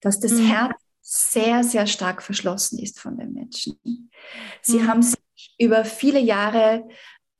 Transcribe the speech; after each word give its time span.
dass 0.00 0.20
das 0.20 0.32
mhm. 0.32 0.46
Herz 0.46 0.74
sehr, 1.02 1.64
sehr 1.64 1.86
stark 1.86 2.22
verschlossen 2.22 2.78
ist 2.78 3.00
von 3.00 3.16
den 3.16 3.32
Menschen. 3.32 3.80
Sie 4.62 4.78
mhm. 4.78 4.86
haben 4.86 5.02
sich 5.02 5.18
über 5.58 5.84
viele 5.84 6.20
Jahre 6.20 6.88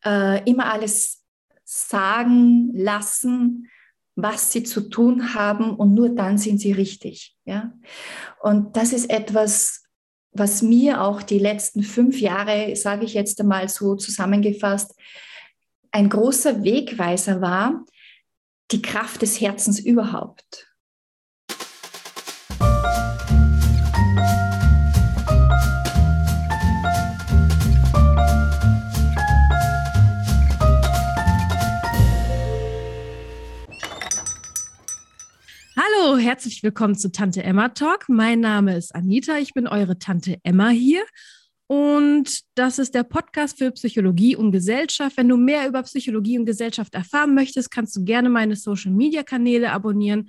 äh, 0.05 0.43
immer 0.49 0.73
alles 0.73 1.23
sagen 1.65 2.73
lassen, 2.75 3.69
was 4.17 4.53
sie 4.53 4.65
zu 4.65 4.89
tun 4.89 5.35
haben 5.35 5.75
und 5.77 5.95
nur 5.95 6.11
dann 6.11 6.37
sind 6.37 6.59
sie 6.59 6.73
richtig. 6.73 7.37
Ja? 7.45 7.73
Und 8.41 8.77
das 8.77 8.93
ist 8.93 9.09
etwas, 9.09 9.85
was 10.33 10.63
mir 10.63 11.03
auch 11.03 11.23
die 11.23 11.39
letzten 11.39 11.83
fünf 11.83 12.21
Jahre, 12.21 12.75
sage 12.77 13.05
ich 13.05 13.15
jetzt 13.15 13.41
einmal 13.41 13.69
so 13.69 13.95
zusammengefasst, 13.95 14.95
ein 15.93 16.09
großer 16.09 16.63
Wegweiser 16.63 17.41
war, 17.41 17.85
die 18.71 18.83
Kraft 18.83 19.23
des 19.23 19.41
Herzens 19.41 19.81
überhaupt. 19.81 20.70
Herzlich 36.21 36.63
willkommen 36.63 36.97
zu 36.97 37.11
Tante 37.11 37.43
Emma 37.43 37.71
Talk. 37.71 38.11
Mein 38.11 38.41
Name 38.41 38.77
ist 38.77 38.95
Anita, 38.95 39.39
ich 39.39 39.55
bin 39.55 39.67
eure 39.67 39.99
Tante 39.99 40.37
Emma 40.43 40.69
hier. 40.69 41.03
Und 41.67 42.41
das 42.57 42.79
ist 42.79 42.95
der 42.95 43.05
Podcast 43.05 43.57
für 43.57 43.71
Psychologie 43.71 44.37
und 44.37 44.53
Gesellschaft. 44.53 45.17
Wenn 45.17 45.31
du 45.31 45.39
mehr 45.39 45.67
über 45.67 45.83
Psychologie 45.83 46.39
und 46.39 46.45
Gesellschaft 46.45 46.95
erfahren 46.95 47.35
möchtest, 47.35 47.71
kannst 47.71 47.97
du 47.97 48.05
gerne 48.05 48.29
meine 48.29 48.55
Social-Media-Kanäle 48.55 49.73
abonnieren. 49.73 50.29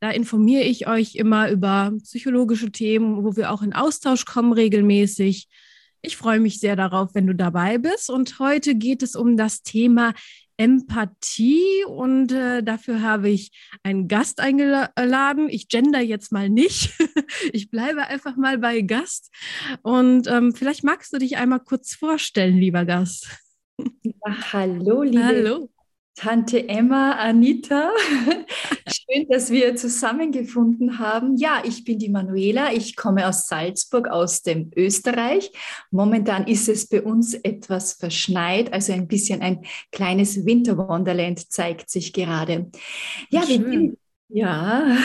Da 0.00 0.10
informiere 0.10 0.64
ich 0.64 0.86
euch 0.86 1.14
immer 1.14 1.50
über 1.50 1.94
psychologische 2.02 2.70
Themen, 2.70 3.24
wo 3.24 3.34
wir 3.34 3.50
auch 3.50 3.62
in 3.62 3.72
Austausch 3.72 4.26
kommen 4.26 4.52
regelmäßig. 4.52 5.48
Ich 6.02 6.18
freue 6.18 6.40
mich 6.40 6.60
sehr 6.60 6.76
darauf, 6.76 7.14
wenn 7.14 7.26
du 7.26 7.34
dabei 7.34 7.78
bist. 7.78 8.10
Und 8.10 8.38
heute 8.40 8.74
geht 8.74 9.02
es 9.02 9.16
um 9.16 9.38
das 9.38 9.62
Thema 9.62 10.12
Empathie 10.60 11.84
und 11.88 12.32
äh, 12.32 12.62
dafür 12.62 13.00
habe 13.00 13.30
ich 13.30 13.50
einen 13.82 14.08
Gast 14.08 14.40
eingeladen. 14.40 15.48
Ich 15.48 15.68
gender 15.68 16.00
jetzt 16.00 16.32
mal 16.32 16.50
nicht. 16.50 16.92
ich 17.54 17.70
bleibe 17.70 18.06
einfach 18.08 18.36
mal 18.36 18.58
bei 18.58 18.82
Gast. 18.82 19.32
Und 19.80 20.26
ähm, 20.26 20.54
vielleicht 20.54 20.84
magst 20.84 21.14
du 21.14 21.18
dich 21.18 21.38
einmal 21.38 21.60
kurz 21.60 21.94
vorstellen, 21.94 22.58
lieber 22.58 22.84
Gast. 22.84 23.26
Ja, 24.02 24.52
hallo, 24.52 25.02
liebe 25.02 25.24
hallo. 25.24 25.70
Tante 26.14 26.68
Emma, 26.68 27.12
Anita. 27.12 27.92
Schön, 29.12 29.26
dass 29.28 29.50
wir 29.50 29.74
zusammengefunden 29.76 30.98
haben. 30.98 31.36
Ja, 31.36 31.62
ich 31.64 31.84
bin 31.84 31.98
die 31.98 32.08
Manuela. 32.08 32.72
Ich 32.72 32.94
komme 32.94 33.26
aus 33.26 33.48
Salzburg, 33.48 34.08
aus 34.08 34.42
dem 34.42 34.70
Österreich. 34.76 35.50
Momentan 35.90 36.46
ist 36.46 36.68
es 36.68 36.86
bei 36.86 37.02
uns 37.02 37.34
etwas 37.34 37.94
verschneit, 37.94 38.72
also 38.72 38.92
ein 38.92 39.08
bisschen 39.08 39.40
ein 39.42 39.64
kleines 39.90 40.44
Winterwonderland 40.44 41.50
zeigt 41.50 41.90
sich 41.90 42.12
gerade. 42.12 42.70
Ja, 43.30 43.42
Schön. 43.42 43.48
wie 43.48 43.58
bin, 43.58 43.98
ja, 44.28 44.96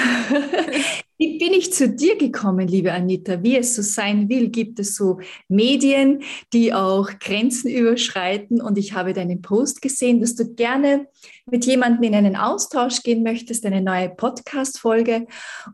wie 1.18 1.38
bin 1.38 1.54
ich 1.54 1.72
zu 1.72 1.90
dir 1.90 2.18
gekommen, 2.18 2.68
liebe 2.68 2.92
Anita? 2.92 3.42
Wie 3.42 3.58
es 3.58 3.76
so 3.76 3.82
sein 3.82 4.28
will, 4.28 4.50
gibt 4.50 4.80
es 4.80 4.96
so 4.96 5.20
Medien, 5.48 6.24
die 6.52 6.74
auch 6.74 7.10
Grenzen 7.20 7.70
überschreiten. 7.70 8.62
Und 8.62 8.78
ich 8.78 8.94
habe 8.94 9.14
deinen 9.14 9.42
Post 9.42 9.82
gesehen, 9.82 10.20
dass 10.20 10.36
du 10.36 10.54
gerne 10.54 11.08
mit 11.46 11.66
jemandem 11.66 12.04
in 12.04 12.16
einen 12.16 12.36
Austausch 12.36 13.02
gehen 13.02 13.24
möchtest, 13.24 13.66
eine 13.66 13.82
neue 13.82 14.10
Podcast-Folge. 14.10 15.28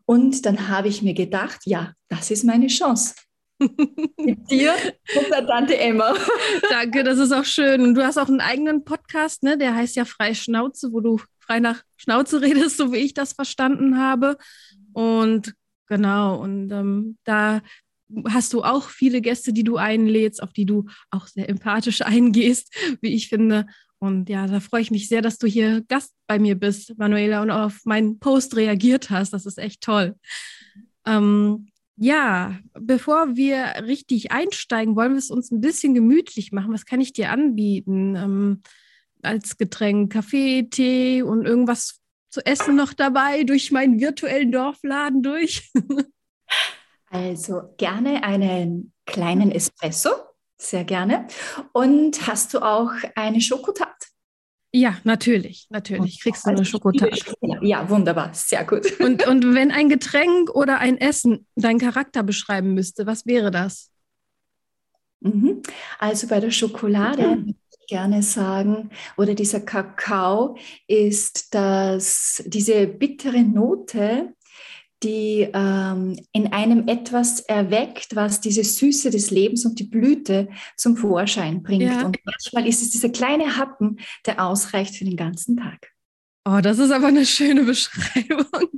Und 0.05 0.45
dann 0.45 0.67
habe 0.69 0.89
ich 0.89 1.01
mir 1.01 1.15
gedacht, 1.15 1.61
ja, 1.65 1.93
das 2.07 2.29
ist 2.29 2.43
meine 2.43 2.67
Chance. 2.67 3.15
Mit 4.17 4.49
dir 4.49 4.73
und 5.15 5.29
der 5.29 5.45
Tante 5.45 5.77
Emma. 5.77 6.15
Danke, 6.69 7.03
das 7.03 7.19
ist 7.19 7.31
auch 7.31 7.45
schön. 7.45 7.81
Und 7.81 7.93
du 7.93 8.03
hast 8.03 8.17
auch 8.17 8.27
einen 8.27 8.41
eigenen 8.41 8.83
Podcast, 8.83 9.43
ne? 9.43 9.55
Der 9.55 9.75
heißt 9.75 9.95
ja 9.95 10.05
Freie 10.05 10.33
Schnauze, 10.33 10.91
wo 10.91 10.99
du 10.99 11.19
frei 11.39 11.59
nach 11.59 11.83
Schnauze 11.97 12.41
redest, 12.41 12.77
so 12.77 12.91
wie 12.91 12.97
ich 12.97 13.13
das 13.13 13.33
verstanden 13.33 13.99
habe. 13.99 14.37
Und 14.93 15.53
genau, 15.87 16.41
und 16.41 16.71
ähm, 16.71 17.17
da 17.23 17.61
hast 18.27 18.53
du 18.53 18.63
auch 18.63 18.89
viele 18.89 19.21
Gäste, 19.21 19.53
die 19.53 19.63
du 19.63 19.77
einlädst, 19.77 20.43
auf 20.43 20.53
die 20.53 20.65
du 20.65 20.85
auch 21.09 21.27
sehr 21.27 21.49
empathisch 21.49 22.01
eingehst, 22.05 22.75
wie 23.01 23.13
ich 23.13 23.29
finde. 23.29 23.65
Und 23.99 24.29
ja, 24.29 24.47
da 24.47 24.59
freue 24.59 24.81
ich 24.81 24.91
mich 24.91 25.07
sehr, 25.07 25.21
dass 25.21 25.37
du 25.37 25.47
hier 25.47 25.83
Gast 25.87 26.13
bei 26.27 26.39
mir 26.39 26.55
bist, 26.55 26.97
Manuela, 26.97 27.41
und 27.41 27.51
auf 27.51 27.81
meinen 27.85 28.19
Post 28.19 28.55
reagiert 28.55 29.11
hast. 29.11 29.31
Das 29.31 29.45
ist 29.45 29.59
echt 29.59 29.81
toll. 29.81 30.15
Ähm, 31.05 31.67
ja, 31.97 32.57
bevor 32.73 33.35
wir 33.35 33.85
richtig 33.85 34.31
einsteigen, 34.31 34.95
wollen 34.95 35.11
wir 35.11 35.19
es 35.19 35.29
uns 35.29 35.51
ein 35.51 35.61
bisschen 35.61 35.93
gemütlich 35.93 36.51
machen. 36.51 36.73
Was 36.73 36.85
kann 36.85 36.99
ich 36.99 37.13
dir 37.13 37.29
anbieten? 37.29 38.15
Ähm, 38.15 38.61
als 39.21 39.57
Getränk 39.57 40.11
Kaffee, 40.11 40.63
Tee 40.63 41.21
und 41.21 41.45
irgendwas 41.45 42.00
zu 42.31 42.45
essen 42.45 42.75
noch 42.75 42.93
dabei 42.93 43.43
durch 43.43 43.71
meinen 43.71 43.99
virtuellen 43.99 44.51
Dorfladen 44.51 45.21
durch? 45.21 45.71
also 47.09 47.73
gerne 47.77 48.23
einen 48.23 48.93
kleinen 49.05 49.51
Espresso, 49.51 50.09
sehr 50.57 50.85
gerne. 50.85 51.27
Und 51.73 52.25
hast 52.27 52.53
du 52.53 52.59
auch 52.59 52.91
eine 53.15 53.41
Schokotat? 53.41 53.89
Ja, 54.73 54.97
natürlich, 55.03 55.67
natürlich. 55.69 56.21
Kriegst 56.21 56.45
du 56.45 56.51
eine 56.51 56.63
Schokotat. 56.63 57.19
Ja, 57.61 57.89
wunderbar, 57.89 58.33
sehr 58.33 58.63
gut. 58.63 58.99
Und, 59.01 59.27
und 59.27 59.43
wenn 59.53 59.69
ein 59.69 59.89
Getränk 59.89 60.49
oder 60.49 60.79
ein 60.79 60.97
Essen 60.97 61.45
deinen 61.55 61.79
Charakter 61.79 62.23
beschreiben 62.23 62.73
müsste, 62.73 63.05
was 63.05 63.25
wäre 63.25 63.51
das? 63.51 63.90
Mhm. 65.21 65.61
Also 65.99 66.27
bei 66.27 66.39
der 66.39 66.51
Schokolade 66.51 67.45
gerne 67.87 68.23
sagen, 68.23 68.89
oder 69.17 69.35
dieser 69.35 69.59
Kakao 69.59 70.57
ist, 70.87 71.53
dass 71.53 72.41
diese 72.47 72.87
bittere 72.87 73.43
Note, 73.43 74.33
die 75.03 75.49
ähm, 75.53 76.17
in 76.31 76.53
einem 76.53 76.87
etwas 76.87 77.41
erweckt, 77.41 78.15
was 78.15 78.39
diese 78.39 78.63
Süße 78.63 79.09
des 79.09 79.31
Lebens 79.31 79.65
und 79.65 79.79
die 79.79 79.85
Blüte 79.85 80.47
zum 80.77 80.95
Vorschein 80.95 81.63
bringt. 81.63 81.83
Ja. 81.83 82.05
Und 82.05 82.17
manchmal 82.23 82.67
ist 82.67 82.81
es 82.81 82.91
dieser 82.91 83.09
kleine 83.09 83.57
Happen, 83.57 83.99
der 84.25 84.45
ausreicht 84.45 84.95
für 84.95 85.05
den 85.05 85.17
ganzen 85.17 85.57
Tag. 85.57 85.90
Oh, 86.43 86.59
das 86.61 86.79
ist 86.79 86.91
aber 86.91 87.07
eine 87.07 87.25
schöne 87.25 87.63
Beschreibung. 87.63 88.45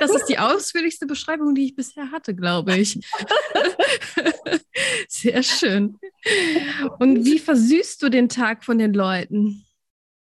Das 0.00 0.14
ist 0.14 0.26
die 0.26 0.38
ausführlichste 0.38 1.06
Beschreibung, 1.06 1.54
die 1.54 1.64
ich 1.66 1.76
bisher 1.76 2.10
hatte, 2.10 2.34
glaube 2.34 2.76
ich. 2.76 2.98
Sehr 5.08 5.42
schön. 5.42 5.98
Und 6.98 7.24
wie 7.24 7.38
versüßt 7.38 8.02
du 8.02 8.08
den 8.08 8.28
Tag 8.28 8.64
von 8.64 8.78
den 8.78 8.92
Leuten? 8.92 9.64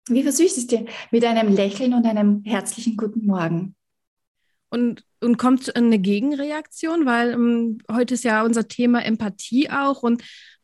Wie 0.09 0.23
versüßt 0.23 0.57
es 0.57 0.67
dir? 0.67 0.85
Mit 1.11 1.23
einem 1.23 1.53
Lächeln 1.55 1.93
und 1.93 2.05
einem 2.05 2.43
herzlichen 2.43 2.97
Guten 2.97 3.25
Morgen. 3.25 3.75
Und, 4.69 5.05
und 5.21 5.37
kommt 5.37 5.75
eine 5.75 5.99
Gegenreaktion, 5.99 7.05
weil 7.05 7.31
ähm, 7.31 7.77
heute 7.91 8.15
ist 8.15 8.23
ja 8.23 8.43
unser 8.43 8.67
Thema 8.67 9.05
Empathie 9.05 9.69
auch 9.69 10.03
und 10.03 10.23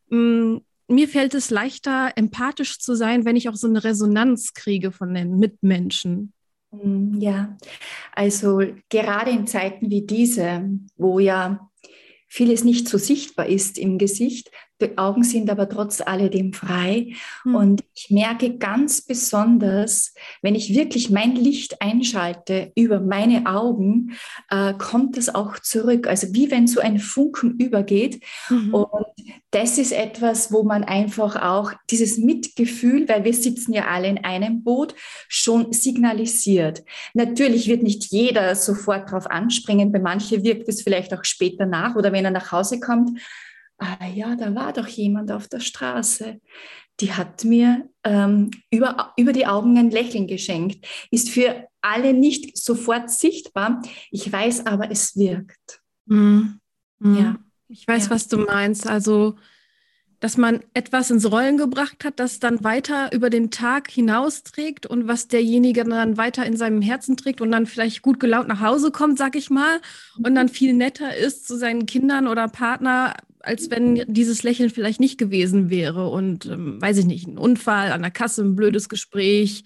mm, 0.10 0.58
mir 0.90 1.08
fällt 1.08 1.34
es 1.34 1.50
leichter, 1.50 2.12
empathisch 2.16 2.80
zu 2.80 2.96
sein, 2.96 3.26
wenn 3.26 3.36
ich 3.36 3.50
auch 3.50 3.56
so 3.56 3.68
eine 3.68 3.84
Resonanz 3.84 4.54
kriege 4.54 4.92
von 4.92 5.14
den 5.14 5.38
Mitmenschen. 5.38 6.34
Mm, 6.72 7.20
ja, 7.20 7.58
also 8.14 8.62
gerade 8.90 9.32
in 9.32 9.48
Zeiten 9.48 9.90
wie 9.90 10.06
diese, 10.06 10.70
wo 10.98 11.20
ja 11.20 11.70
vieles 12.28 12.64
nicht 12.64 12.88
so 12.88 12.98
sichtbar 12.98 13.48
ist 13.48 13.78
im 13.78 13.98
Gesicht, 13.98 14.52
die 14.82 14.98
Augen 14.98 15.24
sind 15.24 15.50
aber 15.50 15.68
trotz 15.68 16.02
alledem 16.02 16.54
frei. 16.54 17.14
Mhm. 17.44 17.56
Und 17.56 17.84
ich 17.94 18.10
merke 18.10 18.58
ganz 18.58 19.02
besonders, 19.02 20.14
wenn 20.42 20.56
ich 20.56 20.74
wirklich 20.74 21.10
mein 21.10 21.36
Licht 21.36 21.82
einschalte 21.82 22.72
über 22.76 23.00
meine 23.00 23.46
Augen, 23.46 24.18
äh, 24.50 24.74
kommt 24.74 25.18
das 25.18 25.34
auch 25.34 25.60
zurück. 25.60 26.08
Also 26.08 26.34
wie 26.34 26.50
wenn 26.52 26.68
so 26.68 26.80
ein 26.80 27.00
Funken 27.00 27.60
übergeht. 27.60 28.24
Mhm. 28.50 28.74
Und 28.74 28.90
das 29.52 29.78
ist 29.78 29.92
etwas, 29.92 30.52
wo 30.52 30.64
man 30.64 30.84
einfach 30.84 31.36
auch 31.42 31.74
dieses 31.90 32.18
Mitgefühl, 32.18 33.10
weil 33.10 33.24
wir 33.24 33.34
sitzen 33.34 33.74
ja 33.74 33.88
alle 33.88 34.08
in 34.08 34.24
einem 34.24 34.64
Boot, 34.64 34.96
schon 35.28 35.74
signalisiert. 35.74 36.84
Natürlich 37.14 37.68
wird 37.68 37.84
nicht 37.84 38.12
jeder 38.12 38.56
sofort 38.56 39.10
darauf 39.10 39.28
anspringen. 39.28 39.92
Bei 39.92 40.00
manchen 40.00 40.44
wirkt 40.44 40.70
es 40.70 40.84
vielleicht 40.84 41.14
auch 41.14 41.24
später 41.24 41.66
nach 41.66 41.96
oder 41.96 42.12
wenn 42.12 42.26
er 42.26 42.32
nach 42.32 42.52
Hause 42.52 42.80
kommt 42.80 43.20
ah 43.80 44.08
ja, 44.08 44.36
da 44.36 44.54
war 44.56 44.74
doch 44.74 44.88
jemand 44.88 45.32
auf 45.32 45.48
der 45.48 45.60
Straße. 45.60 46.40
Die 47.00 47.14
hat 47.14 47.46
mir 47.46 47.90
ähm, 48.04 48.52
über, 48.72 49.14
über 49.18 49.32
die 49.32 49.48
Augen 49.48 49.78
ein 49.78 49.90
Lächeln 49.90 50.28
geschenkt. 50.28 50.86
Ist 51.12 51.30
für 51.30 51.68
alle 51.82 52.14
nicht 52.14 52.58
sofort 52.58 53.10
sichtbar. 53.10 53.82
Ich 54.12 54.32
weiß 54.32 54.66
aber, 54.66 54.92
es 54.92 55.16
wirkt. 55.16 55.82
Mhm. 56.06 56.60
Mhm. 57.00 57.18
Ja. 57.18 57.36
Ich 57.70 57.88
weiß, 57.88 58.06
ja. 58.06 58.12
was 58.12 58.28
du 58.28 58.40
meinst. 58.40 58.88
Also 58.88 59.36
dass 60.20 60.36
man 60.36 60.60
etwas 60.74 61.12
ins 61.12 61.32
Rollen 61.32 61.58
gebracht 61.58 62.04
hat, 62.04 62.20
das 62.20 62.40
dann 62.40 62.64
weiter 62.64 63.12
über 63.14 63.30
den 63.30 63.52
Tag 63.52 63.90
hinaus 63.90 64.44
trägt 64.44 64.86
und 64.86 65.08
was 65.08 65.28
derjenige 65.28 65.86
dann 65.86 66.18
weiter 66.18 66.46
in 66.46 66.58
seinem 66.58 66.82
Herzen 66.82 67.16
trägt 67.16 67.42
und 67.42 67.52
dann 67.52 67.66
vielleicht 67.66 68.02
gut 68.02 68.20
gelaunt 68.20 68.50
nach 68.50 68.60
Hause 68.60 68.92
kommt, 68.92 69.18
sag 69.18 69.36
ich 69.36 69.50
mal, 69.50 69.80
und 70.22 70.36
dann 70.36 70.50
viel 70.50 70.74
netter 70.74 71.16
ist 71.16 71.48
zu 71.48 71.58
seinen 71.58 71.86
Kindern 71.86 72.28
oder 72.28 72.48
Partner, 72.50 73.16
als 73.40 73.70
wenn 73.72 74.04
dieses 74.08 74.44
Lächeln 74.44 74.70
vielleicht 74.70 75.00
nicht 75.00 75.18
gewesen 75.18 75.70
wäre 75.70 76.10
und 76.10 76.46
ähm, 76.46 76.82
weiß 76.82 76.98
ich 76.98 77.06
nicht, 77.06 77.28
ein 77.28 77.38
Unfall 77.38 77.92
an 77.92 78.02
der 78.02 78.12
Kasse, 78.12 78.44
ein 78.44 78.56
blödes 78.56 78.90
Gespräch. 78.90 79.64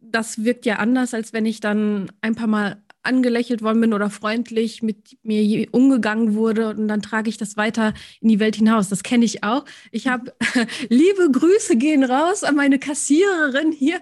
Das 0.00 0.44
wirkt 0.44 0.66
ja 0.66 0.76
anders, 0.76 1.14
als 1.14 1.32
wenn 1.32 1.46
ich 1.46 1.60
dann 1.60 2.12
ein 2.20 2.34
paar 2.34 2.46
Mal 2.46 2.83
angelächelt 3.04 3.62
worden 3.62 3.80
bin 3.80 3.92
oder 3.92 4.10
freundlich 4.10 4.82
mit 4.82 5.18
mir 5.22 5.68
umgegangen 5.72 6.34
wurde 6.34 6.68
und 6.68 6.88
dann 6.88 7.02
trage 7.02 7.28
ich 7.28 7.36
das 7.36 7.56
weiter 7.56 7.94
in 8.20 8.28
die 8.28 8.40
Welt 8.40 8.56
hinaus. 8.56 8.88
Das 8.88 9.02
kenne 9.02 9.24
ich 9.24 9.44
auch. 9.44 9.64
Ich 9.90 10.08
habe 10.08 10.34
liebe 10.88 11.30
Grüße 11.30 11.76
gehen 11.76 12.04
raus 12.04 12.44
an 12.44 12.56
meine 12.56 12.78
Kassiererin 12.78 13.72
hier. 13.72 14.00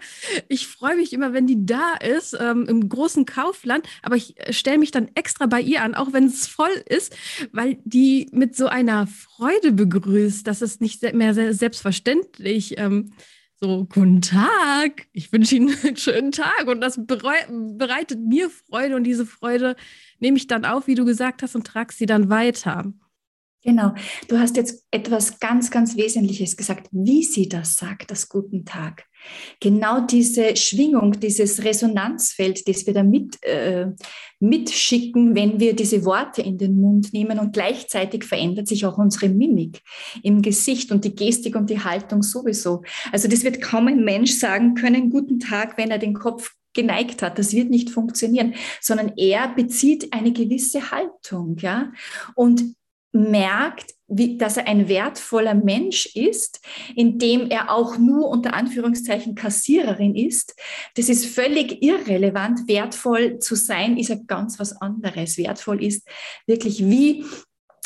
Ich 0.49 0.67
freue 0.67 0.97
mich 0.97 1.13
immer, 1.13 1.33
wenn 1.33 1.47
die 1.47 1.67
da 1.67 1.95
ist 1.95 2.37
ähm, 2.39 2.67
im 2.69 2.89
großen 2.89 3.27
Kaufland, 3.27 3.87
aber 4.03 4.17
ich 4.17 4.39
äh, 4.39 4.53
stelle 4.53 4.79
mich 4.79 4.91
dann 4.91 5.11
extra 5.15 5.47
bei 5.47 5.61
ihr 5.61 5.83
an, 5.83 5.95
auch 5.95 6.13
wenn 6.13 6.27
es 6.27 6.47
voll 6.47 6.83
ist, 6.89 7.17
weil 7.53 7.79
die 7.85 8.29
mit 8.33 8.57
so 8.57 8.67
einer 8.67 9.07
Freude 9.07 9.73
begrüßt. 9.73 10.47
Das 10.47 10.63
ist 10.63 10.81
nicht 10.81 11.03
mehr 11.15 11.35
selbstverständlich. 11.55 12.79
Ähm, 12.79 13.13
so, 13.63 13.85
guten 13.85 14.21
Tag, 14.21 15.07
ich 15.13 15.33
wünsche 15.33 15.55
Ihnen 15.55 15.73
einen 15.85 15.97
schönen 15.97 16.33
Tag 16.33 16.67
und 16.67 16.81
das 16.81 16.99
bereitet 17.07 18.19
mir 18.19 18.51
Freude 18.51 18.97
und 18.97 19.05
diese 19.05 19.25
Freude 19.25 19.77
nehme 20.19 20.37
ich 20.37 20.49
dann 20.49 20.65
auf, 20.65 20.89
wie 20.89 20.97
du 20.97 21.05
gesagt 21.05 21.45
hast, 21.45 21.55
und 21.55 21.65
trage 21.65 21.93
sie 21.95 22.07
dann 22.07 22.29
weiter. 22.29 22.93
Genau, 23.63 23.95
du 24.27 24.39
hast 24.39 24.57
jetzt 24.57 24.85
etwas 24.91 25.39
ganz, 25.39 25.71
ganz 25.71 25.97
Wesentliches 25.97 26.57
gesagt, 26.57 26.89
wie 26.91 27.23
sie 27.23 27.49
das 27.49 27.77
sagt, 27.77 28.11
das 28.11 28.29
guten 28.29 28.65
Tag. 28.65 29.05
Genau 29.61 30.01
diese 30.01 30.57
Schwingung, 30.57 31.13
dieses 31.21 31.65
Resonanzfeld, 31.65 32.67
das 32.69 32.87
wir 32.87 32.95
da 32.95 33.03
mit, 33.03 33.43
äh, 33.45 33.87
mitschicken, 34.41 35.35
wenn 35.37 35.61
wir 35.61 35.75
diese 35.75 36.05
Worte 36.05 36.43
in 36.43 36.59
den 36.59 36.81
Mund 36.81 37.13
nehmen 37.13 37.39
und 37.39 37.53
gleichzeitig 37.53 38.25
verändert 38.25 38.67
sich 38.67 38.85
auch 38.85 38.99
unsere 38.99 39.29
Mimik 39.29 39.81
im 40.23 40.43
Gesicht 40.43 40.91
und 40.91 41.05
die 41.05 41.15
Gestik 41.15 41.55
und 41.55 41.71
die 41.71 41.83
Haltung 41.83 42.23
sowieso. 42.23 42.83
Also 43.13 43.29
das 43.29 43.45
wird 43.45 43.61
kaum 43.61 43.87
ein 43.87 44.05
Mensch 44.05 44.33
sagen 44.33 44.75
können, 44.75 45.11
guten 45.11 45.39
Tag, 45.39 45.79
wenn 45.79 45.91
er 45.91 45.99
den 45.99 46.15
Kopf 46.15 46.53
geneigt 46.75 47.23
hat. 47.23 47.39
Das 47.39 47.53
wird 47.53 47.71
nicht 47.71 47.91
funktionieren, 47.91 48.55
sondern 48.81 49.13
er 49.17 49.49
bezieht 49.55 50.13
eine 50.13 50.33
gewisse 50.33 50.91
Haltung, 50.91 51.57
ja. 51.59 51.93
Und 52.35 52.75
merkt, 53.13 53.95
wie, 54.13 54.37
dass 54.37 54.57
er 54.57 54.67
ein 54.67 54.89
wertvoller 54.89 55.55
Mensch 55.55 56.07
ist, 56.15 56.61
indem 56.95 57.51
er 57.51 57.71
auch 57.71 57.99
nur 57.99 58.29
unter 58.29 58.55
Anführungszeichen 58.55 59.35
Kassiererin 59.35 60.15
ist. 60.15 60.55
Das 60.97 61.09
ist 61.09 61.27
völlig 61.27 61.83
irrelevant. 61.83 62.69
Wertvoll 62.69 63.39
zu 63.39 63.55
sein 63.55 63.97
ist 63.97 64.09
ja 64.09 64.17
ganz 64.27 64.59
was 64.59 64.81
anderes. 64.81 65.39
Wertvoll 65.39 65.83
ist 65.83 66.07
wirklich, 66.47 66.85
wie 66.85 67.25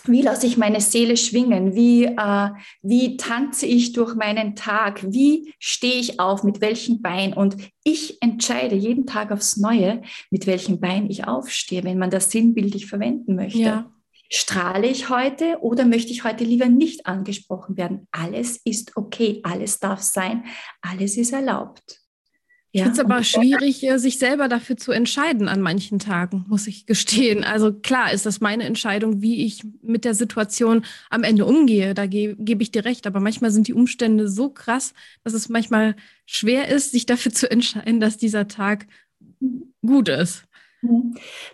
wie 0.08 0.22
lasse 0.22 0.46
ich 0.46 0.56
meine 0.56 0.80
Seele 0.80 1.16
schwingen? 1.16 1.74
Wie, 1.74 2.04
äh, 2.04 2.50
wie 2.82 3.16
tanze 3.16 3.66
ich 3.66 3.92
durch 3.92 4.14
meinen 4.14 4.54
Tag? 4.54 5.04
Wie 5.12 5.52
stehe 5.58 5.98
ich 5.98 6.20
auf? 6.20 6.44
Mit 6.44 6.60
welchem 6.60 7.02
Bein? 7.02 7.32
Und 7.32 7.56
ich 7.82 8.22
entscheide 8.22 8.76
jeden 8.76 9.06
Tag 9.06 9.32
aufs 9.32 9.56
Neue, 9.56 10.02
mit 10.30 10.46
welchem 10.46 10.78
Bein 10.78 11.10
ich 11.10 11.26
aufstehe, 11.26 11.82
wenn 11.82 11.98
man 11.98 12.10
das 12.10 12.30
sinnbildlich 12.30 12.86
verwenden 12.86 13.34
möchte. 13.34 13.58
Ja. 13.58 13.95
Strahle 14.30 14.88
ich 14.88 15.08
heute 15.08 15.58
oder 15.60 15.84
möchte 15.84 16.12
ich 16.12 16.24
heute 16.24 16.44
lieber 16.44 16.66
nicht 16.66 17.06
angesprochen 17.06 17.76
werden? 17.76 18.08
Alles 18.10 18.60
ist 18.64 18.96
okay, 18.96 19.40
alles 19.44 19.78
darf 19.78 20.00
sein, 20.00 20.44
alles 20.80 21.16
ist 21.16 21.32
erlaubt. 21.32 22.00
Ja, 22.76 22.82
ich 22.82 22.88
finde 22.88 23.00
es 23.00 23.06
aber 23.06 23.24
schwierig, 23.24 23.82
äh, 23.84 23.98
sich 23.98 24.18
selber 24.18 24.48
dafür 24.48 24.76
zu 24.76 24.92
entscheiden 24.92 25.48
an 25.48 25.62
manchen 25.62 25.98
Tagen, 25.98 26.44
muss 26.46 26.66
ich 26.66 26.84
gestehen. 26.84 27.42
Also 27.42 27.72
klar 27.72 28.12
ist 28.12 28.26
das 28.26 28.40
meine 28.40 28.64
Entscheidung, 28.64 29.22
wie 29.22 29.46
ich 29.46 29.62
mit 29.80 30.04
der 30.04 30.14
Situation 30.14 30.84
am 31.08 31.22
Ende 31.22 31.46
umgehe. 31.46 31.94
Da 31.94 32.04
ge 32.04 32.36
gebe 32.38 32.62
ich 32.62 32.72
dir 32.72 32.84
recht. 32.84 33.06
Aber 33.06 33.20
manchmal 33.20 33.50
sind 33.50 33.66
die 33.66 33.72
Umstände 33.72 34.28
so 34.28 34.50
krass, 34.50 34.92
dass 35.24 35.32
es 35.32 35.48
manchmal 35.48 35.96
schwer 36.26 36.68
ist, 36.68 36.90
sich 36.92 37.06
dafür 37.06 37.32
zu 37.32 37.50
entscheiden, 37.50 37.98
dass 37.98 38.18
dieser 38.18 38.46
Tag 38.46 38.86
gut 39.80 40.10
ist. 40.10 40.44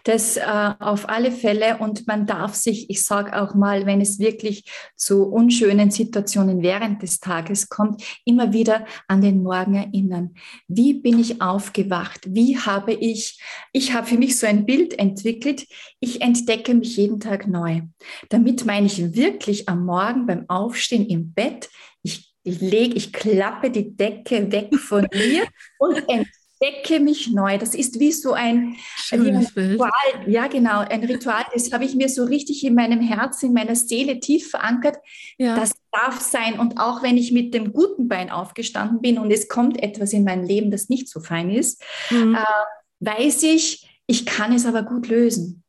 Das 0.04 0.36
äh, 0.36 0.74
auf 0.78 1.08
alle 1.08 1.30
Fälle 1.30 1.78
und 1.78 2.06
man 2.06 2.26
darf 2.26 2.54
sich, 2.54 2.90
ich 2.90 3.04
sage 3.04 3.40
auch 3.40 3.54
mal, 3.54 3.86
wenn 3.86 4.00
es 4.00 4.18
wirklich 4.18 4.64
zu 4.96 5.24
unschönen 5.24 5.90
Situationen 5.90 6.62
während 6.62 7.02
des 7.02 7.20
Tages 7.20 7.68
kommt, 7.68 8.02
immer 8.24 8.52
wieder 8.52 8.86
an 9.08 9.20
den 9.20 9.42
Morgen 9.42 9.74
erinnern. 9.74 10.34
Wie 10.68 10.94
bin 10.94 11.18
ich 11.18 11.40
aufgewacht? 11.40 12.20
Wie 12.28 12.58
habe 12.58 12.92
ich, 12.92 13.40
ich 13.72 13.92
habe 13.92 14.06
für 14.06 14.18
mich 14.18 14.38
so 14.38 14.46
ein 14.46 14.66
Bild 14.66 14.98
entwickelt, 14.98 15.66
ich 16.00 16.20
entdecke 16.20 16.74
mich 16.74 16.96
jeden 16.96 17.20
Tag 17.20 17.46
neu. 17.46 17.82
Damit 18.28 18.64
meine 18.64 18.86
ich 18.86 19.14
wirklich 19.14 19.68
am 19.68 19.84
Morgen 19.84 20.26
beim 20.26 20.44
Aufstehen 20.48 21.06
im 21.06 21.32
Bett, 21.32 21.68
ich, 22.02 22.34
lege, 22.44 22.94
ich 22.94 23.12
klappe 23.12 23.70
die 23.70 23.94
Decke 23.96 24.50
weg 24.50 24.74
von 24.76 25.06
mir 25.12 25.46
und 25.78 25.96
entdecke 26.08 26.41
entdecke 26.62 27.00
mich 27.00 27.30
neu. 27.30 27.58
Das 27.58 27.74
ist 27.74 27.98
wie 28.00 28.12
so 28.12 28.32
ein, 28.32 28.76
wie 29.10 29.30
ein 29.30 29.36
Ritual. 29.36 29.90
Ja, 30.26 30.46
genau, 30.46 30.80
ein 30.80 31.04
Ritual. 31.04 31.44
Das 31.52 31.70
habe 31.72 31.84
ich 31.84 31.94
mir 31.94 32.08
so 32.08 32.24
richtig 32.24 32.64
in 32.64 32.74
meinem 32.74 33.00
Herzen, 33.00 33.46
in 33.46 33.52
meiner 33.52 33.74
Seele 33.74 34.20
tief 34.20 34.50
verankert. 34.50 34.96
Ja. 35.38 35.56
Das 35.56 35.74
darf 35.90 36.20
sein. 36.20 36.58
Und 36.58 36.78
auch 36.78 37.02
wenn 37.02 37.16
ich 37.16 37.32
mit 37.32 37.54
dem 37.54 37.72
guten 37.72 38.08
Bein 38.08 38.30
aufgestanden 38.30 39.00
bin 39.00 39.18
und 39.18 39.30
es 39.30 39.48
kommt 39.48 39.82
etwas 39.82 40.12
in 40.12 40.24
mein 40.24 40.46
Leben, 40.46 40.70
das 40.70 40.88
nicht 40.88 41.08
so 41.08 41.20
fein 41.20 41.50
ist, 41.50 41.82
mhm. 42.10 42.34
äh, 42.34 43.06
weiß 43.06 43.42
ich, 43.44 43.88
ich 44.06 44.26
kann 44.26 44.52
es 44.52 44.66
aber 44.66 44.82
gut 44.82 45.08
lösen. 45.08 45.64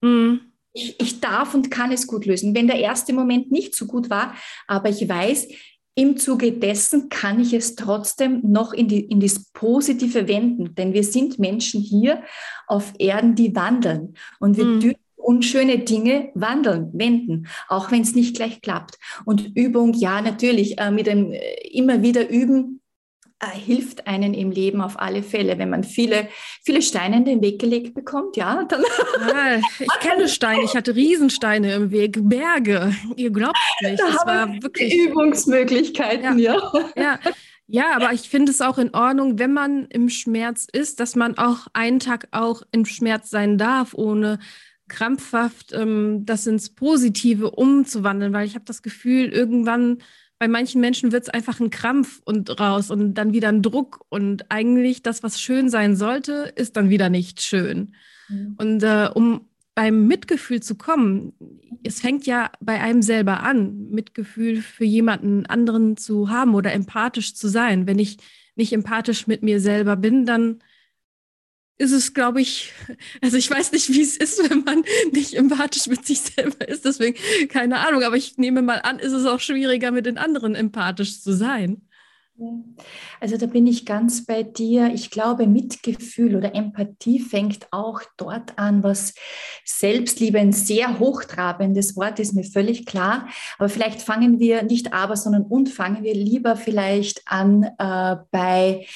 Mhm. 0.00 0.40
Ich, 0.72 1.00
ich 1.00 1.20
darf 1.20 1.54
und 1.54 1.70
kann 1.70 1.90
es 1.90 2.06
gut 2.06 2.26
lösen. 2.26 2.54
Wenn 2.54 2.68
der 2.68 2.78
erste 2.78 3.12
Moment 3.12 3.50
nicht 3.50 3.74
so 3.74 3.86
gut 3.86 4.08
war, 4.08 4.34
aber 4.68 4.88
ich 4.88 5.08
weiß, 5.08 5.48
im 6.00 6.16
Zuge 6.16 6.52
dessen 6.52 7.10
kann 7.10 7.38
ich 7.40 7.52
es 7.52 7.74
trotzdem 7.74 8.40
noch 8.42 8.72
in, 8.72 8.88
die, 8.88 9.00
in 9.00 9.20
das 9.20 9.50
Positive 9.52 10.28
wenden, 10.28 10.74
denn 10.74 10.94
wir 10.94 11.04
sind 11.04 11.38
Menschen 11.38 11.82
hier 11.82 12.22
auf 12.66 12.94
Erden, 12.98 13.34
die 13.34 13.54
wandeln 13.54 14.14
und 14.38 14.56
wir 14.56 14.64
mhm. 14.64 14.80
dürfen 14.80 15.00
unschöne 15.16 15.80
Dinge 15.80 16.30
wandeln, 16.34 16.88
wenden, 16.94 17.48
auch 17.68 17.90
wenn 17.90 18.00
es 18.00 18.14
nicht 18.14 18.34
gleich 18.34 18.62
klappt. 18.62 18.98
Und 19.26 19.54
Übung, 19.54 19.92
ja, 19.92 20.22
natürlich, 20.22 20.78
äh, 20.78 20.90
mit 20.90 21.06
dem 21.06 21.32
äh, 21.32 21.38
immer 21.70 22.02
wieder 22.02 22.30
üben, 22.30 22.79
hilft 23.48 24.06
einen 24.06 24.34
im 24.34 24.50
Leben 24.50 24.80
auf 24.80 25.00
alle 25.00 25.22
Fälle, 25.22 25.58
wenn 25.58 25.70
man 25.70 25.82
viele, 25.82 26.28
viele 26.62 26.82
Steine 26.82 27.16
in 27.16 27.24
den 27.24 27.42
Weg 27.42 27.58
gelegt 27.58 27.94
bekommt, 27.94 28.36
ja, 28.36 28.64
dann. 28.64 28.82
Ja, 29.26 29.56
ich 29.78 29.88
kenne 30.00 30.28
Steine, 30.28 30.62
ich 30.64 30.76
hatte 30.76 30.94
Riesensteine 30.94 31.74
im 31.74 31.90
Weg, 31.90 32.18
Berge. 32.20 32.94
Ihr 33.16 33.30
glaubt 33.30 33.56
nicht. 33.80 34.00
Da 34.00 34.06
das 34.06 34.26
war 34.26 34.62
wirklich. 34.62 34.94
Übungsmöglichkeiten, 34.94 36.38
ja. 36.38 36.54
Ja, 36.54 36.90
ja. 36.96 37.18
ja 37.66 37.96
aber 37.96 38.12
ich 38.12 38.28
finde 38.28 38.52
es 38.52 38.60
auch 38.60 38.76
in 38.76 38.94
Ordnung, 38.94 39.38
wenn 39.38 39.54
man 39.54 39.86
im 39.86 40.10
Schmerz 40.10 40.66
ist, 40.70 41.00
dass 41.00 41.16
man 41.16 41.38
auch 41.38 41.66
einen 41.72 41.98
Tag 41.98 42.28
auch 42.32 42.62
im 42.72 42.84
Schmerz 42.84 43.30
sein 43.30 43.56
darf, 43.56 43.94
ohne 43.94 44.38
krampfhaft 44.88 45.72
ähm, 45.72 46.26
das 46.26 46.46
ins 46.46 46.74
Positive 46.74 47.52
umzuwandeln, 47.52 48.34
weil 48.34 48.46
ich 48.46 48.54
habe 48.54 48.66
das 48.66 48.82
Gefühl, 48.82 49.28
irgendwann 49.28 49.98
bei 50.40 50.48
manchen 50.48 50.80
Menschen 50.80 51.12
wird 51.12 51.24
es 51.24 51.28
einfach 51.28 51.60
ein 51.60 51.68
Krampf 51.68 52.22
und 52.24 52.58
raus 52.58 52.90
und 52.90 53.12
dann 53.12 53.34
wieder 53.34 53.50
ein 53.50 53.60
Druck. 53.60 54.06
Und 54.08 54.50
eigentlich 54.50 55.02
das, 55.02 55.22
was 55.22 55.38
schön 55.38 55.68
sein 55.68 55.96
sollte, 55.96 56.50
ist 56.56 56.78
dann 56.78 56.88
wieder 56.88 57.10
nicht 57.10 57.42
schön. 57.42 57.94
Mhm. 58.28 58.54
Und 58.56 58.82
äh, 58.82 59.10
um 59.12 59.42
beim 59.74 60.06
Mitgefühl 60.06 60.62
zu 60.62 60.76
kommen, 60.76 61.34
es 61.84 62.00
fängt 62.00 62.24
ja 62.24 62.50
bei 62.58 62.80
einem 62.80 63.02
selber 63.02 63.42
an, 63.42 63.90
Mitgefühl 63.90 64.62
für 64.62 64.86
jemanden 64.86 65.44
anderen 65.44 65.98
zu 65.98 66.30
haben 66.30 66.54
oder 66.54 66.72
empathisch 66.72 67.34
zu 67.34 67.48
sein. 67.48 67.86
Wenn 67.86 67.98
ich 67.98 68.16
nicht 68.56 68.72
empathisch 68.72 69.26
mit 69.26 69.42
mir 69.42 69.60
selber 69.60 69.96
bin, 69.96 70.24
dann 70.24 70.60
ist 71.80 71.92
es, 71.92 72.12
glaube 72.12 72.40
ich, 72.40 72.72
also 73.22 73.36
ich 73.36 73.50
weiß 73.50 73.72
nicht, 73.72 73.88
wie 73.90 74.02
es 74.02 74.16
ist, 74.16 74.50
wenn 74.50 74.64
man 74.64 74.84
nicht 75.12 75.34
empathisch 75.34 75.86
mit 75.86 76.06
sich 76.06 76.20
selber 76.20 76.68
ist, 76.68 76.84
deswegen 76.84 77.16
keine 77.48 77.78
Ahnung, 77.78 78.02
aber 78.02 78.16
ich 78.16 78.36
nehme 78.36 78.62
mal 78.62 78.80
an, 78.82 78.98
ist 78.98 79.12
es 79.12 79.26
auch 79.26 79.40
schwieriger, 79.40 79.90
mit 79.90 80.06
den 80.06 80.18
anderen 80.18 80.54
empathisch 80.54 81.20
zu 81.20 81.32
sein. 81.32 81.82
Also 83.20 83.36
da 83.36 83.44
bin 83.44 83.66
ich 83.66 83.84
ganz 83.84 84.24
bei 84.24 84.42
dir. 84.42 84.90
Ich 84.94 85.10
glaube, 85.10 85.46
Mitgefühl 85.46 86.36
oder 86.36 86.54
Empathie 86.54 87.20
fängt 87.20 87.66
auch 87.70 88.00
dort 88.16 88.58
an, 88.58 88.82
was 88.82 89.12
Selbstliebe 89.66 90.38
ein 90.38 90.52
sehr 90.52 90.98
hochtrabendes 90.98 91.96
Wort 91.96 92.18
ist, 92.18 92.32
mir 92.32 92.44
völlig 92.44 92.86
klar. 92.86 93.28
Aber 93.58 93.68
vielleicht 93.68 94.00
fangen 94.00 94.38
wir 94.38 94.62
nicht 94.62 94.94
aber, 94.94 95.16
sondern 95.16 95.42
und 95.42 95.68
fangen 95.68 96.02
wir 96.02 96.14
lieber 96.14 96.56
vielleicht 96.56 97.20
an 97.26 97.64
äh, 97.78 98.16
bei 98.30 98.86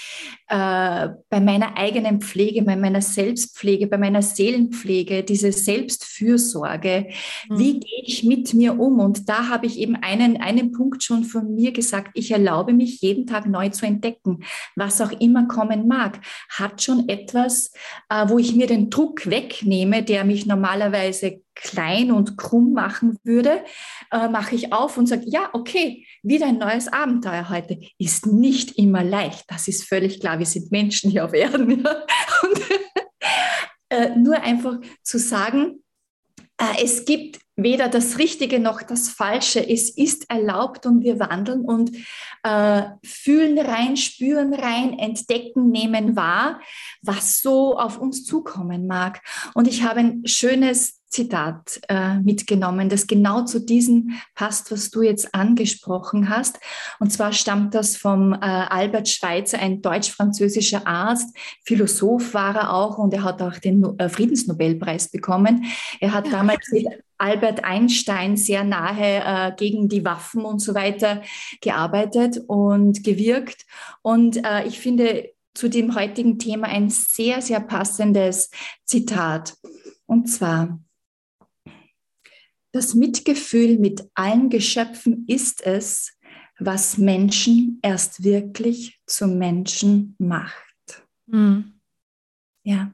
äh, 0.54 1.08
bei 1.30 1.40
meiner 1.40 1.76
eigenen 1.76 2.20
Pflege, 2.20 2.62
bei 2.62 2.76
meiner 2.76 3.00
Selbstpflege, 3.00 3.88
bei 3.88 3.98
meiner 3.98 4.22
Seelenpflege, 4.22 5.24
diese 5.24 5.50
Selbstfürsorge. 5.50 7.08
Mhm. 7.48 7.58
Wie 7.58 7.80
gehe 7.80 8.04
ich 8.04 8.22
mit 8.22 8.54
mir 8.54 8.78
um? 8.78 9.00
Und 9.00 9.28
da 9.28 9.48
habe 9.48 9.66
ich 9.66 9.80
eben 9.80 9.96
einen, 9.96 10.36
einen 10.36 10.70
Punkt 10.70 11.02
schon 11.02 11.24
von 11.24 11.56
mir 11.56 11.72
gesagt. 11.72 12.12
Ich 12.14 12.30
erlaube 12.30 12.72
mich 12.72 13.00
jeden 13.00 13.26
Tag 13.26 13.46
neu 13.46 13.70
zu 13.70 13.84
entdecken, 13.84 14.44
was 14.76 15.00
auch 15.00 15.10
immer 15.20 15.48
kommen 15.48 15.88
mag. 15.88 16.20
Hat 16.48 16.80
schon 16.80 17.08
etwas, 17.08 17.72
äh, 18.08 18.28
wo 18.28 18.38
ich 18.38 18.54
mir 18.54 18.68
den 18.68 18.90
Druck 18.90 19.28
wegnehme, 19.28 20.04
der 20.04 20.24
mich 20.24 20.46
normalerweise 20.46 21.40
klein 21.56 22.10
und 22.10 22.36
krumm 22.36 22.72
machen 22.72 23.18
würde, 23.24 23.64
äh, 24.10 24.28
mache 24.28 24.54
ich 24.54 24.72
auf 24.72 24.98
und 24.98 25.06
sage, 25.06 25.24
ja, 25.26 25.50
okay, 25.52 26.06
wieder 26.24 26.46
ein 26.46 26.58
neues 26.58 26.88
Abenteuer 26.88 27.48
heute. 27.50 27.78
Ist 27.98 28.26
nicht 28.26 28.78
immer 28.78 29.04
leicht, 29.04 29.44
das 29.48 29.68
ist 29.68 29.84
völlig 29.84 30.20
klar. 30.20 30.38
Wir 30.38 30.46
sind 30.46 30.72
Menschen 30.72 31.10
hier 31.10 31.24
auf 31.24 31.34
Erden. 31.34 31.84
Ja? 31.84 31.90
Und, 32.42 32.60
äh, 33.90 34.16
nur 34.16 34.40
einfach 34.40 34.78
zu 35.02 35.18
sagen, 35.18 35.84
äh, 36.58 36.82
es 36.82 37.04
gibt 37.04 37.40
weder 37.56 37.88
das 37.88 38.18
Richtige 38.18 38.58
noch 38.58 38.82
das 38.82 39.08
Falsche. 39.08 39.60
Es 39.60 39.90
ist 39.90 40.28
erlaubt 40.28 40.86
und 40.86 41.04
wir 41.04 41.20
wandeln 41.20 41.60
und 41.64 41.96
äh, 42.42 42.82
fühlen 43.04 43.58
rein, 43.58 43.96
spüren 43.96 44.54
rein, 44.54 44.98
entdecken, 44.98 45.70
nehmen 45.70 46.16
wahr, 46.16 46.60
was 47.02 47.40
so 47.40 47.78
auf 47.78 47.98
uns 47.98 48.24
zukommen 48.24 48.86
mag. 48.86 49.20
Und 49.54 49.68
ich 49.68 49.84
habe 49.84 50.00
ein 50.00 50.26
schönes 50.26 51.00
Zitat 51.14 51.80
äh, 51.88 52.18
mitgenommen, 52.18 52.88
das 52.88 53.06
genau 53.06 53.44
zu 53.44 53.60
diesem 53.60 54.10
passt, 54.34 54.72
was 54.72 54.90
du 54.90 55.02
jetzt 55.02 55.32
angesprochen 55.32 56.28
hast. 56.28 56.58
Und 56.98 57.12
zwar 57.12 57.32
stammt 57.32 57.72
das 57.74 57.96
vom 57.96 58.32
äh, 58.32 58.38
Albert 58.38 59.08
Schweitzer, 59.08 59.60
ein 59.60 59.80
deutsch-französischer 59.80 60.88
Arzt, 60.88 61.36
Philosoph 61.64 62.34
war 62.34 62.56
er 62.56 62.74
auch 62.74 62.98
und 62.98 63.14
er 63.14 63.22
hat 63.22 63.40
auch 63.42 63.58
den 63.58 63.96
äh, 63.98 64.08
Friedensnobelpreis 64.08 65.08
bekommen. 65.12 65.66
Er 66.00 66.12
hat 66.12 66.26
ja. 66.26 66.32
damals 66.32 66.68
mit 66.72 66.88
Albert 67.16 67.62
Einstein 67.62 68.36
sehr 68.36 68.64
nahe 68.64 69.22
äh, 69.24 69.52
gegen 69.56 69.88
die 69.88 70.04
Waffen 70.04 70.44
und 70.44 70.58
so 70.58 70.74
weiter 70.74 71.22
gearbeitet 71.60 72.40
und 72.48 73.04
gewirkt. 73.04 73.66
Und 74.02 74.44
äh, 74.44 74.66
ich 74.66 74.80
finde 74.80 75.30
zu 75.54 75.68
dem 75.68 75.94
heutigen 75.94 76.40
Thema 76.40 76.66
ein 76.66 76.90
sehr, 76.90 77.40
sehr 77.40 77.60
passendes 77.60 78.50
Zitat. 78.84 79.54
Und 80.06 80.26
zwar, 80.26 80.80
das 82.74 82.94
Mitgefühl 82.94 83.78
mit 83.78 84.04
allen 84.14 84.50
Geschöpfen 84.50 85.24
ist 85.28 85.64
es, 85.64 86.12
was 86.58 86.98
Menschen 86.98 87.78
erst 87.82 88.24
wirklich 88.24 88.98
zu 89.06 89.28
Menschen 89.28 90.16
macht. 90.18 91.06
Mhm. 91.26 91.74
Ja. 92.64 92.92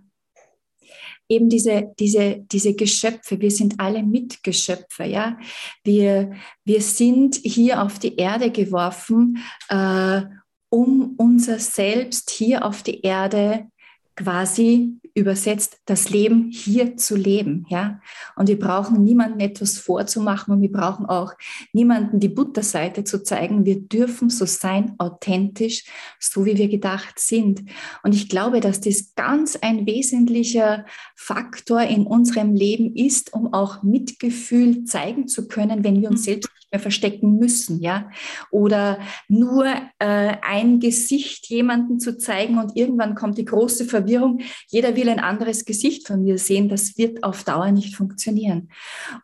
Eben 1.31 1.49
diese, 1.49 1.95
diese, 1.99 2.45
diese 2.53 2.75
Geschöpfe, 2.75 3.41
wir 3.41 3.51
sind 3.51 3.81
alle 3.81 4.03
Mitgeschöpfe, 4.03 5.05
ja. 5.05 5.39
Wir, 5.83 6.35
wir 6.63 6.83
sind 6.83 7.37
hier 7.37 7.83
auf 7.83 7.99
die 7.99 8.17
Erde 8.17 8.51
geworfen, 8.51 9.39
äh, 9.71 10.21
um 10.69 11.15
unser 11.17 11.59
Selbst 11.59 12.29
hier 12.29 12.67
auf 12.67 12.83
die 12.83 13.01
Erde 13.01 13.71
quasi 14.15 15.00
übersetzt, 15.15 15.79
das 15.87 16.11
Leben 16.11 16.51
hier 16.51 16.97
zu 16.97 17.17
leben, 17.17 17.67
ja. 17.69 18.01
Und 18.37 18.49
wir 18.49 18.59
brauchen 18.59 19.03
niemandem 19.05 19.41
etwas 19.41 19.79
vorzumachen 19.79 20.55
und 20.55 20.63
wir 20.63 20.73
brauchen 20.73 21.07
auch 21.07 21.35
niemanden 21.73 22.21
die 22.21 22.29
Butterseite 22.29 23.05
zu 23.05 23.23
zeigen. 23.23 23.65
Wir 23.65 23.81
dürfen 23.81 24.31
so 24.31 24.47
sein, 24.47 24.95
authentisch, 24.99 25.85
so 26.19 26.45
wie 26.45 26.57
wir 26.57 26.69
gedacht 26.69 27.19
sind. 27.19 27.65
Und 28.03 28.15
ich 28.15 28.29
glaube, 28.29 28.61
dass 28.61 28.81
das 28.81 29.15
ganz 29.15 29.57
ein 29.57 29.87
wesentlicher 29.87 30.85
Faktor 31.15 31.83
in 31.83 32.07
unserem 32.07 32.55
Leben 32.55 32.95
ist, 32.95 33.33
um 33.33 33.53
auch 33.53 33.83
Mitgefühl 33.83 34.85
zeigen 34.85 35.29
zu 35.29 35.49
können, 35.49 35.85
wenn 35.85 36.01
wir 36.01 36.11
uns 36.11 36.27
mhm. 36.27 36.33
Mehr 36.71 36.81
verstecken 36.81 37.39
müssen, 37.39 37.81
ja, 37.81 38.11
oder 38.51 38.99
nur 39.29 39.67
äh, 39.99 40.37
ein 40.43 40.81
Gesicht 40.81 41.47
jemanden 41.49 42.01
zu 42.01 42.17
zeigen 42.17 42.59
und 42.59 42.77
irgendwann 42.77 43.15
kommt 43.15 43.39
die 43.39 43.45
große 43.45 43.85
Verwirrung, 43.85 44.41
jeder 44.69 44.97
will 44.97 45.09
ein 45.09 45.21
anderes 45.21 45.65
Gesicht 45.65 46.07
von 46.07 46.23
mir 46.23 46.39
sehen, 46.39 46.69
das 46.69 46.97
wird 46.97 47.25
auf 47.25 47.45
Dauer 47.45 47.73
nicht 47.73 47.97
funktionieren. 47.97 48.69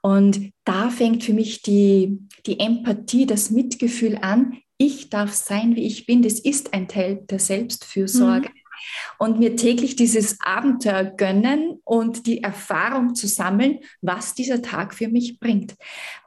Und 0.02 0.52
da 0.64 0.90
fängt 0.90 1.24
für 1.24 1.32
mich 1.32 1.62
die, 1.62 2.18
die 2.46 2.58
Empathie, 2.58 3.26
das 3.26 3.50
Mitgefühl 3.50 4.18
an. 4.20 4.58
Ich 4.78 5.08
darf 5.08 5.32
sein, 5.32 5.76
wie 5.76 5.86
ich 5.86 6.06
bin. 6.06 6.22
Das 6.22 6.38
ist 6.38 6.74
ein 6.74 6.88
Teil 6.88 7.24
der 7.30 7.38
Selbstfürsorge. 7.38 8.48
Mhm 8.48 8.65
und 9.18 9.38
mir 9.38 9.56
täglich 9.56 9.96
dieses 9.96 10.38
Abenteuer 10.40 11.04
gönnen 11.04 11.80
und 11.84 12.26
die 12.26 12.42
Erfahrung 12.42 13.14
zu 13.14 13.26
sammeln, 13.26 13.80
was 14.00 14.34
dieser 14.34 14.62
Tag 14.62 14.94
für 14.94 15.08
mich 15.08 15.38
bringt. 15.38 15.74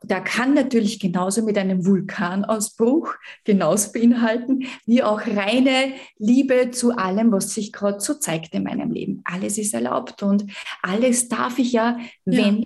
Da 0.03 0.19
kann 0.19 0.53
natürlich 0.53 0.99
genauso 0.99 1.43
mit 1.43 1.57
einem 1.57 1.85
Vulkanausbruch 1.85 3.13
genauso 3.43 3.91
beinhalten, 3.91 4.65
wie 4.85 5.03
auch 5.03 5.21
reine 5.25 5.93
Liebe 6.17 6.71
zu 6.71 6.91
allem, 6.97 7.31
was 7.31 7.53
sich 7.53 7.71
gerade 7.71 7.99
so 7.99 8.13
zeigt 8.13 8.53
in 8.53 8.63
meinem 8.63 8.91
Leben. 8.91 9.21
Alles 9.25 9.57
ist 9.57 9.73
erlaubt 9.73 10.23
und 10.23 10.45
alles 10.81 11.29
darf 11.29 11.59
ich 11.59 11.71
ja, 11.71 11.97
ja. 12.25 12.45
wenden 12.45 12.65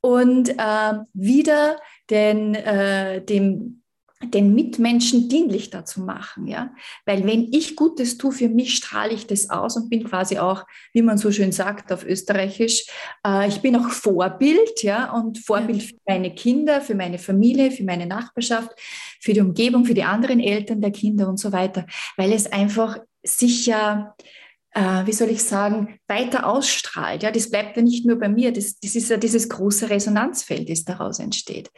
und 0.00 0.50
äh, 0.50 0.98
wieder 1.14 1.78
den, 2.10 2.54
äh, 2.54 3.24
dem 3.24 3.83
den 4.30 4.54
Mitmenschen 4.54 5.28
dienlich 5.28 5.70
dazu 5.70 6.00
machen, 6.00 6.46
ja, 6.46 6.72
weil 7.06 7.26
wenn 7.26 7.52
ich 7.52 7.76
Gutes 7.76 8.18
tue 8.18 8.32
für 8.32 8.48
mich, 8.48 8.74
strahle 8.74 9.12
ich 9.12 9.26
das 9.26 9.50
aus 9.50 9.76
und 9.76 9.90
bin 9.90 10.04
quasi 10.04 10.38
auch, 10.38 10.64
wie 10.92 11.02
man 11.02 11.18
so 11.18 11.30
schön 11.30 11.52
sagt 11.52 11.92
auf 11.92 12.04
Österreichisch, 12.04 12.86
äh, 13.26 13.48
ich 13.48 13.60
bin 13.60 13.76
auch 13.76 13.88
Vorbild, 13.88 14.82
ja, 14.82 15.12
und 15.12 15.38
Vorbild 15.38 15.82
ja. 15.82 15.88
für 15.88 16.00
meine 16.06 16.34
Kinder, 16.34 16.80
für 16.80 16.94
meine 16.94 17.18
Familie, 17.18 17.70
für 17.70 17.84
meine 17.84 18.06
Nachbarschaft, 18.06 18.70
für 19.20 19.32
die 19.32 19.40
Umgebung, 19.40 19.84
für 19.84 19.94
die 19.94 20.04
anderen 20.04 20.40
Eltern 20.40 20.80
der 20.80 20.90
Kinder 20.90 21.28
und 21.28 21.38
so 21.38 21.52
weiter, 21.52 21.86
weil 22.16 22.32
es 22.32 22.50
einfach 22.50 22.98
sicher 23.22 24.14
äh, 24.74 25.06
wie 25.06 25.12
soll 25.12 25.30
ich 25.30 25.42
sagen, 25.42 26.00
weiter 26.08 26.46
ausstrahlt. 26.46 27.22
Ja, 27.22 27.30
das 27.30 27.50
bleibt 27.50 27.76
ja 27.76 27.82
nicht 27.82 28.04
nur 28.04 28.18
bei 28.18 28.28
mir, 28.28 28.52
das, 28.52 28.78
das 28.80 28.96
ist 28.96 29.08
ja 29.08 29.16
dieses 29.16 29.48
große 29.48 29.88
Resonanzfeld, 29.88 30.68
das 30.68 30.84
daraus 30.84 31.20
entsteht. 31.20 31.70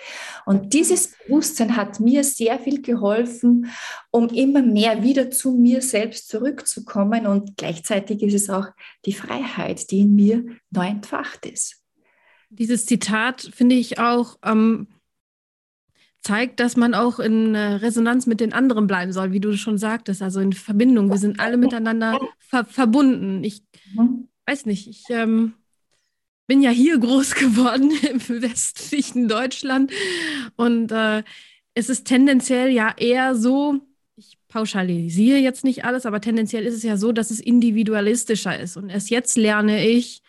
Und 0.46 0.72
dieses 0.72 1.14
Bewusstsein 1.26 1.76
hat 1.76 2.00
mir 2.00 2.24
sehr 2.24 2.58
viel 2.58 2.80
geholfen, 2.80 3.70
um 4.10 4.28
immer 4.28 4.62
mehr 4.62 5.02
wieder 5.02 5.30
zu 5.30 5.52
mir 5.52 5.82
selbst 5.82 6.28
zurückzukommen. 6.28 7.26
Und 7.26 7.56
gleichzeitig 7.58 8.22
ist 8.22 8.34
es 8.34 8.50
auch 8.50 8.68
die 9.04 9.12
Freiheit, 9.12 9.90
die 9.90 10.00
in 10.00 10.14
mir 10.14 10.44
neu 10.70 10.86
entfacht 10.86 11.44
ist. 11.44 11.82
Dieses 12.48 12.86
Zitat 12.86 13.50
finde 13.54 13.74
ich 13.74 13.98
auch 13.98 14.38
ähm, 14.42 14.88
zeigt, 16.26 16.58
dass 16.58 16.76
man 16.76 16.92
auch 16.94 17.20
in 17.20 17.54
äh, 17.54 17.74
Resonanz 17.74 18.26
mit 18.26 18.40
den 18.40 18.52
anderen 18.52 18.88
bleiben 18.88 19.12
soll, 19.12 19.32
wie 19.32 19.40
du 19.40 19.56
schon 19.56 19.78
sagtest, 19.78 20.22
also 20.22 20.40
in 20.40 20.52
Verbindung. 20.52 21.08
Wir 21.08 21.18
sind 21.18 21.38
alle 21.38 21.56
miteinander 21.56 22.18
ver 22.38 22.64
verbunden. 22.64 23.44
Ich 23.44 23.62
weiß 24.46 24.66
nicht, 24.66 24.88
ich 24.88 25.04
ähm, 25.10 25.54
bin 26.48 26.62
ja 26.62 26.70
hier 26.70 26.98
groß 26.98 27.34
geworden 27.36 27.92
im 28.10 28.42
westlichen 28.42 29.28
Deutschland 29.28 29.92
und 30.56 30.90
äh, 30.90 31.22
es 31.74 31.88
ist 31.88 32.06
tendenziell 32.06 32.70
ja 32.70 32.92
eher 32.96 33.36
so, 33.36 33.80
ich 34.16 34.36
pauschalisiere 34.48 35.38
jetzt 35.38 35.62
nicht 35.62 35.84
alles, 35.84 36.06
aber 36.06 36.20
tendenziell 36.20 36.64
ist 36.64 36.74
es 36.74 36.82
ja 36.82 36.96
so, 36.96 37.12
dass 37.12 37.30
es 37.30 37.38
individualistischer 37.38 38.58
ist. 38.58 38.76
Und 38.76 38.88
erst 38.88 39.10
jetzt 39.10 39.36
lerne 39.36 39.86
ich 39.86 40.22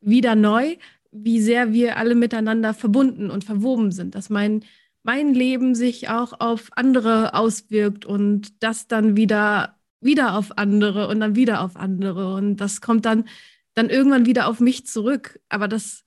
wieder 0.00 0.34
neu, 0.34 0.76
wie 1.12 1.40
sehr 1.40 1.72
wir 1.72 1.96
alle 1.96 2.14
miteinander 2.14 2.74
verbunden 2.74 3.30
und 3.30 3.44
verwoben 3.44 3.92
sind, 3.92 4.14
dass 4.14 4.30
mein 4.30 4.64
mein 5.08 5.32
Leben 5.32 5.74
sich 5.74 6.10
auch 6.10 6.38
auf 6.38 6.68
andere 6.72 7.32
auswirkt 7.32 8.04
und 8.04 8.62
das 8.62 8.88
dann 8.88 9.16
wieder, 9.16 9.78
wieder 10.02 10.36
auf 10.36 10.58
andere 10.58 11.08
und 11.08 11.20
dann 11.20 11.34
wieder 11.34 11.62
auf 11.62 11.76
andere. 11.76 12.34
Und 12.34 12.56
das 12.56 12.82
kommt 12.82 13.06
dann, 13.06 13.24
dann 13.72 13.88
irgendwann 13.88 14.26
wieder 14.26 14.46
auf 14.48 14.60
mich 14.60 14.86
zurück. 14.86 15.40
Aber 15.48 15.66
das 15.66 16.04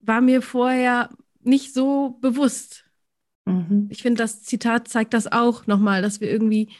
war 0.00 0.22
mir 0.22 0.40
vorher 0.40 1.10
nicht 1.42 1.74
so 1.74 2.16
bewusst. 2.22 2.86
Mhm. 3.44 3.88
Ich 3.90 4.00
finde, 4.00 4.22
das 4.22 4.42
Zitat 4.42 4.88
zeigt 4.88 5.12
das 5.12 5.30
auch 5.30 5.66
nochmal, 5.66 6.00
dass 6.00 6.22
wir 6.22 6.30
irgendwie, 6.30 6.70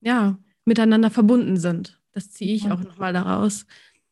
ja, 0.00 0.36
miteinander 0.64 1.10
verbunden 1.10 1.58
sind. 1.58 2.00
Das 2.10 2.32
ziehe 2.32 2.56
ich 2.56 2.64
mhm. 2.64 2.72
auch 2.72 2.80
nochmal 2.80 3.12
daraus. 3.12 3.66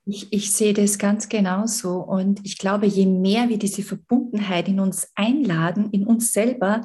Ich, 0.06 0.32
ich 0.32 0.52
sehe 0.52 0.72
das 0.72 0.98
ganz 0.98 1.28
genauso. 1.28 1.98
Und 1.98 2.40
ich 2.44 2.58
glaube, 2.58 2.86
je 2.86 3.06
mehr 3.06 3.48
wir 3.48 3.58
diese 3.58 3.82
Verbundenheit 3.82 4.68
in 4.68 4.80
uns 4.80 5.10
einladen, 5.14 5.90
in 5.92 6.06
uns 6.06 6.32
selber, 6.32 6.82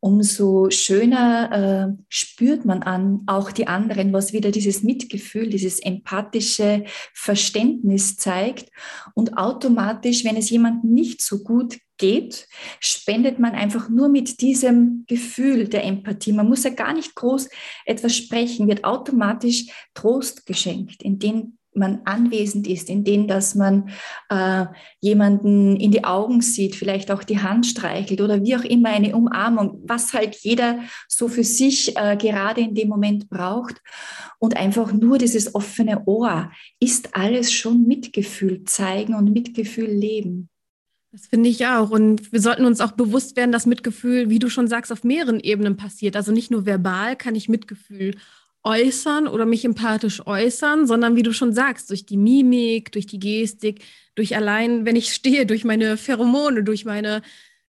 umso 0.00 0.70
schöner 0.70 1.96
äh, 1.98 2.02
spürt 2.08 2.64
man 2.64 2.82
an 2.82 3.22
auch 3.26 3.52
die 3.52 3.68
anderen, 3.68 4.12
was 4.12 4.32
wieder 4.32 4.50
dieses 4.50 4.82
Mitgefühl, 4.82 5.50
dieses 5.50 5.78
empathische 5.78 6.84
Verständnis 7.12 8.16
zeigt. 8.16 8.70
Und 9.14 9.36
automatisch, 9.36 10.24
wenn 10.24 10.36
es 10.36 10.48
jemandem 10.48 10.92
nicht 10.92 11.20
so 11.20 11.44
gut 11.44 11.78
geht, 11.98 12.48
spendet 12.80 13.38
man 13.38 13.52
einfach 13.52 13.90
nur 13.90 14.08
mit 14.08 14.40
diesem 14.40 15.04
Gefühl 15.06 15.68
der 15.68 15.84
Empathie. 15.84 16.32
Man 16.32 16.48
muss 16.48 16.64
ja 16.64 16.70
gar 16.70 16.94
nicht 16.94 17.14
groß 17.14 17.50
etwas 17.84 18.16
sprechen, 18.16 18.68
wird 18.68 18.84
automatisch 18.84 19.66
Trost 19.92 20.46
geschenkt, 20.46 21.02
in 21.02 21.18
den 21.18 21.58
man 21.74 22.00
anwesend 22.04 22.66
ist, 22.66 22.88
in 22.88 23.04
denen, 23.04 23.28
dass 23.28 23.54
man 23.54 23.90
äh, 24.28 24.66
jemanden 25.00 25.76
in 25.76 25.90
die 25.90 26.04
Augen 26.04 26.40
sieht, 26.40 26.74
vielleicht 26.74 27.10
auch 27.10 27.22
die 27.22 27.40
Hand 27.40 27.66
streichelt 27.66 28.20
oder 28.20 28.42
wie 28.42 28.56
auch 28.56 28.64
immer 28.64 28.90
eine 28.90 29.14
Umarmung, 29.14 29.80
was 29.84 30.12
halt 30.12 30.36
jeder 30.36 30.80
so 31.08 31.28
für 31.28 31.44
sich 31.44 31.96
äh, 31.96 32.16
gerade 32.16 32.60
in 32.60 32.74
dem 32.74 32.88
Moment 32.88 33.28
braucht. 33.28 33.80
Und 34.38 34.56
einfach 34.56 34.92
nur 34.92 35.18
dieses 35.18 35.54
offene 35.54 36.02
Ohr 36.06 36.50
ist 36.80 37.14
alles 37.14 37.52
schon 37.52 37.86
Mitgefühl 37.86 38.64
zeigen 38.64 39.14
und 39.14 39.32
Mitgefühl 39.32 39.90
leben. 39.90 40.48
Das 41.12 41.26
finde 41.26 41.48
ich 41.48 41.66
auch. 41.66 41.90
Und 41.90 42.32
wir 42.32 42.40
sollten 42.40 42.64
uns 42.64 42.80
auch 42.80 42.92
bewusst 42.92 43.36
werden, 43.36 43.50
dass 43.50 43.66
Mitgefühl, 43.66 44.30
wie 44.30 44.38
du 44.38 44.48
schon 44.48 44.68
sagst, 44.68 44.92
auf 44.92 45.02
mehreren 45.02 45.40
Ebenen 45.40 45.76
passiert. 45.76 46.14
Also 46.14 46.30
nicht 46.30 46.52
nur 46.52 46.66
verbal 46.66 47.16
kann 47.16 47.34
ich 47.34 47.48
Mitgefühl 47.48 48.14
äußern 48.62 49.26
oder 49.26 49.46
mich 49.46 49.64
empathisch 49.64 50.26
äußern, 50.26 50.86
sondern 50.86 51.16
wie 51.16 51.22
du 51.22 51.32
schon 51.32 51.52
sagst, 51.52 51.90
durch 51.90 52.04
die 52.04 52.16
Mimik, 52.16 52.92
durch 52.92 53.06
die 53.06 53.18
Gestik, 53.18 53.82
durch 54.14 54.36
allein, 54.36 54.84
wenn 54.84 54.96
ich 54.96 55.12
stehe, 55.12 55.46
durch 55.46 55.64
meine 55.64 55.96
Pheromone, 55.96 56.62
durch 56.62 56.84
meine, 56.84 57.22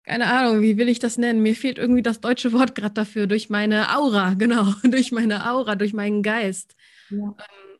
keine 0.04 0.26
Ahnung, 0.26 0.62
wie 0.62 0.76
will 0.76 0.88
ich 0.88 0.98
das 1.00 1.18
nennen? 1.18 1.42
Mir 1.42 1.56
fehlt 1.56 1.78
irgendwie 1.78 2.02
das 2.02 2.20
deutsche 2.20 2.52
Wort 2.52 2.74
gerade 2.74 2.94
dafür, 2.94 3.26
durch 3.26 3.50
meine 3.50 3.96
Aura, 3.96 4.34
genau, 4.38 4.74
durch 4.84 5.12
meine 5.12 5.50
Aura, 5.50 5.74
durch 5.74 5.92
meinen 5.92 6.22
Geist. 6.22 6.76
Ja. 7.10 7.16
Ähm, 7.18 7.34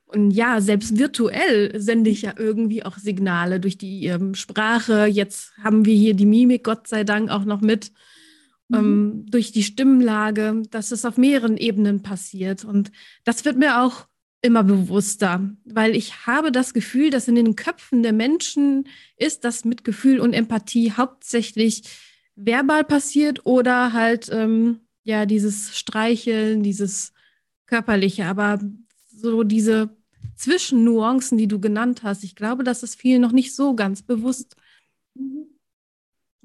und 0.09 0.31
ja, 0.31 0.61
selbst 0.61 0.99
virtuell 0.99 1.81
sende 1.81 2.11
ich 2.11 2.23
ja 2.23 2.35
irgendwie 2.39 2.85
auch 2.85 2.97
Signale 2.97 3.59
durch 3.59 3.77
die 3.77 4.07
ähm, 4.07 4.35
Sprache. 4.35 5.07
Jetzt 5.07 5.53
haben 5.63 5.85
wir 5.85 5.95
hier 5.95 6.15
die 6.15 6.27
Mimik, 6.27 6.63
Gott 6.63 6.87
sei 6.87 7.03
Dank, 7.03 7.29
auch 7.29 7.45
noch 7.45 7.61
mit 7.61 7.91
mhm. 8.69 8.77
ähm, 8.79 9.27
durch 9.29 9.53
die 9.53 9.63
Stimmlage, 9.63 10.63
dass 10.71 10.93
es 10.93 11.05
auf 11.05 11.17
mehreren 11.17 11.57
Ebenen 11.57 12.03
passiert. 12.03 12.65
Und 12.65 12.93
das 13.25 13.45
wird 13.45 13.57
mir 13.57 13.83
auch 13.83 14.07
immer 14.43 14.63
bewusster, 14.63 15.51
weil 15.65 15.97
ich 15.97 16.27
habe 16.27 16.53
das 16.53 16.73
Gefühl, 16.73 17.11
dass 17.11 17.27
in 17.27 17.35
den 17.35 17.57
Köpfen 17.57 18.03
der 18.03 18.13
Menschen 18.13 18.87
ist, 19.17 19.45
dass 19.45 19.65
Mitgefühl 19.65 20.21
und 20.21 20.35
Empathie 20.35 20.93
hauptsächlich 20.93 21.83
verbal 22.37 22.85
passiert 22.85 23.45
oder 23.45 23.93
halt 23.93 24.29
ähm, 24.31 24.81
ja 25.03 25.27
dieses 25.27 25.77
Streicheln, 25.77 26.63
dieses 26.63 27.13
körperliche, 27.67 28.27
aber 28.27 28.61
so 29.09 29.43
diese 29.43 29.97
Zwischennuancen, 30.37 31.39
die 31.39 31.49
du 31.49 31.59
genannt 31.59 32.03
hast, 32.03 32.23
ich 32.23 32.37
glaube, 32.37 32.63
das 32.63 32.83
ist 32.83 32.95
vielen 32.95 33.23
noch 33.23 33.33
nicht 33.33 33.55
so 33.55 33.75
ganz 33.75 34.03
bewusst. 34.03 34.57
Mhm. 35.15 35.47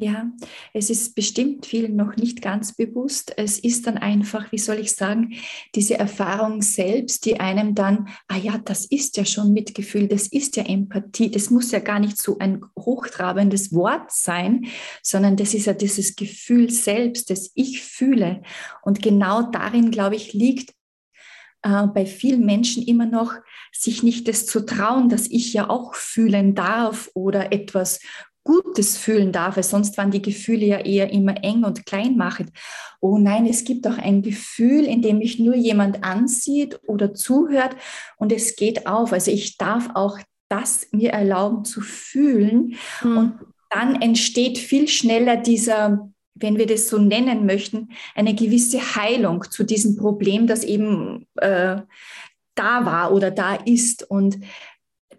Ja, 0.03 0.31
es 0.73 0.89
ist 0.89 1.13
bestimmt 1.13 1.67
vielen 1.67 1.95
noch 1.95 2.15
nicht 2.15 2.41
ganz 2.41 2.75
bewusst. 2.75 3.33
Es 3.37 3.59
ist 3.59 3.85
dann 3.85 3.99
einfach, 3.99 4.51
wie 4.51 4.57
soll 4.57 4.79
ich 4.79 4.93
sagen, 4.93 5.35
diese 5.75 5.99
Erfahrung 5.99 6.63
selbst, 6.63 7.23
die 7.25 7.39
einem 7.39 7.75
dann, 7.75 8.07
ah 8.27 8.35
ja, 8.35 8.57
das 8.57 8.85
ist 8.85 9.17
ja 9.17 9.25
schon 9.25 9.53
Mitgefühl, 9.53 10.07
das 10.07 10.25
ist 10.25 10.55
ja 10.55 10.63
Empathie, 10.63 11.29
das 11.29 11.51
muss 11.51 11.69
ja 11.69 11.77
gar 11.77 11.99
nicht 11.99 12.17
so 12.17 12.39
ein 12.39 12.63
hochtrabendes 12.79 13.75
Wort 13.75 14.11
sein, 14.11 14.65
sondern 15.03 15.35
das 15.35 15.53
ist 15.53 15.67
ja 15.67 15.73
dieses 15.73 16.15
Gefühl 16.15 16.71
selbst, 16.71 17.29
das 17.29 17.51
ich 17.53 17.83
fühle. 17.83 18.41
Und 18.81 19.03
genau 19.03 19.51
darin, 19.51 19.91
glaube 19.91 20.15
ich, 20.15 20.33
liegt 20.33 20.73
äh, 21.61 21.85
bei 21.85 22.07
vielen 22.07 22.43
Menschen 22.43 22.81
immer 22.81 23.05
noch, 23.05 23.35
sich 23.71 24.01
nicht 24.01 24.27
das 24.27 24.47
zu 24.47 24.65
trauen, 24.65 25.09
dass 25.09 25.27
ich 25.27 25.53
ja 25.53 25.69
auch 25.69 25.93
fühlen 25.93 26.55
darf 26.55 27.11
oder 27.13 27.53
etwas 27.53 27.99
Gutes 28.43 28.97
fühlen 28.97 29.31
darf, 29.31 29.55
weil 29.55 29.63
sonst 29.63 29.97
waren 29.97 30.11
die 30.11 30.21
Gefühle 30.21 30.65
ja 30.65 30.79
eher 30.79 31.11
immer 31.11 31.43
eng 31.43 31.63
und 31.63 31.85
klein 31.85 32.17
machen. 32.17 32.51
Oh 32.99 33.17
nein, 33.17 33.45
es 33.45 33.63
gibt 33.63 33.85
auch 33.87 33.97
ein 33.97 34.21
Gefühl, 34.21 34.85
in 34.85 35.01
dem 35.01 35.19
mich 35.19 35.39
nur 35.39 35.55
jemand 35.55 36.03
ansieht 36.03 36.79
oder 36.87 37.13
zuhört 37.13 37.75
und 38.17 38.31
es 38.31 38.55
geht 38.55 38.87
auf. 38.87 39.13
Also 39.13 39.31
ich 39.31 39.57
darf 39.57 39.89
auch 39.93 40.17
das 40.49 40.87
mir 40.91 41.11
erlauben 41.11 41.65
zu 41.65 41.81
fühlen 41.81 42.75
mhm. 43.03 43.17
und 43.17 43.33
dann 43.69 44.01
entsteht 44.01 44.57
viel 44.57 44.87
schneller 44.87 45.37
dieser, 45.37 46.11
wenn 46.33 46.57
wir 46.57 46.67
das 46.67 46.89
so 46.89 46.97
nennen 46.97 47.45
möchten, 47.45 47.89
eine 48.15 48.35
gewisse 48.35 48.79
Heilung 48.95 49.49
zu 49.49 49.63
diesem 49.63 49.95
Problem, 49.95 50.45
das 50.45 50.63
eben 50.63 51.25
äh, 51.35 51.77
da 52.55 52.85
war 52.85 53.13
oder 53.13 53.31
da 53.31 53.55
ist. 53.55 54.09
Und 54.09 54.39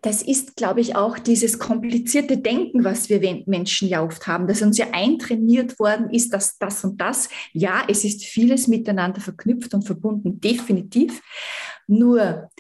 das 0.03 0.21
ist, 0.21 0.57
glaube 0.57 0.81
ich, 0.81 0.97
auch 0.97 1.19
dieses 1.19 1.61
komplizierte 1.61 2.37
Denken, 2.37 2.83
was 2.83 3.09
wir 3.09 3.21
Menschen 3.47 3.89
ja 3.89 4.05
oft 4.05 4.27
haben, 4.27 4.49
dass 4.49 4.61
uns 4.61 4.77
ja 4.77 4.87
eintrainiert 4.93 5.79
worden 5.79 6.11
ist, 6.11 6.35
dass 6.35 6.59
das 6.59 6.83
und 6.85 7.01
das, 7.01 7.29
ja, 7.53 7.85
es 7.89 8.05
ist 8.05 8.25
vieles 8.25 8.67
miteinander 8.67 9.21
verknüpft 9.21 9.73
und 9.75 9.85
verbunden, 9.85 10.41
definitiv. 10.41 11.23
Nur 11.87 12.51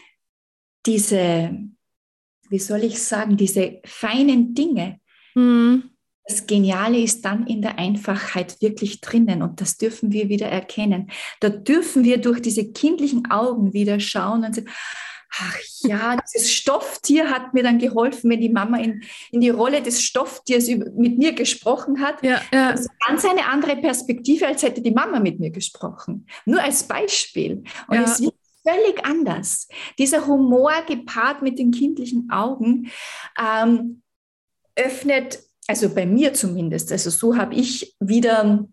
diese, 0.87 1.59
wie 2.49 2.59
soll 2.61 2.85
ich 2.85 3.03
sagen, 3.03 3.37
diese 3.37 3.81
feinen 3.85 4.55
Dinge, 4.55 5.01
mhm. 5.35 5.89
Das 6.25 6.47
Geniale 6.47 7.01
ist 7.01 7.25
dann 7.25 7.49
in 7.49 7.63
der 7.63 7.81
Einfachheit 7.81 8.63
wirklich 8.63 9.01
drinnen 9.01 9.43
und 9.43 9.61
das 9.61 9.77
dürfen 9.77 10.13
wir 10.13 10.29
wieder 10.29 10.47
erkennen. 10.47 11.11
Da 11.41 11.49
dürfen 11.49 12.05
wir 12.05 12.19
durch 12.19 12.41
diese 12.41 12.71
kindlichen 12.71 13.29
Augen 13.33 13.73
wieder 13.73 13.99
schauen 13.99 14.45
und 14.45 14.55
sagen, 14.55 14.69
ach 15.39 15.59
ja, 15.81 16.17
dieses 16.17 16.51
Stofftier 16.51 17.31
hat 17.31 17.55
mir 17.55 17.63
dann 17.63 17.79
geholfen, 17.79 18.31
wenn 18.31 18.41
die 18.41 18.49
Mama 18.49 18.79
in, 18.79 19.03
in 19.31 19.41
die 19.41 19.51
Rolle 19.51 19.83
des 19.83 20.03
Stofftiers 20.03 20.69
mit 20.69 21.19
mir 21.19 21.33
gesprochen 21.33 22.01
hat. 22.01 22.23
Ja, 22.23 22.41
ja. 22.53 22.73
Das 22.73 22.83
ist 22.83 22.91
ganz 23.07 23.25
eine 23.25 23.47
andere 23.47 23.77
Perspektive, 23.77 24.47
als 24.47 24.63
hätte 24.63 24.83
die 24.83 24.91
Mama 24.91 25.21
mit 25.21 25.41
mir 25.41 25.51
gesprochen. 25.51 26.27
Nur 26.45 26.63
als 26.63 26.85
Beispiel. 26.85 27.65
Und 27.89 27.97
ja. 27.97 28.03
es 28.03 28.21
wird 28.21 28.35
völlig 28.67 29.05
anders. 29.05 29.69
Dieser 29.99 30.27
Humor 30.27 30.73
gepaart 30.87 31.43
mit 31.43 31.59
den 31.59 31.71
kindlichen 31.71 32.31
Augen 32.31 32.91
ähm, 33.41 34.03
öffnet, 34.77 35.41
also 35.67 35.89
bei 35.95 36.07
mir 36.07 36.35
zumindest, 36.35 36.93
also 36.93 37.11
so 37.11 37.37
habe 37.37 37.55
ich 37.55 37.97
wieder 38.01 38.67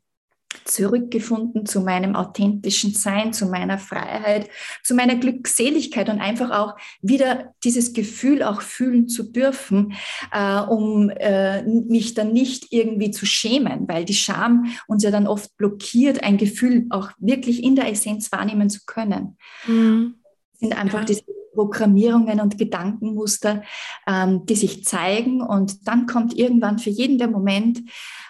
zurückgefunden 0.66 1.66
zu 1.66 1.82
meinem 1.82 2.16
authentischen 2.16 2.94
Sein, 2.94 3.34
zu 3.34 3.46
meiner 3.46 3.78
Freiheit, 3.78 4.50
zu 4.84 4.96
meiner 4.96 5.16
Glückseligkeit 5.16 6.10
und 6.10 6.20
einfach 6.20 6.52
auch 6.52 6.76
wieder 7.02 7.54
dieses 7.64 7.94
Gefühl 7.94 8.44
auch 8.44 8.62
fühlen 8.62 9.08
zu 9.08 9.32
dürfen, 9.32 9.94
äh, 10.32 10.60
um 10.60 11.10
äh, 11.10 11.64
mich 11.64 12.14
dann 12.14 12.34
nicht 12.34 12.72
irgendwie 12.72 13.12
zu 13.12 13.26
schämen, 13.26 13.88
weil 13.88 14.06
die 14.06 14.14
Scham 14.14 14.66
uns 14.88 15.04
ja 15.04 15.12
dann 15.12 15.28
oft 15.28 15.56
blockiert, 15.58 16.24
ein 16.24 16.38
Gefühl 16.38 16.88
auch 16.90 17.12
wirklich 17.20 17.64
in 17.64 17.76
der 17.76 17.90
Essenz 17.90 18.32
wahrnehmen 18.32 18.70
zu 18.70 18.82
können. 18.86 19.38
Mhm. 19.68 20.16
Sind 20.54 20.78
einfach 20.78 21.00
ja. 21.00 21.06
diese 21.06 21.24
Programmierungen 21.54 22.40
und 22.40 22.58
Gedankenmuster, 22.58 23.64
ähm, 24.08 24.46
die 24.46 24.56
sich 24.56 24.86
zeigen 24.86 25.42
und 25.42 25.88
dann 25.88 26.06
kommt 26.06 26.38
irgendwann 26.38 26.80
für 26.80 26.90
jeden 26.90 27.18
der 27.18 27.28
Moment, 27.28 27.82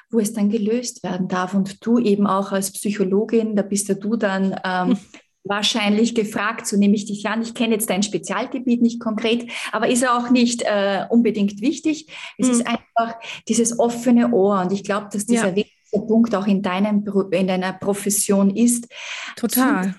wo 0.10 0.20
es 0.20 0.34
dann 0.34 0.50
gelöst 0.50 1.04
werden 1.04 1.28
darf. 1.28 1.54
Und 1.54 1.86
du 1.86 2.00
eben 2.00 2.28
auch 2.28 2.52
als 2.52 2.72
Psychologin, 2.72 3.56
da 3.56 3.62
bist 3.62 3.90
ja 3.90 3.96
du 3.96 4.16
dann 4.16 4.60
ähm, 4.64 4.98
wahrscheinlich 5.44 6.16
gefragt, 6.16 6.68
so 6.68 6.78
nehme 6.78 6.96
ich 6.96 7.06
dich 7.06 7.28
an. 7.28 7.42
Ich 7.42 7.54
kenne 7.54 7.74
jetzt 7.74 7.90
dein 7.90 8.04
Spezialgebiet 8.04 8.82
nicht 8.82 9.00
konkret, 9.00 9.50
aber 9.72 9.88
ist 9.88 10.04
ja 10.04 10.18
auch 10.18 10.30
nicht 10.30 10.64
äh, 10.64 11.06
unbedingt 11.10 11.62
wichtig. 11.62 12.08
Es 12.38 12.48
mhm. 12.48 12.54
ist 12.54 12.68
einfach 12.68 13.20
dieses 13.48 13.80
offene 13.80 14.32
Ohr. 14.32 14.62
Und 14.62 14.72
ich 14.72 14.84
glaube, 14.84 15.08
dass 15.12 15.26
dieser 15.26 15.50
ja. 15.50 15.56
wichtige 15.56 16.06
Punkt 16.06 16.36
auch 16.36 16.48
in, 16.48 16.62
deinem, 16.62 17.06
in 17.32 17.48
deiner 17.48 17.74
Profession 17.74 18.56
ist. 18.56 18.88
Total. 19.36 19.96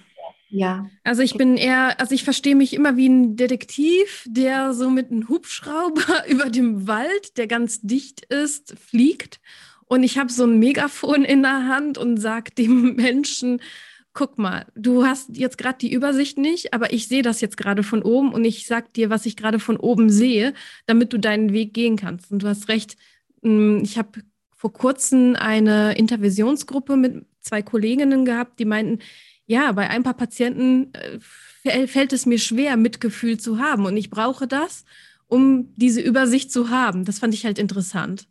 Ja. 0.52 0.86
Also 1.04 1.22
ich 1.22 1.34
bin 1.34 1.56
eher, 1.56 1.98
also 2.00 2.12
ich 2.12 2.24
verstehe 2.24 2.56
mich 2.56 2.74
immer 2.74 2.96
wie 2.96 3.08
ein 3.08 3.36
Detektiv, 3.36 4.24
der 4.26 4.74
so 4.74 4.90
mit 4.90 5.10
einem 5.10 5.28
Hubschrauber 5.28 6.26
über 6.28 6.50
dem 6.50 6.88
Wald, 6.88 7.36
der 7.36 7.46
ganz 7.46 7.80
dicht 7.80 8.24
ist, 8.26 8.76
fliegt 8.78 9.40
und 9.90 10.04
ich 10.04 10.18
habe 10.18 10.32
so 10.32 10.44
ein 10.44 10.60
Megafon 10.60 11.24
in 11.24 11.42
der 11.42 11.66
Hand 11.66 11.98
und 11.98 12.16
sage 12.18 12.52
dem 12.56 12.94
Menschen, 12.96 13.60
guck 14.12 14.38
mal, 14.38 14.66
du 14.76 15.04
hast 15.04 15.36
jetzt 15.36 15.58
gerade 15.58 15.78
die 15.78 15.92
Übersicht 15.92 16.38
nicht, 16.38 16.72
aber 16.72 16.92
ich 16.92 17.08
sehe 17.08 17.22
das 17.22 17.40
jetzt 17.40 17.56
gerade 17.56 17.82
von 17.82 18.02
oben 18.02 18.32
und 18.32 18.44
ich 18.44 18.66
sag 18.66 18.92
dir, 18.94 19.10
was 19.10 19.26
ich 19.26 19.36
gerade 19.36 19.58
von 19.58 19.76
oben 19.76 20.08
sehe, 20.08 20.54
damit 20.86 21.12
du 21.12 21.18
deinen 21.18 21.52
Weg 21.52 21.74
gehen 21.74 21.96
kannst. 21.96 22.30
Und 22.30 22.44
du 22.44 22.46
hast 22.46 22.68
recht, 22.68 22.96
hm, 23.42 23.80
ich 23.82 23.98
habe 23.98 24.22
vor 24.54 24.72
kurzem 24.72 25.34
eine 25.34 25.98
Intervisionsgruppe 25.98 26.96
mit 26.96 27.26
zwei 27.40 27.60
Kolleginnen 27.60 28.24
gehabt, 28.24 28.60
die 28.60 28.66
meinten, 28.66 29.00
ja, 29.46 29.72
bei 29.72 29.90
ein 29.90 30.04
paar 30.04 30.14
Patienten 30.14 30.92
äh, 31.64 31.88
fällt 31.88 32.12
es 32.12 32.26
mir 32.26 32.38
schwer, 32.38 32.76
Mitgefühl 32.76 33.40
zu 33.40 33.58
haben 33.58 33.86
und 33.86 33.96
ich 33.96 34.08
brauche 34.08 34.46
das, 34.46 34.84
um 35.26 35.74
diese 35.74 36.00
Übersicht 36.00 36.52
zu 36.52 36.70
haben. 36.70 37.04
Das 37.04 37.18
fand 37.18 37.34
ich 37.34 37.44
halt 37.44 37.58
interessant. 37.58 38.28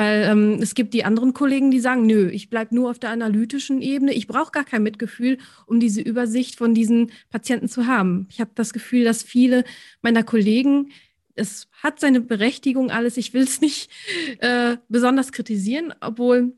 Weil 0.00 0.22
ähm, 0.22 0.62
es 0.62 0.74
gibt 0.74 0.94
die 0.94 1.04
anderen 1.04 1.34
Kollegen, 1.34 1.70
die 1.70 1.78
sagen, 1.78 2.06
nö, 2.06 2.30
ich 2.30 2.48
bleibe 2.48 2.74
nur 2.74 2.88
auf 2.88 2.98
der 2.98 3.10
analytischen 3.10 3.82
Ebene. 3.82 4.14
Ich 4.14 4.26
brauche 4.26 4.50
gar 4.50 4.64
kein 4.64 4.82
Mitgefühl, 4.82 5.36
um 5.66 5.78
diese 5.78 6.00
Übersicht 6.00 6.56
von 6.56 6.72
diesen 6.72 7.12
Patienten 7.28 7.68
zu 7.68 7.86
haben. 7.86 8.26
Ich 8.30 8.40
habe 8.40 8.50
das 8.54 8.72
Gefühl, 8.72 9.04
dass 9.04 9.22
viele 9.22 9.62
meiner 10.00 10.22
Kollegen, 10.22 10.90
es 11.34 11.68
hat 11.82 12.00
seine 12.00 12.22
Berechtigung 12.22 12.90
alles, 12.90 13.18
ich 13.18 13.34
will 13.34 13.42
es 13.42 13.60
nicht 13.60 13.90
äh, 14.38 14.78
besonders 14.88 15.32
kritisieren, 15.32 15.92
obwohl 16.00 16.54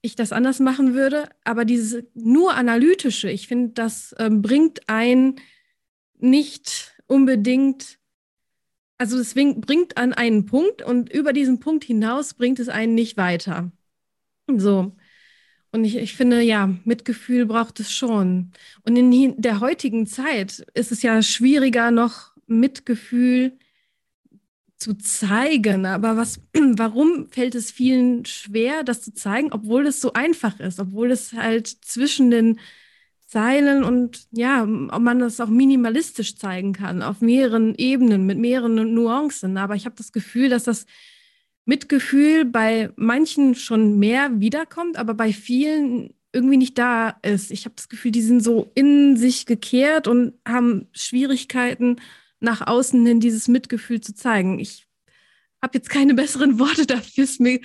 ich 0.00 0.16
das 0.16 0.32
anders 0.32 0.58
machen 0.58 0.94
würde. 0.94 1.28
Aber 1.44 1.66
dieses 1.66 2.02
nur 2.14 2.54
analytische, 2.54 3.28
ich 3.28 3.46
finde, 3.46 3.74
das 3.74 4.14
äh, 4.14 4.30
bringt 4.30 4.88
ein 4.88 5.36
nicht 6.18 6.96
unbedingt 7.06 7.98
also 8.98 9.18
deswegen 9.18 9.60
bringt 9.60 9.96
an 9.96 10.12
einen 10.12 10.46
Punkt 10.46 10.82
und 10.82 11.12
über 11.12 11.32
diesen 11.32 11.60
Punkt 11.60 11.84
hinaus 11.84 12.34
bringt 12.34 12.58
es 12.60 12.68
einen 12.68 12.94
nicht 12.94 13.16
weiter. 13.16 13.70
So. 14.48 14.96
Und 15.72 15.84
ich, 15.84 15.96
ich 15.96 16.16
finde, 16.16 16.40
ja, 16.40 16.74
Mitgefühl 16.84 17.46
braucht 17.46 17.80
es 17.80 17.92
schon. 17.92 18.52
Und 18.82 18.96
in 18.96 19.40
der 19.40 19.60
heutigen 19.60 20.06
Zeit 20.06 20.66
ist 20.74 20.92
es 20.92 21.02
ja 21.02 21.20
schwieriger, 21.22 21.90
noch 21.90 22.32
Mitgefühl 22.46 23.58
zu 24.78 24.94
zeigen. 24.94 25.86
Aber 25.86 26.16
was, 26.16 26.40
warum 26.54 27.28
fällt 27.30 27.54
es 27.54 27.70
vielen 27.70 28.24
schwer, 28.24 28.84
das 28.84 29.02
zu 29.02 29.12
zeigen, 29.12 29.52
obwohl 29.52 29.86
es 29.86 30.00
so 30.00 30.12
einfach 30.12 30.60
ist, 30.60 30.80
obwohl 30.80 31.10
es 31.10 31.32
halt 31.32 31.66
zwischen 31.66 32.30
den 32.30 32.58
Zeilen 33.36 33.84
und 33.84 34.28
ja, 34.30 34.62
ob 34.62 35.02
man 35.02 35.18
das 35.18 35.42
auch 35.42 35.50
minimalistisch 35.50 36.36
zeigen 36.36 36.72
kann, 36.72 37.02
auf 37.02 37.20
mehreren 37.20 37.74
Ebenen, 37.74 38.24
mit 38.24 38.38
mehreren 38.38 38.94
Nuancen. 38.94 39.58
Aber 39.58 39.74
ich 39.74 39.84
habe 39.84 39.94
das 39.94 40.10
Gefühl, 40.10 40.48
dass 40.48 40.64
das 40.64 40.86
Mitgefühl 41.66 42.46
bei 42.46 42.88
manchen 42.96 43.54
schon 43.54 43.98
mehr 43.98 44.40
wiederkommt, 44.40 44.96
aber 44.96 45.12
bei 45.12 45.34
vielen 45.34 46.14
irgendwie 46.32 46.56
nicht 46.56 46.78
da 46.78 47.10
ist. 47.20 47.50
Ich 47.50 47.66
habe 47.66 47.74
das 47.76 47.90
Gefühl, 47.90 48.10
die 48.10 48.22
sind 48.22 48.42
so 48.42 48.72
in 48.74 49.18
sich 49.18 49.44
gekehrt 49.44 50.08
und 50.08 50.32
haben 50.48 50.88
Schwierigkeiten, 50.92 51.96
nach 52.40 52.66
außen 52.66 53.04
hin 53.04 53.20
dieses 53.20 53.48
Mitgefühl 53.48 54.00
zu 54.00 54.14
zeigen. 54.14 54.58
Ich 54.60 54.86
habe 55.60 55.76
jetzt 55.76 55.90
keine 55.90 56.14
besseren 56.22 56.58
Worte 56.58 56.86
dafür. 56.86 57.24
Es 57.24 57.32
ist 57.32 57.40
mir 57.40 57.60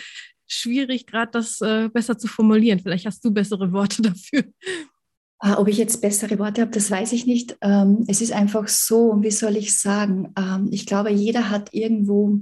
schwierig, 0.48 1.08
gerade 1.08 1.32
das 1.32 1.62
äh, 1.62 1.88
besser 1.88 2.18
zu 2.18 2.28
formulieren. 2.28 2.82
Vielleicht 2.82 3.06
hast 3.06 3.24
du 3.24 3.32
bessere 3.32 3.72
Worte 3.72 4.02
dafür. 4.02 4.44
Ah, 5.44 5.58
ob 5.58 5.68
ich 5.68 5.78
jetzt 5.78 6.02
bessere 6.02 6.38
Worte 6.38 6.62
habe, 6.62 6.70
das 6.70 6.92
weiß 6.92 7.14
ich 7.14 7.26
nicht. 7.26 7.58
Ähm, 7.62 8.06
es 8.08 8.22
ist 8.22 8.32
einfach 8.32 8.68
so, 8.68 9.16
wie 9.22 9.32
soll 9.32 9.58
ich 9.58 9.76
sagen, 9.76 10.32
ähm, 10.38 10.70
ich 10.72 10.86
glaube, 10.86 11.10
jeder 11.10 11.50
hat 11.50 11.74
irgendwo 11.74 12.42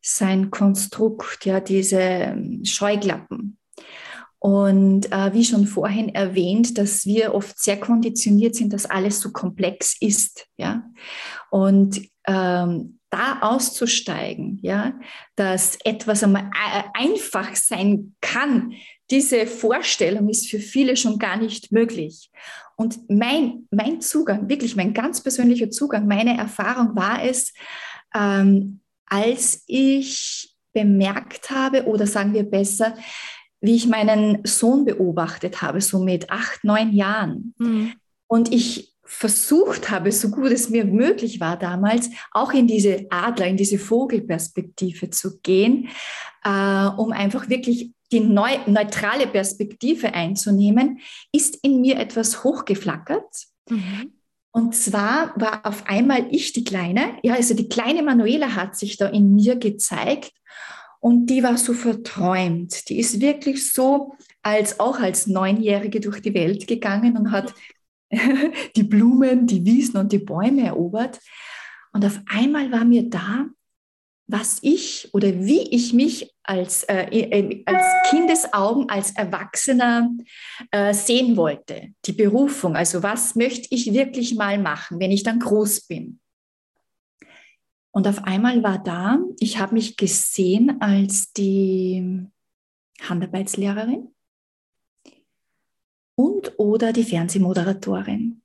sein 0.00 0.52
Konstrukt, 0.52 1.44
ja, 1.44 1.58
diese 1.58 1.98
ähm, 1.98 2.64
Scheuklappen. 2.64 3.58
Und 4.38 5.10
äh, 5.10 5.32
wie 5.34 5.44
schon 5.44 5.66
vorhin 5.66 6.10
erwähnt, 6.10 6.78
dass 6.78 7.06
wir 7.06 7.34
oft 7.34 7.58
sehr 7.58 7.80
konditioniert 7.80 8.54
sind, 8.54 8.72
dass 8.72 8.86
alles 8.86 9.18
so 9.18 9.32
komplex 9.32 9.96
ist, 10.00 10.46
ja. 10.56 10.84
Und 11.50 12.02
ähm, 12.28 13.00
da 13.10 13.40
auszusteigen, 13.40 14.58
ja, 14.62 14.94
dass 15.36 15.76
etwas 15.84 16.22
einmal 16.22 16.50
äh, 16.54 16.82
einfach 16.94 17.54
sein 17.56 18.14
kann, 18.20 18.74
diese 19.12 19.46
Vorstellung 19.46 20.30
ist 20.30 20.48
für 20.48 20.58
viele 20.58 20.96
schon 20.96 21.18
gar 21.18 21.36
nicht 21.36 21.70
möglich. 21.70 22.30
Und 22.76 22.98
mein, 23.10 23.68
mein 23.70 24.00
Zugang, 24.00 24.48
wirklich 24.48 24.74
mein 24.74 24.94
ganz 24.94 25.22
persönlicher 25.22 25.70
Zugang, 25.70 26.08
meine 26.08 26.36
Erfahrung 26.36 26.96
war 26.96 27.22
es, 27.22 27.52
ähm, 28.14 28.80
als 29.04 29.64
ich 29.66 30.56
bemerkt 30.72 31.50
habe, 31.50 31.84
oder 31.84 32.06
sagen 32.06 32.32
wir 32.32 32.44
besser, 32.44 32.96
wie 33.60 33.76
ich 33.76 33.86
meinen 33.86 34.40
Sohn 34.44 34.86
beobachtet 34.86 35.60
habe, 35.60 35.82
so 35.82 36.02
mit 36.02 36.30
acht, 36.30 36.64
neun 36.64 36.92
Jahren. 36.94 37.54
Mhm. 37.58 37.92
Und 38.26 38.50
ich 38.50 38.94
versucht 39.04 39.90
habe, 39.90 40.10
so 40.10 40.30
gut 40.30 40.52
es 40.52 40.70
mir 40.70 40.86
möglich 40.86 41.38
war 41.38 41.58
damals, 41.58 42.08
auch 42.30 42.54
in 42.54 42.66
diese 42.66 43.06
Adler, 43.10 43.46
in 43.46 43.58
diese 43.58 43.78
Vogelperspektive 43.78 45.10
zu 45.10 45.38
gehen, 45.40 45.88
äh, 46.44 46.86
um 46.96 47.12
einfach 47.12 47.50
wirklich 47.50 47.92
die 48.12 48.20
neu, 48.20 48.58
neutrale 48.66 49.26
Perspektive 49.26 50.14
einzunehmen, 50.14 51.00
ist 51.32 51.58
in 51.62 51.80
mir 51.80 51.98
etwas 51.98 52.44
hochgeflackert. 52.44 53.46
Mhm. 53.68 54.12
Und 54.52 54.76
zwar 54.76 55.32
war 55.36 55.64
auf 55.64 55.86
einmal 55.86 56.26
ich 56.30 56.52
die 56.52 56.64
Kleine, 56.64 57.16
ja, 57.22 57.34
also 57.34 57.54
die 57.54 57.68
kleine 57.68 58.02
Manuela 58.02 58.54
hat 58.54 58.76
sich 58.76 58.98
da 58.98 59.08
in 59.08 59.34
mir 59.34 59.56
gezeigt 59.56 60.32
und 61.00 61.26
die 61.26 61.42
war 61.42 61.56
so 61.56 61.72
verträumt. 61.72 62.88
Die 62.88 63.00
ist 63.00 63.20
wirklich 63.20 63.72
so 63.72 64.14
als 64.42 64.78
auch 64.78 65.00
als 65.00 65.26
Neunjährige 65.26 66.00
durch 66.00 66.20
die 66.20 66.34
Welt 66.34 66.66
gegangen 66.66 67.16
und 67.16 67.30
hat 67.30 67.54
die 68.76 68.82
Blumen, 68.82 69.46
die 69.46 69.64
Wiesen 69.64 69.96
und 69.96 70.12
die 70.12 70.18
Bäume 70.18 70.66
erobert. 70.66 71.18
Und 71.92 72.04
auf 72.04 72.20
einmal 72.26 72.70
war 72.70 72.84
mir 72.84 73.08
da, 73.08 73.46
was 74.32 74.58
ich 74.62 75.12
oder 75.12 75.28
wie 75.28 75.60
ich 75.70 75.92
mich 75.92 76.34
als, 76.42 76.84
äh, 76.84 77.04
äh, 77.10 77.62
als 77.66 77.84
Kindesaugen, 78.10 78.88
als 78.88 79.14
Erwachsener 79.14 80.10
äh, 80.70 80.94
sehen 80.94 81.36
wollte. 81.36 81.92
Die 82.06 82.12
Berufung, 82.12 82.74
also 82.74 83.02
was 83.02 83.34
möchte 83.36 83.68
ich 83.70 83.92
wirklich 83.92 84.34
mal 84.34 84.58
machen, 84.58 84.98
wenn 84.98 85.12
ich 85.12 85.22
dann 85.22 85.38
groß 85.38 85.82
bin. 85.82 86.18
Und 87.92 88.08
auf 88.08 88.24
einmal 88.24 88.62
war 88.62 88.82
da, 88.82 89.18
ich 89.38 89.58
habe 89.58 89.74
mich 89.74 89.98
gesehen 89.98 90.80
als 90.80 91.32
die 91.34 92.26
Handarbeitslehrerin 93.02 94.08
und 96.14 96.58
oder 96.58 96.94
die 96.94 97.04
Fernsehmoderatorin. 97.04 98.40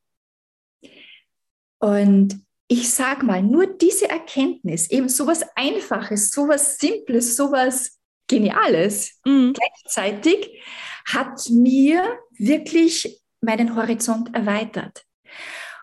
Und 1.80 2.47
ich 2.68 2.94
sage 2.94 3.26
mal, 3.26 3.42
nur 3.42 3.66
diese 3.66 4.10
Erkenntnis, 4.10 4.90
eben 4.90 5.10
sowas 5.10 5.46
Einfaches, 5.56 6.32
sowas 6.32 6.78
Simples, 6.78 7.36
sowas 7.36 8.00
Geniales, 8.28 9.22
mhm. 9.26 9.54
gleichzeitig 9.54 10.62
hat 11.06 11.50
mir 11.50 12.04
wirklich 12.38 13.22
meinen 13.40 13.76
Horizont 13.76 14.36
erweitert. 14.36 15.06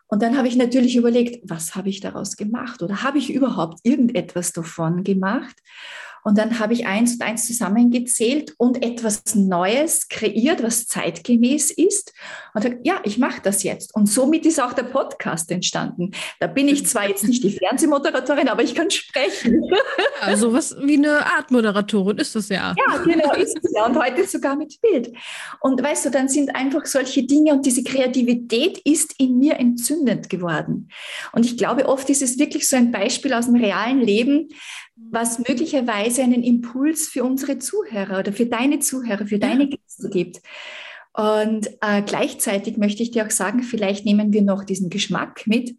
Und 0.08 0.22
dann 0.22 0.36
habe 0.36 0.48
ich 0.48 0.56
natürlich 0.56 0.96
überlegt, 0.96 1.48
was 1.48 1.74
habe 1.74 1.88
ich 1.88 2.00
daraus 2.00 2.36
gemacht 2.36 2.82
oder 2.82 3.02
habe 3.02 3.18
ich 3.18 3.32
überhaupt 3.32 3.80
irgendetwas 3.82 4.52
davon 4.52 5.02
gemacht? 5.02 5.56
Und 6.24 6.38
dann 6.38 6.58
habe 6.58 6.72
ich 6.72 6.86
eins 6.86 7.14
und 7.14 7.22
eins 7.22 7.46
zusammengezählt 7.46 8.54
und 8.56 8.82
etwas 8.82 9.34
Neues 9.34 10.08
kreiert, 10.08 10.62
was 10.62 10.86
zeitgemäß 10.86 11.70
ist. 11.70 12.12
Und 12.54 12.62
sage, 12.62 12.80
ja, 12.82 13.00
ich 13.04 13.18
mache 13.18 13.42
das 13.42 13.62
jetzt. 13.62 13.94
Und 13.94 14.06
somit 14.06 14.46
ist 14.46 14.60
auch 14.60 14.72
der 14.72 14.84
Podcast 14.84 15.50
entstanden. 15.50 16.12
Da 16.40 16.46
bin 16.46 16.66
ich 16.66 16.86
zwar 16.86 17.08
jetzt 17.08 17.28
nicht 17.28 17.44
die 17.44 17.50
Fernsehmoderatorin, 17.50 18.48
aber 18.48 18.62
ich 18.62 18.74
kann 18.74 18.90
sprechen. 18.90 19.62
Ja, 20.26 20.36
sowas 20.36 20.74
wie 20.80 20.96
eine 20.96 21.26
Art 21.26 21.50
Moderatorin 21.50 22.16
ist 22.16 22.34
das 22.34 22.48
ja. 22.48 22.74
Ja, 22.76 22.96
genau, 22.98 23.32
ist 23.34 23.58
es 23.62 23.72
ja. 23.74 23.84
Und 23.84 23.98
heute 23.98 24.26
sogar 24.26 24.56
mit 24.56 24.80
Bild. 24.80 25.12
Und 25.60 25.82
weißt 25.82 26.06
du, 26.06 26.10
dann 26.10 26.28
sind 26.28 26.56
einfach 26.56 26.86
solche 26.86 27.24
Dinge 27.24 27.52
und 27.52 27.66
diese 27.66 27.84
Kreativität 27.84 28.78
ist 28.78 29.14
in 29.18 29.38
mir 29.38 29.58
entzündend 29.58 30.30
geworden. 30.30 30.88
Und 31.32 31.44
ich 31.44 31.58
glaube, 31.58 31.86
oft 31.86 32.08
ist 32.08 32.22
es 32.22 32.38
wirklich 32.38 32.66
so 32.66 32.76
ein 32.76 32.90
Beispiel 32.90 33.34
aus 33.34 33.44
dem 33.46 33.56
realen 33.56 34.00
Leben, 34.00 34.48
was 34.96 35.38
möglicherweise 35.38 36.22
einen 36.22 36.42
Impuls 36.42 37.08
für 37.08 37.24
unsere 37.24 37.58
Zuhörer 37.58 38.20
oder 38.20 38.32
für 38.32 38.46
deine 38.46 38.78
Zuhörer, 38.78 39.26
für 39.26 39.38
deine 39.38 39.68
Gäste 39.68 40.08
gibt. 40.08 40.40
Und 41.12 41.68
äh, 41.80 42.02
gleichzeitig 42.02 42.76
möchte 42.76 43.02
ich 43.02 43.12
dir 43.12 43.24
auch 43.24 43.30
sagen, 43.30 43.62
vielleicht 43.62 44.04
nehmen 44.04 44.32
wir 44.32 44.42
noch 44.42 44.64
diesen 44.64 44.90
Geschmack 44.90 45.46
mit. 45.46 45.76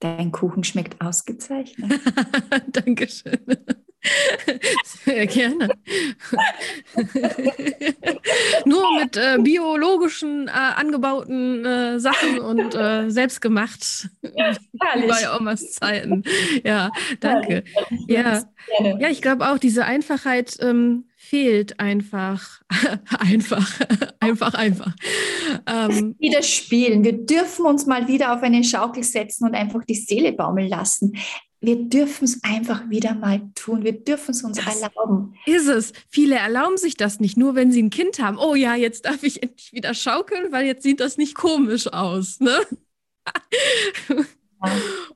Dein 0.00 0.32
Kuchen 0.32 0.64
schmeckt 0.64 1.00
ausgezeichnet. 1.00 2.00
Dankeschön. 2.66 3.38
Sehr 5.04 5.26
gerne. 5.26 5.70
Nur 8.64 9.00
mit 9.00 9.16
äh, 9.16 9.38
biologischen 9.40 10.48
äh, 10.48 10.50
angebauten 10.50 11.64
äh, 11.64 12.00
Sachen 12.00 12.40
und 12.40 12.74
äh, 12.74 13.10
selbstgemacht 13.10 14.08
bei 14.22 15.36
Omas 15.38 15.72
Zeiten. 15.72 16.24
Ja, 16.64 16.90
danke. 17.20 17.64
Ja, 18.08 18.42
ja 18.98 19.08
ich 19.08 19.22
glaube 19.22 19.48
auch, 19.48 19.58
diese 19.58 19.84
Einfachheit 19.84 20.56
ähm, 20.60 21.04
fehlt 21.16 21.78
einfach. 21.78 22.60
einfach, 23.18 23.80
einfach, 24.18 24.54
einfach. 24.54 24.94
Ähm, 25.66 26.16
wieder 26.18 26.42
spielen. 26.42 27.04
Wir 27.04 27.24
dürfen 27.24 27.66
uns 27.66 27.86
mal 27.86 28.08
wieder 28.08 28.34
auf 28.34 28.42
eine 28.42 28.64
Schaukel 28.64 29.04
setzen 29.04 29.46
und 29.46 29.54
einfach 29.54 29.84
die 29.84 29.94
Seele 29.94 30.32
baumeln 30.32 30.68
lassen 30.68 31.12
wir 31.62 31.76
dürfen 31.76 32.24
es 32.24 32.42
einfach 32.42 32.90
wieder 32.90 33.14
mal 33.14 33.40
tun. 33.54 33.84
Wir 33.84 33.92
dürfen 33.92 34.32
es 34.32 34.42
uns 34.42 34.58
das 34.58 34.80
erlauben. 34.80 35.34
Ist 35.46 35.68
es. 35.68 35.92
Viele 36.08 36.34
erlauben 36.34 36.76
sich 36.76 36.96
das 36.96 37.20
nicht, 37.20 37.36
nur 37.36 37.54
wenn 37.54 37.72
sie 37.72 37.82
ein 37.82 37.90
Kind 37.90 38.18
haben. 38.18 38.36
Oh 38.38 38.54
ja, 38.54 38.74
jetzt 38.74 39.06
darf 39.06 39.22
ich 39.22 39.42
endlich 39.42 39.72
wieder 39.72 39.94
schaukeln, 39.94 40.52
weil 40.52 40.66
jetzt 40.66 40.82
sieht 40.82 41.00
das 41.00 41.16
nicht 41.16 41.34
komisch 41.34 41.86
aus. 41.86 42.40
Ne? 42.40 42.58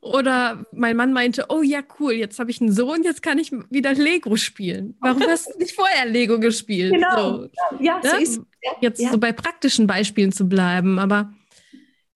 Oder 0.00 0.64
mein 0.72 0.96
Mann 0.96 1.12
meinte, 1.12 1.46
oh 1.48 1.62
ja, 1.62 1.80
cool, 2.00 2.12
jetzt 2.12 2.38
habe 2.38 2.50
ich 2.50 2.60
einen 2.60 2.72
Sohn, 2.72 3.02
jetzt 3.02 3.22
kann 3.22 3.38
ich 3.38 3.52
wieder 3.70 3.94
Lego 3.94 4.36
spielen. 4.36 4.96
Warum 5.00 5.22
hast 5.22 5.46
du 5.52 5.58
nicht 5.58 5.74
vorher 5.74 6.06
Lego 6.06 6.40
gespielt? 6.40 6.92
Genau. 6.92 7.42
So. 7.42 7.48
Ja, 7.80 8.00
so 8.02 8.16
ist 8.16 8.40
Jetzt 8.80 9.00
ja. 9.00 9.12
so 9.12 9.18
bei 9.18 9.32
praktischen 9.32 9.86
Beispielen 9.86 10.32
zu 10.32 10.48
bleiben. 10.48 10.98
Aber 10.98 11.32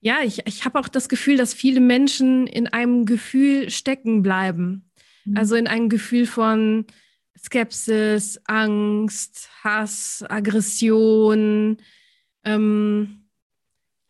ja, 0.01 0.23
ich, 0.25 0.47
ich 0.47 0.65
habe 0.65 0.79
auch 0.79 0.89
das 0.89 1.09
Gefühl, 1.09 1.37
dass 1.37 1.55
viele 1.55 1.81
Menschen 1.81 2.47
in 2.47 2.67
einem 2.67 3.05
Gefühl 3.05 3.71
stecken 3.71 4.23
bleiben. 4.23 4.91
Mhm. 5.25 5.37
Also 5.37 5.57
in 5.57 5.67
einem 5.67 5.89
Gefühl 5.89 6.27
von 6.27 6.87
Skepsis, 7.39 8.41
Angst, 8.45 9.49
Hass, 9.63 10.25
Aggression, 10.29 11.79
ähm, 12.45 13.27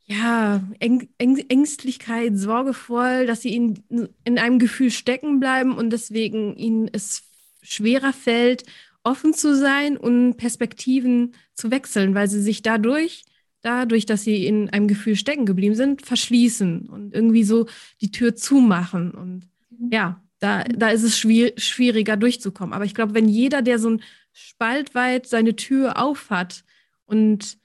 ja, 0.07 0.62
Äng 0.81 1.09
Ängstlichkeit, 1.18 2.37
sorgevoll, 2.37 3.26
dass 3.26 3.42
sie 3.42 3.55
in, 3.55 3.83
in 4.24 4.38
einem 4.38 4.59
Gefühl 4.59 4.90
stecken 4.90 5.38
bleiben 5.38 5.76
und 5.76 5.90
deswegen 5.90 6.57
ihnen 6.57 6.88
es 6.92 7.22
schwerer 7.62 8.12
fällt, 8.12 8.64
offen 9.05 9.35
zu 9.35 9.57
sein 9.57 9.96
und 9.96 10.37
Perspektiven 10.37 11.35
zu 11.55 11.70
wechseln, 11.70 12.14
weil 12.14 12.29
sie 12.29 12.42
sich 12.42 12.62
dadurch, 12.62 13.24
dadurch, 13.62 14.07
dass 14.07 14.23
sie 14.23 14.46
in 14.46 14.70
einem 14.70 14.88
Gefühl 14.88 15.16
stecken 15.16 15.46
geblieben 15.46 15.75
sind, 15.75 16.03
verschließen 16.03 16.88
und 16.88 17.14
irgendwie 17.14 17.44
so 17.44 17.66
die 18.01 18.11
Tür 18.11 18.35
zumachen. 18.35 19.12
Und 19.12 19.49
mhm. 19.70 19.90
ja, 19.92 20.23
da, 20.38 20.64
da 20.64 20.88
ist 20.88 21.03
es 21.03 21.18
schwier 21.18 21.53
schwieriger 21.57 22.16
durchzukommen. 22.16 22.73
Aber 22.73 22.85
ich 22.85 22.94
glaube, 22.94 23.14
wenn 23.14 23.29
jeder, 23.29 23.62
der 23.62 23.79
so 23.79 23.90
ein 23.90 24.03
Spalt 24.33 24.94
weit 24.94 25.27
seine 25.27 25.57
Tür 25.57 26.03
aufhat 26.03 26.64
und 27.05 27.59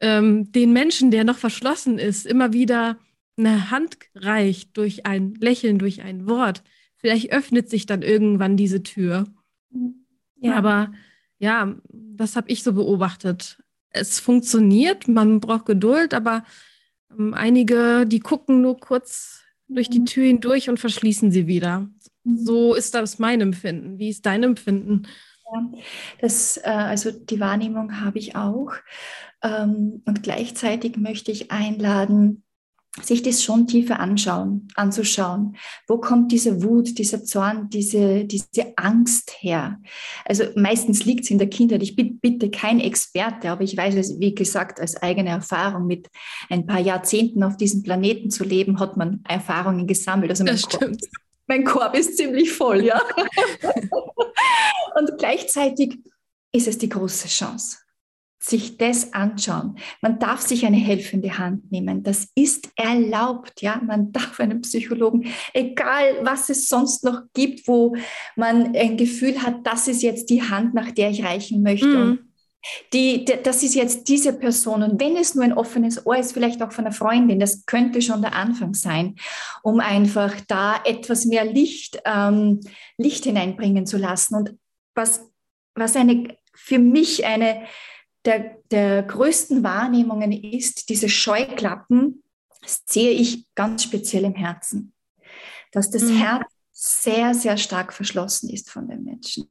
ähm, 0.00 0.50
den 0.52 0.72
Menschen, 0.72 1.10
der 1.10 1.24
noch 1.24 1.38
verschlossen 1.38 1.98
ist, 1.98 2.26
immer 2.26 2.52
wieder 2.52 2.98
eine 3.36 3.70
Hand 3.70 3.98
reicht 4.14 4.76
durch 4.76 5.06
ein 5.06 5.34
Lächeln, 5.34 5.78
durch 5.78 6.02
ein 6.02 6.26
Wort, 6.26 6.62
vielleicht 6.96 7.32
öffnet 7.32 7.68
sich 7.68 7.86
dann 7.86 8.02
irgendwann 8.02 8.56
diese 8.56 8.82
Tür. 8.82 9.26
Ja. 10.40 10.54
Aber 10.54 10.92
ja, 11.38 11.74
das 11.88 12.36
habe 12.36 12.50
ich 12.50 12.62
so 12.62 12.72
beobachtet. 12.72 13.62
Es 13.92 14.20
funktioniert, 14.20 15.08
man 15.08 15.40
braucht 15.40 15.66
Geduld, 15.66 16.14
aber 16.14 16.44
ähm, 17.10 17.34
einige, 17.34 18.06
die 18.06 18.20
gucken 18.20 18.62
nur 18.62 18.78
kurz 18.78 19.42
durch 19.68 19.88
die 19.88 20.00
mhm. 20.00 20.06
Tür 20.06 20.26
hindurch 20.26 20.68
und 20.68 20.80
verschließen 20.80 21.30
sie 21.30 21.46
wieder. 21.46 21.88
Mhm. 22.24 22.38
So 22.38 22.74
ist 22.74 22.94
das 22.94 23.18
mein 23.18 23.40
Empfinden. 23.40 23.98
Wie 23.98 24.08
ist 24.08 24.26
dein 24.26 24.42
Empfinden? 24.42 25.06
Das, 26.20 26.56
äh, 26.56 26.70
also 26.70 27.10
die 27.10 27.40
Wahrnehmung 27.40 28.00
habe 28.00 28.18
ich 28.18 28.36
auch. 28.36 28.72
Ähm, 29.42 30.02
und 30.06 30.22
gleichzeitig 30.22 30.96
möchte 30.96 31.30
ich 31.30 31.50
einladen, 31.50 32.44
sich 33.00 33.22
das 33.22 33.42
schon 33.42 33.66
tiefer 33.66 34.00
anschauen, 34.00 34.68
anzuschauen. 34.74 35.56
Wo 35.88 35.98
kommt 35.98 36.30
diese 36.30 36.62
Wut, 36.62 36.98
dieser 36.98 37.24
Zorn, 37.24 37.70
diese, 37.70 38.24
diese 38.24 38.76
Angst 38.76 39.32
her? 39.40 39.80
Also 40.26 40.44
meistens 40.56 41.04
liegt 41.04 41.24
es 41.24 41.30
in 41.30 41.38
der 41.38 41.48
Kindheit. 41.48 41.82
Ich 41.82 41.96
bin 41.96 42.18
bitte 42.20 42.50
kein 42.50 42.80
Experte, 42.80 43.50
aber 43.50 43.62
ich 43.62 43.76
weiß 43.76 43.94
es, 43.94 44.20
wie 44.20 44.34
gesagt, 44.34 44.78
als 44.78 44.96
eigene 44.96 45.30
Erfahrung 45.30 45.86
mit 45.86 46.08
ein 46.50 46.66
paar 46.66 46.80
Jahrzehnten 46.80 47.42
auf 47.42 47.56
diesem 47.56 47.82
Planeten 47.82 48.30
zu 48.30 48.44
leben, 48.44 48.78
hat 48.78 48.98
man 48.98 49.24
Erfahrungen 49.26 49.86
gesammelt. 49.86 50.30
Also 50.30 50.44
mein, 50.44 50.60
Korb, 50.60 50.96
mein 51.46 51.64
Korb 51.64 51.96
ist 51.96 52.18
ziemlich 52.18 52.52
voll, 52.52 52.84
ja. 52.84 53.00
Und 54.98 55.16
gleichzeitig 55.16 55.98
ist 56.52 56.68
es 56.68 56.76
die 56.76 56.90
große 56.90 57.28
Chance 57.28 57.78
sich 58.42 58.76
das 58.76 59.12
anschauen. 59.12 59.76
Man 60.00 60.18
darf 60.18 60.40
sich 60.40 60.66
eine 60.66 60.76
helfende 60.76 61.38
Hand 61.38 61.70
nehmen. 61.70 62.02
Das 62.02 62.28
ist 62.34 62.68
erlaubt, 62.76 63.62
ja. 63.62 63.80
Man 63.84 64.12
darf 64.12 64.40
einen 64.40 64.60
Psychologen, 64.62 65.26
egal 65.54 66.18
was 66.22 66.48
es 66.48 66.68
sonst 66.68 67.04
noch 67.04 67.22
gibt, 67.34 67.68
wo 67.68 67.94
man 68.36 68.74
ein 68.74 68.96
Gefühl 68.96 69.42
hat, 69.42 69.66
das 69.66 69.88
ist 69.88 70.02
jetzt 70.02 70.28
die 70.30 70.42
Hand, 70.42 70.74
nach 70.74 70.90
der 70.90 71.10
ich 71.10 71.24
reichen 71.24 71.62
möchte. 71.62 71.86
Mhm. 71.86 72.18
Die, 72.92 73.24
die, 73.24 73.42
das 73.42 73.62
ist 73.62 73.74
jetzt 73.74 74.08
diese 74.08 74.32
Person. 74.32 74.82
Und 74.82 75.00
wenn 75.00 75.16
es 75.16 75.34
nur 75.34 75.44
ein 75.44 75.52
offenes 75.52 76.06
Ohr 76.06 76.16
ist, 76.16 76.32
vielleicht 76.32 76.62
auch 76.62 76.72
von 76.72 76.84
einer 76.86 76.94
Freundin, 76.94 77.40
das 77.40 77.66
könnte 77.66 78.00
schon 78.02 78.22
der 78.22 78.34
Anfang 78.34 78.74
sein, 78.74 79.16
um 79.62 79.80
einfach 79.80 80.34
da 80.46 80.80
etwas 80.84 81.24
mehr 81.24 81.44
Licht, 81.44 82.00
ähm, 82.04 82.60
Licht 82.98 83.24
hineinbringen 83.24 83.86
zu 83.86 83.98
lassen. 83.98 84.36
Und 84.36 84.56
was, 84.94 85.28
was 85.74 85.96
eine, 85.96 86.36
für 86.54 86.78
mich 86.78 87.24
eine, 87.24 87.62
der, 88.24 88.58
der 88.70 89.02
größten 89.02 89.62
Wahrnehmungen 89.62 90.32
ist, 90.32 90.88
diese 90.88 91.08
Scheuklappen 91.08 92.22
sehe 92.64 93.10
ich 93.10 93.46
ganz 93.54 93.82
speziell 93.82 94.24
im 94.24 94.34
Herzen. 94.34 94.94
Dass 95.72 95.90
das 95.90 96.04
mhm. 96.04 96.18
Herz 96.18 96.44
sehr, 96.72 97.34
sehr 97.34 97.56
stark 97.56 97.92
verschlossen 97.92 98.50
ist 98.50 98.70
von 98.70 98.88
den 98.88 99.04
Menschen. 99.04 99.50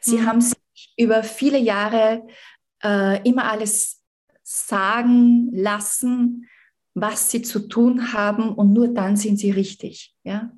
Sie 0.00 0.18
mhm. 0.18 0.26
haben 0.26 0.40
sich 0.40 0.58
über 0.96 1.22
viele 1.22 1.58
Jahre 1.58 2.26
äh, 2.82 3.22
immer 3.28 3.50
alles 3.50 4.00
sagen 4.42 5.50
lassen, 5.52 6.48
was 6.94 7.30
sie 7.30 7.42
zu 7.42 7.68
tun 7.68 8.12
haben 8.12 8.52
und 8.52 8.72
nur 8.72 8.88
dann 8.88 9.16
sind 9.16 9.38
sie 9.38 9.50
richtig. 9.50 10.14
Ja? 10.24 10.50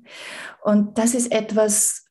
Und 0.63 0.97
das 0.97 1.13
ist 1.13 1.31
etwas, 1.31 2.02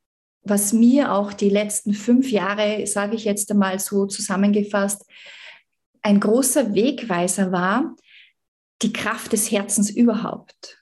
was 0.45 0.73
mir 0.73 1.13
auch 1.13 1.33
die 1.33 1.51
letzten 1.51 1.95
fünf 1.95 2.31
Jahre, 2.31 2.87
sage 2.87 3.17
ich 3.17 3.25
jetzt 3.25 3.51
einmal 3.51 3.79
so 3.79 4.07
zusammengefasst, 4.07 5.05
ein 6.03 6.19
großer 6.19 6.75
Wegweiser 6.75 7.53
war, 7.53 7.95
die 8.83 8.93
Kraft 8.93 9.33
des 9.33 9.51
Herzens 9.51 9.91
überhaupt. 9.91 10.79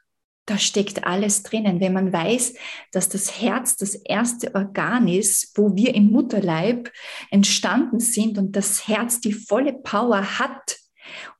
Da 0.46 0.59
steckt 0.59 1.05
alles 1.05 1.42
drinnen. 1.42 1.81
Wenn 1.81 1.92
man 1.92 2.12
weiß, 2.12 2.55
dass 2.90 3.09
das 3.09 3.40
Herz 3.40 3.77
das 3.77 3.94
erste 3.94 4.55
Organ 4.55 5.07
ist, 5.07 5.57
wo 5.57 5.77
wir 5.77 5.94
im 5.94 6.11
Mutterleib 6.11 6.90
entstanden 7.31 8.01
sind 8.01 8.38
und 8.38 8.57
das 8.57 8.88
Herz 8.88 9.20
die 9.20 9.35
volle 9.35 9.75
Power 9.75 10.38
hat, 10.38 10.79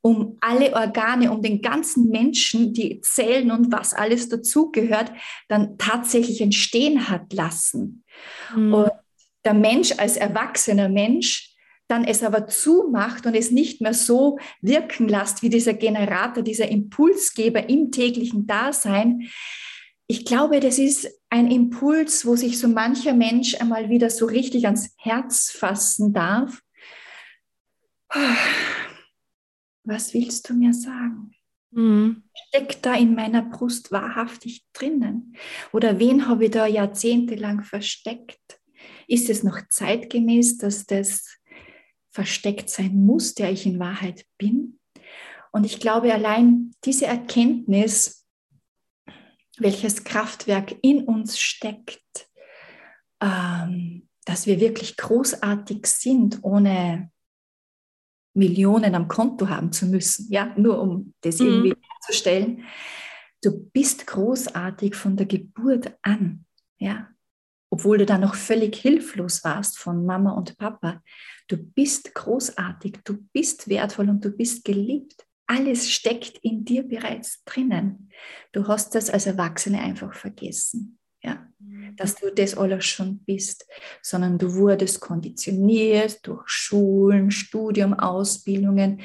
um 0.01 0.37
alle 0.41 0.75
Organe, 0.75 1.33
um 1.33 1.43
den 1.43 1.63
ganzen 1.63 2.09
Menschen, 2.09 2.73
die 2.73 3.01
Zellen 3.01 3.51
und 3.51 3.73
was 3.73 3.95
alles 3.95 4.29
dazugehört, 4.29 5.13
dann 5.49 5.79
tatsächlich 5.79 6.41
entstehen 6.41 7.09
hat 7.09 7.33
lassen. 7.33 8.00
Mhm. 8.55 8.75
Und 8.75 8.91
der 9.45 9.55
Mensch 9.55 9.93
als 9.99 10.17
erwachsener 10.17 10.89
Mensch 10.89 11.55
dann 11.89 12.05
es 12.05 12.23
aber 12.23 12.47
zumacht 12.47 13.27
und 13.27 13.35
es 13.35 13.51
nicht 13.51 13.81
mehr 13.81 13.95
so 13.95 14.39
wirken 14.61 15.09
lässt 15.09 15.43
wie 15.43 15.49
dieser 15.49 15.75
Generator, 15.75 16.45
dieser 16.45 16.69
Impulsgeber 16.69 17.69
im 17.69 17.91
täglichen 17.91 18.47
Dasein. 18.47 19.29
Ich 20.07 20.25
glaube, 20.25 20.61
das 20.61 20.79
ist 20.79 21.09
ein 21.31 21.51
Impuls, 21.51 22.25
wo 22.25 22.37
sich 22.37 22.61
so 22.61 22.69
mancher 22.69 23.13
Mensch 23.13 23.61
einmal 23.61 23.89
wieder 23.89 24.09
so 24.09 24.27
richtig 24.27 24.67
ans 24.67 24.95
Herz 24.99 25.51
fassen 25.51 26.13
darf 26.13 26.63
was 29.85 30.13
willst 30.15 30.49
du 30.49 30.55
mir 30.55 30.73
sagen? 30.73 31.35
Mhm. 31.73 32.25
Steckt 32.49 32.85
da 32.85 32.95
in 32.95 33.15
meiner 33.15 33.43
Brust 33.43 33.93
wahrhaftig 33.93 34.65
drinnen? 34.73 35.37
Oder 35.73 35.99
wen 35.99 36.27
habe 36.27 36.47
ich 36.47 36.51
da 36.51 36.67
jahrzehntelang 36.67 37.63
versteckt? 37.63 38.61
Ist 39.07 39.31
es 39.31 39.43
noch 39.43 39.61
zeitgemäß, 39.69 40.59
dass 40.59 40.87
das 40.87 41.39
versteckt 42.11 42.71
sein 42.71 43.05
muss, 43.05 43.35
der 43.35 43.53
ich 43.53 43.67
in 43.67 43.79
Wahrheit 43.79 44.25
bin? 44.39 44.79
Und 45.53 45.65
ich 45.65 45.81
glaube, 45.81 46.13
allein 46.13 46.73
diese 46.85 47.07
Erkenntnis, 47.07 48.27
welches 49.59 50.05
Kraftwerk 50.05 50.77
in 50.83 51.05
uns 51.05 51.39
steckt, 51.39 52.29
ähm, 53.21 54.09
dass 54.25 54.47
wir 54.47 54.61
wirklich 54.61 54.97
großartig 54.97 55.87
sind, 55.87 56.39
ohne 56.43 57.11
Millionen 58.35 58.95
am 58.95 59.09
Konto 59.09 59.49
haben 59.49 59.73
zu 59.73 59.87
müssen, 59.87 60.31
ja, 60.31 60.55
nur 60.57 60.81
um 60.81 61.15
das 61.23 61.39
mhm. 61.39 61.47
irgendwie 61.47 61.75
herzustellen. 61.93 62.65
Du 63.43 63.71
bist 63.73 64.07
großartig 64.07 64.95
von 64.95 65.17
der 65.17 65.27
Geburt 65.27 65.93
an, 66.03 66.45
ja, 66.79 67.09
obwohl 67.71 67.99
du 67.99 68.07
da 68.07 68.19
noch 68.19 68.35
völlig 68.35 68.77
hilflos 68.77 69.45
warst 69.45 69.79
von 69.79 70.05
Mama 70.05 70.33
und 70.33 70.59
Papa. 70.59 71.03
Du 71.49 71.57
bist 71.57 72.15
großartig, 72.15 72.99
du 73.05 73.19
bist 73.33 73.69
wertvoll 73.69 74.11
und 74.11 74.25
du 74.25 74.31
bist 74.31 74.65
geliebt. 74.65 75.25
Alles 75.47 75.91
steckt 75.91 76.39
in 76.39 76.65
dir 76.65 76.85
bereits 76.85 77.43
drinnen. 77.45 78.11
Du 78.53 78.69
hast 78.69 78.95
das 78.95 79.11
als 79.11 79.27
Erwachsene 79.27 79.81
einfach 79.81 80.15
vergessen 80.15 81.00
ja, 81.23 81.47
mhm. 81.59 81.97
dass 81.97 82.15
du 82.17 82.33
das 82.33 82.57
alles 82.57 82.85
schon 82.87 83.19
bist, 83.21 83.67
sondern 84.03 84.39
du 84.39 84.55
wurdest 84.55 85.01
konditioniert 85.01 86.27
durch 86.27 86.43
Schulen, 86.47 87.31
Studium, 87.31 87.95
Ausbildungen, 87.95 89.01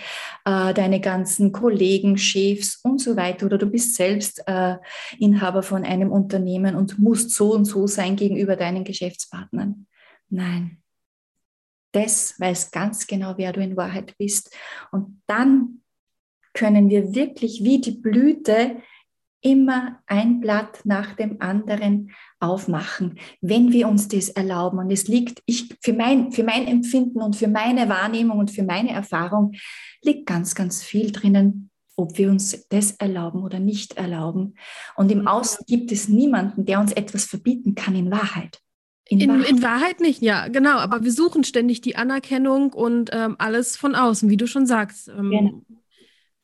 äh, 0.45 0.73
deine 0.73 1.01
ganzen 1.01 1.51
Kollegen, 1.51 2.17
Chefs 2.17 2.77
und 2.77 3.01
so 3.01 3.17
weiter. 3.17 3.45
Oder 3.45 3.57
du 3.57 3.65
bist 3.67 3.95
selbst 3.95 4.43
äh, 4.47 4.77
Inhaber 5.19 5.63
von 5.63 5.83
einem 5.83 6.11
Unternehmen 6.11 6.75
und 6.75 6.99
musst 6.99 7.31
so 7.31 7.53
und 7.53 7.65
so 7.65 7.87
sein 7.87 8.15
gegenüber 8.15 8.55
deinen 8.55 8.83
Geschäftspartnern. 8.83 9.87
Nein. 10.29 10.81
Das 11.91 12.37
weiß 12.39 12.71
ganz 12.71 13.07
genau, 13.07 13.35
wer 13.37 13.53
du 13.53 13.61
in 13.61 13.77
Wahrheit 13.77 14.17
bist. 14.17 14.53
Und 14.91 15.21
dann 15.27 15.81
können 16.53 16.89
wir 16.89 17.15
wirklich 17.15 17.63
wie 17.63 17.79
die 17.79 17.91
Blüte 17.91 18.81
immer 19.45 19.99
ein 20.07 20.39
Blatt 20.41 20.79
nach 20.85 21.13
dem 21.13 21.39
anderen 21.39 22.11
aufmachen, 22.39 23.19
wenn 23.41 23.71
wir 23.71 23.87
uns 23.87 24.07
das 24.07 24.29
erlauben. 24.29 24.79
Und 24.79 24.89
es 24.89 25.07
liegt, 25.07 25.43
ich, 25.45 25.75
für, 25.81 25.93
mein, 25.93 26.31
für 26.31 26.43
mein 26.43 26.65
Empfinden 26.65 27.21
und 27.21 27.35
für 27.35 27.47
meine 27.47 27.87
Wahrnehmung 27.87 28.39
und 28.39 28.49
für 28.49 28.63
meine 28.63 28.89
Erfahrung 28.89 29.53
liegt 30.01 30.25
ganz, 30.25 30.55
ganz 30.55 30.81
viel 30.81 31.11
drinnen, 31.11 31.69
ob 31.95 32.17
wir 32.17 32.31
uns 32.31 32.67
das 32.69 32.93
erlauben 32.93 33.43
oder 33.43 33.59
nicht 33.59 33.97
erlauben. 33.97 34.55
Und 34.95 35.11
im 35.11 35.27
Außen 35.27 35.63
gibt 35.67 35.91
es 35.91 36.09
niemanden, 36.09 36.65
der 36.65 36.79
uns 36.79 36.91
etwas 36.91 37.25
verbieten 37.25 37.75
kann 37.75 37.95
in 37.95 38.09
Wahrheit. 38.09 38.59
In, 39.07 39.19
in, 39.19 39.29
Wahrheit. 39.29 39.49
in, 39.49 39.61
Wahrheit. 39.61 39.99
nicht, 39.99 40.23
ja, 40.23 40.47
genau. 40.47 40.77
Aber 40.77 41.03
wir 41.03 41.11
suchen 41.11 41.43
ständig 41.43 41.81
die 41.81 41.97
Anerkennung 41.97 42.73
und 42.73 43.11
ähm, 43.13 43.35
alles 43.37 43.77
von 43.77 43.93
außen, 43.93 44.27
wie 44.27 44.37
du 44.37 44.47
schon 44.47 44.65
sagst. 44.65 45.07
Ähm, 45.07 45.29
genau. 45.29 45.61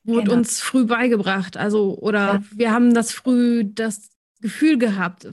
Wurde 0.04 0.24
genau. 0.26 0.38
uns 0.38 0.60
früh 0.60 0.86
beigebracht. 0.86 1.58
Also, 1.58 1.98
oder 1.98 2.20
ja. 2.20 2.44
wir 2.56 2.72
haben 2.72 2.94
das 2.94 3.12
früh 3.12 3.64
das 3.66 4.10
Gefühl 4.42 4.78
gehabt. 4.78 5.28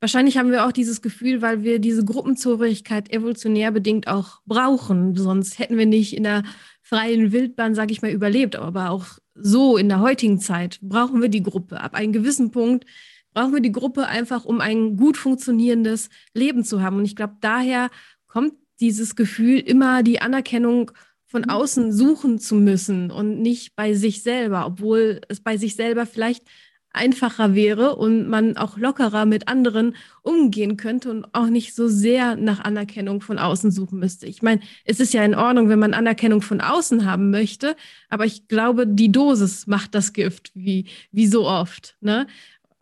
Wahrscheinlich 0.00 0.36
haben 0.36 0.50
wir 0.50 0.66
auch 0.66 0.72
dieses 0.72 1.00
Gefühl, 1.00 1.42
weil 1.42 1.62
wir 1.62 1.78
diese 1.78 2.04
Gruppenzugehörigkeit 2.04 3.12
evolutionär 3.12 3.70
bedingt 3.70 4.08
auch 4.08 4.40
brauchen. 4.46 5.14
Sonst 5.16 5.60
hätten 5.60 5.78
wir 5.78 5.86
nicht 5.86 6.16
in 6.16 6.24
der 6.24 6.42
freien 6.82 7.30
Wildbahn, 7.30 7.76
sage 7.76 7.92
ich 7.92 8.02
mal, 8.02 8.10
überlebt. 8.10 8.56
Aber 8.56 8.90
auch 8.90 9.06
so 9.34 9.76
in 9.76 9.88
der 9.88 10.00
heutigen 10.00 10.40
Zeit 10.40 10.80
brauchen 10.82 11.22
wir 11.22 11.28
die 11.28 11.42
Gruppe. 11.42 11.80
Ab 11.80 11.94
einem 11.94 12.12
gewissen 12.12 12.50
Punkt 12.50 12.84
brauchen 13.32 13.54
wir 13.54 13.60
die 13.60 13.72
Gruppe 13.72 14.06
einfach, 14.08 14.44
um 14.44 14.60
ein 14.60 14.96
gut 14.96 15.16
funktionierendes 15.16 16.10
Leben 16.34 16.64
zu 16.64 16.82
haben. 16.82 16.98
Und 16.98 17.04
ich 17.04 17.16
glaube, 17.16 17.36
daher 17.40 17.88
kommt 18.26 18.54
dieses 18.80 19.14
Gefühl, 19.14 19.60
immer 19.60 20.02
die 20.02 20.20
Anerkennung 20.20 20.90
von 21.32 21.42
mhm. 21.42 21.50
außen 21.50 21.92
suchen 21.92 22.38
zu 22.38 22.54
müssen 22.54 23.10
und 23.10 23.40
nicht 23.40 23.74
bei 23.74 23.94
sich 23.94 24.22
selber, 24.22 24.64
obwohl 24.66 25.20
es 25.28 25.40
bei 25.40 25.56
sich 25.56 25.74
selber 25.74 26.06
vielleicht 26.06 26.44
einfacher 26.94 27.54
wäre 27.54 27.96
und 27.96 28.28
man 28.28 28.58
auch 28.58 28.76
lockerer 28.76 29.24
mit 29.24 29.48
anderen 29.48 29.96
umgehen 30.20 30.76
könnte 30.76 31.10
und 31.10 31.24
auch 31.32 31.46
nicht 31.46 31.74
so 31.74 31.88
sehr 31.88 32.36
nach 32.36 32.60
Anerkennung 32.60 33.22
von 33.22 33.38
außen 33.38 33.70
suchen 33.70 33.98
müsste. 33.98 34.26
Ich 34.26 34.42
meine, 34.42 34.60
es 34.84 35.00
ist 35.00 35.14
ja 35.14 35.24
in 35.24 35.34
Ordnung, 35.34 35.70
wenn 35.70 35.78
man 35.78 35.94
Anerkennung 35.94 36.42
von 36.42 36.60
außen 36.60 37.06
haben 37.06 37.30
möchte, 37.30 37.76
aber 38.10 38.26
ich 38.26 38.46
glaube, 38.46 38.86
die 38.86 39.10
Dosis 39.10 39.66
macht 39.66 39.94
das 39.94 40.12
Gift, 40.12 40.52
wie, 40.54 40.84
wie 41.12 41.26
so 41.26 41.48
oft. 41.48 41.96
Ne? 42.02 42.26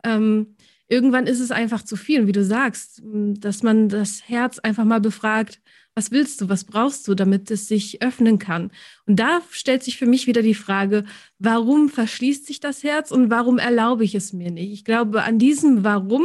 ähm, 0.03 0.55
irgendwann 0.87 1.27
ist 1.27 1.39
es 1.39 1.51
einfach 1.51 1.83
zu 1.83 1.95
viel. 1.95 2.21
Und 2.21 2.27
wie 2.27 2.33
du 2.33 2.43
sagst, 2.43 3.01
dass 3.03 3.63
man 3.63 3.89
das 3.89 4.27
Herz 4.27 4.59
einfach 4.59 4.85
mal 4.85 5.01
befragt, 5.01 5.61
was 5.95 6.11
willst 6.11 6.41
du, 6.41 6.49
was 6.49 6.63
brauchst 6.63 7.07
du, 7.07 7.15
damit 7.15 7.51
es 7.51 7.67
sich 7.67 8.01
öffnen 8.01 8.39
kann. 8.39 8.71
Und 9.05 9.19
da 9.19 9.41
stellt 9.51 9.83
sich 9.83 9.97
für 9.97 10.05
mich 10.05 10.25
wieder 10.25 10.41
die 10.41 10.55
Frage, 10.55 11.03
warum 11.37 11.89
verschließt 11.89 12.45
sich 12.45 12.59
das 12.59 12.83
Herz 12.83 13.11
und 13.11 13.29
warum 13.29 13.57
erlaube 13.57 14.03
ich 14.03 14.15
es 14.15 14.31
mir 14.31 14.51
nicht? 14.51 14.71
Ich 14.71 14.85
glaube, 14.85 15.23
an 15.23 15.37
diesem 15.37 15.83
Warum 15.83 16.23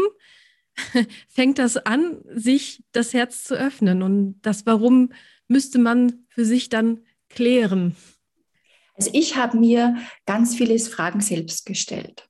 fängt 1.28 1.58
das 1.58 1.76
an, 1.76 2.18
sich 2.32 2.84
das 2.92 3.12
Herz 3.12 3.44
zu 3.44 3.54
öffnen. 3.54 4.02
Und 4.02 4.40
das 4.42 4.66
Warum 4.66 5.10
müsste 5.48 5.78
man 5.78 6.26
für 6.28 6.44
sich 6.44 6.68
dann 6.68 7.00
klären. 7.28 7.96
Also 8.94 9.10
ich 9.12 9.36
habe 9.36 9.58
mir 9.58 9.96
ganz 10.24 10.54
viele 10.54 10.78
Fragen 10.78 11.20
selbst 11.20 11.66
gestellt. 11.66 12.28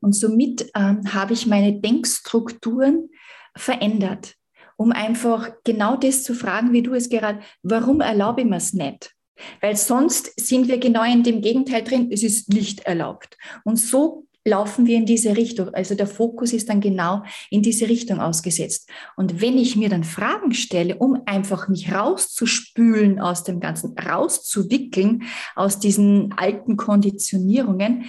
Und 0.00 0.12
somit 0.12 0.70
ähm, 0.74 1.12
habe 1.12 1.32
ich 1.32 1.46
meine 1.46 1.80
Denkstrukturen 1.80 3.08
verändert, 3.56 4.36
um 4.76 4.92
einfach 4.92 5.50
genau 5.64 5.96
das 5.96 6.22
zu 6.22 6.34
fragen, 6.34 6.72
wie 6.72 6.82
du 6.82 6.94
es 6.94 7.08
gerade, 7.08 7.40
warum 7.62 8.00
erlaube 8.00 8.42
ich 8.42 8.46
mir 8.46 8.56
es 8.56 8.72
nicht? 8.72 9.12
Weil 9.60 9.76
sonst 9.76 10.32
sind 10.40 10.68
wir 10.68 10.78
genau 10.78 11.04
in 11.04 11.22
dem 11.22 11.40
Gegenteil 11.42 11.82
drin, 11.82 12.08
es 12.10 12.22
ist 12.22 12.48
nicht 12.48 12.80
erlaubt. 12.80 13.36
Und 13.64 13.76
so 13.76 14.26
laufen 14.46 14.86
wir 14.86 14.96
in 14.96 15.06
diese 15.06 15.36
Richtung. 15.36 15.70
Also 15.74 15.94
der 15.94 16.06
Fokus 16.06 16.52
ist 16.52 16.68
dann 16.68 16.80
genau 16.80 17.24
in 17.50 17.62
diese 17.62 17.88
Richtung 17.88 18.20
ausgesetzt. 18.20 18.88
Und 19.16 19.40
wenn 19.40 19.58
ich 19.58 19.76
mir 19.76 19.88
dann 19.88 20.04
Fragen 20.04 20.54
stelle, 20.54 20.96
um 20.96 21.20
einfach 21.26 21.68
mich 21.68 21.92
rauszuspülen 21.92 23.20
aus 23.20 23.42
dem 23.42 23.60
Ganzen, 23.60 23.98
rauszuwickeln 23.98 25.24
aus 25.56 25.80
diesen 25.80 26.32
alten 26.36 26.76
Konditionierungen, 26.76 28.04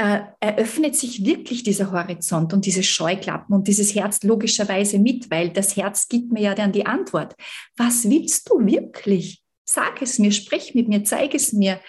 äh, 0.00 0.20
eröffnet 0.40 0.96
sich 0.96 1.26
wirklich 1.26 1.62
dieser 1.62 1.92
Horizont 1.92 2.54
und 2.54 2.64
diese 2.64 2.82
Scheuklappen 2.82 3.54
und 3.54 3.68
dieses 3.68 3.94
Herz 3.94 4.22
logischerweise 4.22 4.98
mit, 4.98 5.30
weil 5.30 5.50
das 5.50 5.76
Herz 5.76 6.08
gibt 6.08 6.32
mir 6.32 6.40
ja 6.40 6.54
dann 6.54 6.72
die 6.72 6.86
Antwort. 6.86 7.34
Was 7.76 8.08
willst 8.08 8.48
du 8.48 8.64
wirklich? 8.64 9.42
Sag 9.66 10.00
es 10.00 10.18
mir, 10.18 10.32
sprech 10.32 10.74
mit 10.74 10.88
mir, 10.88 11.04
zeig 11.04 11.34
es 11.34 11.52
mir, 11.52 11.80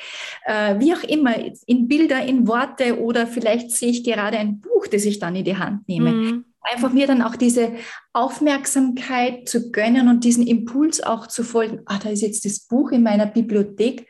äh, 0.45 0.77
wie 0.77 0.93
auch 0.93 1.03
immer, 1.03 1.35
in 1.65 1.87
Bilder, 1.87 2.21
in 2.25 2.47
Worte 2.47 2.99
oder 2.99 3.27
vielleicht 3.27 3.71
sehe 3.71 3.91
ich 3.91 4.03
gerade 4.03 4.37
ein 4.37 4.59
Buch, 4.59 4.87
das 4.87 5.05
ich 5.05 5.19
dann 5.19 5.37
in 5.37 5.45
die 5.45 5.55
Hand 5.55 5.87
nehme. 5.87 6.11
Mhm. 6.11 6.45
Einfach 6.63 6.91
mir 6.91 7.07
dann 7.07 7.21
auch 7.21 7.37
diese 7.37 7.71
Aufmerksamkeit 8.11 9.47
zu 9.47 9.71
gönnen 9.71 10.09
und 10.09 10.25
diesen 10.25 10.45
Impuls 10.45 11.01
auch 11.01 11.27
zu 11.27 11.43
folgen. 11.43 11.79
Ah, 11.85 11.97
da 11.97 12.09
ist 12.09 12.21
jetzt 12.21 12.43
das 12.43 12.59
Buch 12.59 12.91
in 12.91 13.03
meiner 13.03 13.25
Bibliothek 13.25 14.05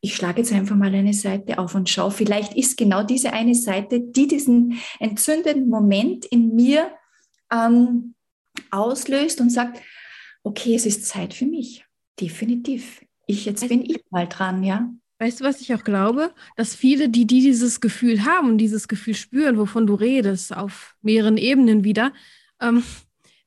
ich 0.00 0.16
schlage 0.16 0.40
jetzt 0.40 0.52
einfach 0.52 0.76
mal 0.76 0.94
eine 0.94 1.12
Seite 1.12 1.58
auf 1.58 1.74
und 1.74 1.88
schaue, 1.88 2.10
vielleicht 2.10 2.54
ist 2.54 2.76
genau 2.76 3.02
diese 3.02 3.32
eine 3.32 3.54
Seite, 3.54 4.00
die 4.00 4.26
diesen 4.26 4.80
entzündenden 4.98 5.68
Moment 5.68 6.24
in 6.24 6.54
mir 6.54 6.90
ähm, 7.52 8.14
auslöst 8.70 9.40
und 9.40 9.50
sagt, 9.50 9.80
okay, 10.42 10.74
es 10.74 10.86
ist 10.86 11.06
Zeit 11.06 11.34
für 11.34 11.46
mich. 11.46 11.84
Definitiv. 12.18 13.04
Ich, 13.26 13.44
jetzt 13.44 13.68
bin 13.68 13.84
ich 13.84 14.02
mal 14.10 14.26
dran, 14.26 14.62
ja. 14.62 14.90
Weißt 15.18 15.40
du, 15.40 15.44
was 15.44 15.60
ich 15.60 15.74
auch 15.74 15.84
glaube? 15.84 16.32
Dass 16.56 16.74
viele, 16.74 17.10
die, 17.10 17.26
die 17.26 17.40
dieses 17.40 17.80
Gefühl 17.80 18.24
haben 18.24 18.56
dieses 18.56 18.88
Gefühl 18.88 19.14
spüren, 19.14 19.58
wovon 19.58 19.86
du 19.86 19.94
redest, 19.94 20.56
auf 20.56 20.96
mehreren 21.02 21.36
Ebenen 21.36 21.84
wieder, 21.84 22.14
ähm, 22.58 22.82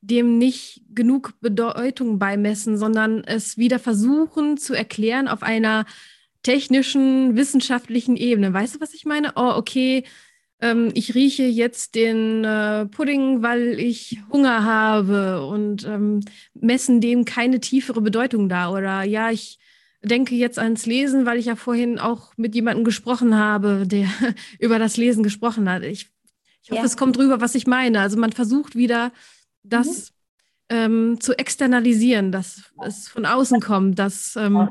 dem 0.01 0.37
nicht 0.37 0.83
genug 0.93 1.33
Bedeutung 1.41 2.19
beimessen, 2.19 2.77
sondern 2.77 3.23
es 3.23 3.57
wieder 3.57 3.79
versuchen 3.79 4.57
zu 4.57 4.75
erklären 4.75 5.27
auf 5.27 5.41
einer 5.41 5.85
technischen, 6.43 7.35
wissenschaftlichen 7.35 8.15
Ebene. 8.15 8.53
Weißt 8.53 8.75
du, 8.75 8.81
was 8.81 8.93
ich 8.93 9.05
meine? 9.05 9.33
Oh, 9.35 9.53
okay, 9.55 10.03
ähm, 10.63 10.91
ich 10.93 11.15
rieche 11.15 11.43
jetzt 11.43 11.95
den 11.95 12.43
äh, 12.43 12.85
Pudding, 12.85 13.41
weil 13.41 13.79
ich 13.79 14.19
Hunger 14.31 14.63
habe 14.63 15.45
und 15.45 15.85
ähm, 15.85 16.21
messen 16.53 17.01
dem 17.01 17.25
keine 17.25 17.59
tiefere 17.59 18.01
Bedeutung 18.01 18.49
da. 18.49 18.69
Oder 18.69 19.03
ja, 19.03 19.31
ich 19.31 19.59
denke 20.01 20.35
jetzt 20.35 20.59
ans 20.59 20.85
Lesen, 20.85 21.25
weil 21.25 21.37
ich 21.37 21.45
ja 21.45 21.55
vorhin 21.55 21.97
auch 21.97 22.33
mit 22.37 22.55
jemandem 22.55 22.83
gesprochen 22.83 23.35
habe, 23.35 23.85
der 23.87 24.07
über 24.59 24.79
das 24.79 24.97
Lesen 24.97 25.23
gesprochen 25.23 25.69
hat. 25.69 25.83
Ich, 25.83 26.09
ich 26.61 26.71
hoffe, 26.71 26.79
ja. 26.79 26.85
es 26.85 26.97
kommt 26.97 27.17
rüber, 27.17 27.41
was 27.41 27.55
ich 27.55 27.67
meine. 27.67 27.99
Also 27.99 28.17
man 28.17 28.31
versucht 28.31 28.75
wieder, 28.75 29.11
das 29.63 30.13
mhm. 30.69 30.77
ähm, 30.77 31.17
zu 31.19 31.37
externalisieren, 31.37 32.31
dass 32.31 32.71
es 32.85 33.07
von 33.07 33.25
außen 33.25 33.59
kommt, 33.59 33.99
dass 33.99 34.35
ähm, 34.35 34.69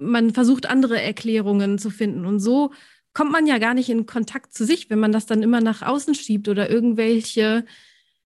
man 0.00 0.32
versucht, 0.32 0.66
andere 0.66 1.00
Erklärungen 1.00 1.78
zu 1.78 1.90
finden. 1.90 2.26
Und 2.26 2.40
so 2.40 2.72
kommt 3.12 3.32
man 3.32 3.46
ja 3.46 3.58
gar 3.58 3.74
nicht 3.74 3.90
in 3.90 4.06
Kontakt 4.06 4.54
zu 4.54 4.64
sich, 4.64 4.90
wenn 4.90 4.98
man 4.98 5.12
das 5.12 5.26
dann 5.26 5.42
immer 5.42 5.60
nach 5.60 5.82
außen 5.82 6.14
schiebt 6.14 6.48
oder 6.48 6.70
irgendwelche 6.70 7.64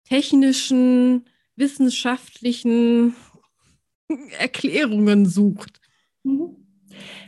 technischen, 0.08 1.25
wissenschaftlichen 1.56 3.15
Erklärungen 4.39 5.25
sucht. 5.25 5.82
Mhm. 6.23 6.58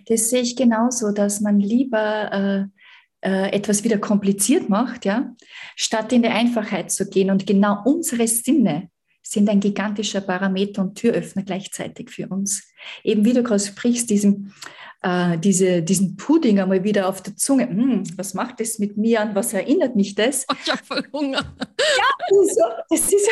Das 0.05 0.29
sehe 0.29 0.41
ich 0.41 0.55
genauso, 0.55 1.11
dass 1.11 1.41
man 1.41 1.59
lieber 1.59 2.31
äh, 2.31 3.27
äh, 3.27 3.51
etwas 3.51 3.83
wieder 3.83 3.97
kompliziert 3.97 4.69
macht, 4.69 5.03
ja, 5.03 5.35
statt 5.75 6.13
in 6.13 6.21
die 6.21 6.29
Einfachheit 6.29 6.91
zu 6.91 7.09
gehen. 7.09 7.31
Und 7.31 7.45
genau 7.45 7.81
unsere 7.83 8.27
Sinne 8.27 8.89
sind 9.31 9.49
ein 9.49 9.59
gigantischer 9.59 10.21
Parameter 10.21 10.81
und 10.81 10.95
Türöffner 10.95 11.43
gleichzeitig 11.43 12.09
für 12.09 12.27
uns. 12.27 12.71
Eben 13.03 13.25
wie 13.25 13.33
du 13.33 13.43
gerade 13.43 13.59
sprichst, 13.59 14.09
diesem, 14.09 14.53
äh, 15.01 15.37
diese, 15.37 15.81
diesen 15.81 16.15
Pudding 16.17 16.59
einmal 16.59 16.83
wieder 16.83 17.07
auf 17.07 17.21
der 17.21 17.35
Zunge. 17.35 17.67
Hm, 17.67 18.03
was 18.17 18.33
macht 18.33 18.59
das 18.59 18.79
mit 18.79 18.97
mir 18.97 19.21
an? 19.21 19.35
Was 19.35 19.53
erinnert 19.53 19.95
mich 19.95 20.15
das? 20.15 20.45
Oh, 20.49 20.55
ich 20.63 20.71
habe 20.71 20.83
voll 20.83 21.03
Hunger. 21.11 21.55
Ja, 21.59 22.09
das 22.29 22.47
ist, 22.47 22.55
so, 22.55 22.63
das 22.89 23.13
ist 23.13 23.29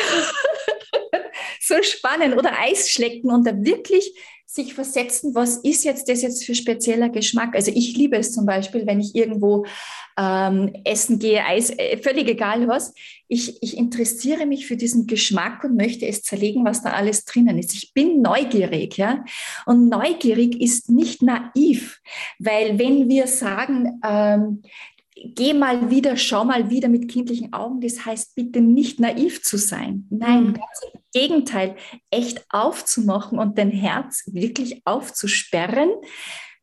so 1.60 1.82
spannend. 1.82 2.36
Oder 2.36 2.52
Eisschlecken 2.58 3.30
und 3.30 3.46
da 3.46 3.52
wirklich 3.56 4.12
sich 4.46 4.74
versetzen, 4.74 5.34
was 5.34 5.58
ist 5.58 5.84
jetzt 5.84 6.08
das 6.08 6.22
jetzt 6.22 6.44
für 6.44 6.54
spezieller 6.54 7.08
Geschmack? 7.08 7.54
Also 7.54 7.72
ich 7.74 7.96
liebe 7.96 8.16
es 8.16 8.32
zum 8.32 8.46
Beispiel, 8.46 8.86
wenn 8.86 9.00
ich 9.00 9.14
irgendwo 9.14 9.66
ähm, 10.16 10.72
essen 10.84 11.18
gehe, 11.18 11.44
Eis, 11.44 11.70
äh, 11.70 11.98
völlig 11.98 12.28
egal 12.28 12.68
was. 12.68 12.94
Ich, 13.28 13.60
ich 13.60 13.76
interessiere 13.76 14.46
mich 14.46 14.66
für 14.66 14.76
diesen 14.76 15.06
Geschmack 15.06 15.64
und 15.64 15.76
möchte 15.76 16.06
es 16.06 16.22
zerlegen, 16.22 16.64
was 16.64 16.82
da 16.82 16.92
alles 16.92 17.24
drinnen 17.24 17.58
ist. 17.58 17.74
Ich 17.74 17.92
bin 17.92 18.22
neugierig, 18.22 18.96
ja. 18.96 19.24
Und 19.66 19.88
neugierig 19.88 20.60
ist 20.60 20.90
nicht 20.90 21.22
naiv, 21.22 22.00
weil 22.38 22.78
wenn 22.78 23.08
wir 23.08 23.26
sagen, 23.26 24.00
ähm, 24.04 24.62
geh 25.16 25.54
mal 25.54 25.90
wieder, 25.90 26.16
schau 26.16 26.44
mal 26.44 26.70
wieder 26.70 26.88
mit 26.88 27.10
kindlichen 27.10 27.52
Augen. 27.52 27.80
Das 27.80 28.04
heißt, 28.04 28.34
bitte 28.34 28.60
nicht 28.60 29.00
naiv 29.00 29.42
zu 29.42 29.56
sein. 29.56 30.06
Nein, 30.10 30.48
mhm. 30.48 30.54
ganz 30.54 30.80
im 30.92 31.00
Gegenteil, 31.12 31.76
echt 32.10 32.44
aufzumachen 32.50 33.38
und 33.38 33.58
dein 33.58 33.70
Herz 33.70 34.24
wirklich 34.26 34.82
aufzusperren, 34.84 35.90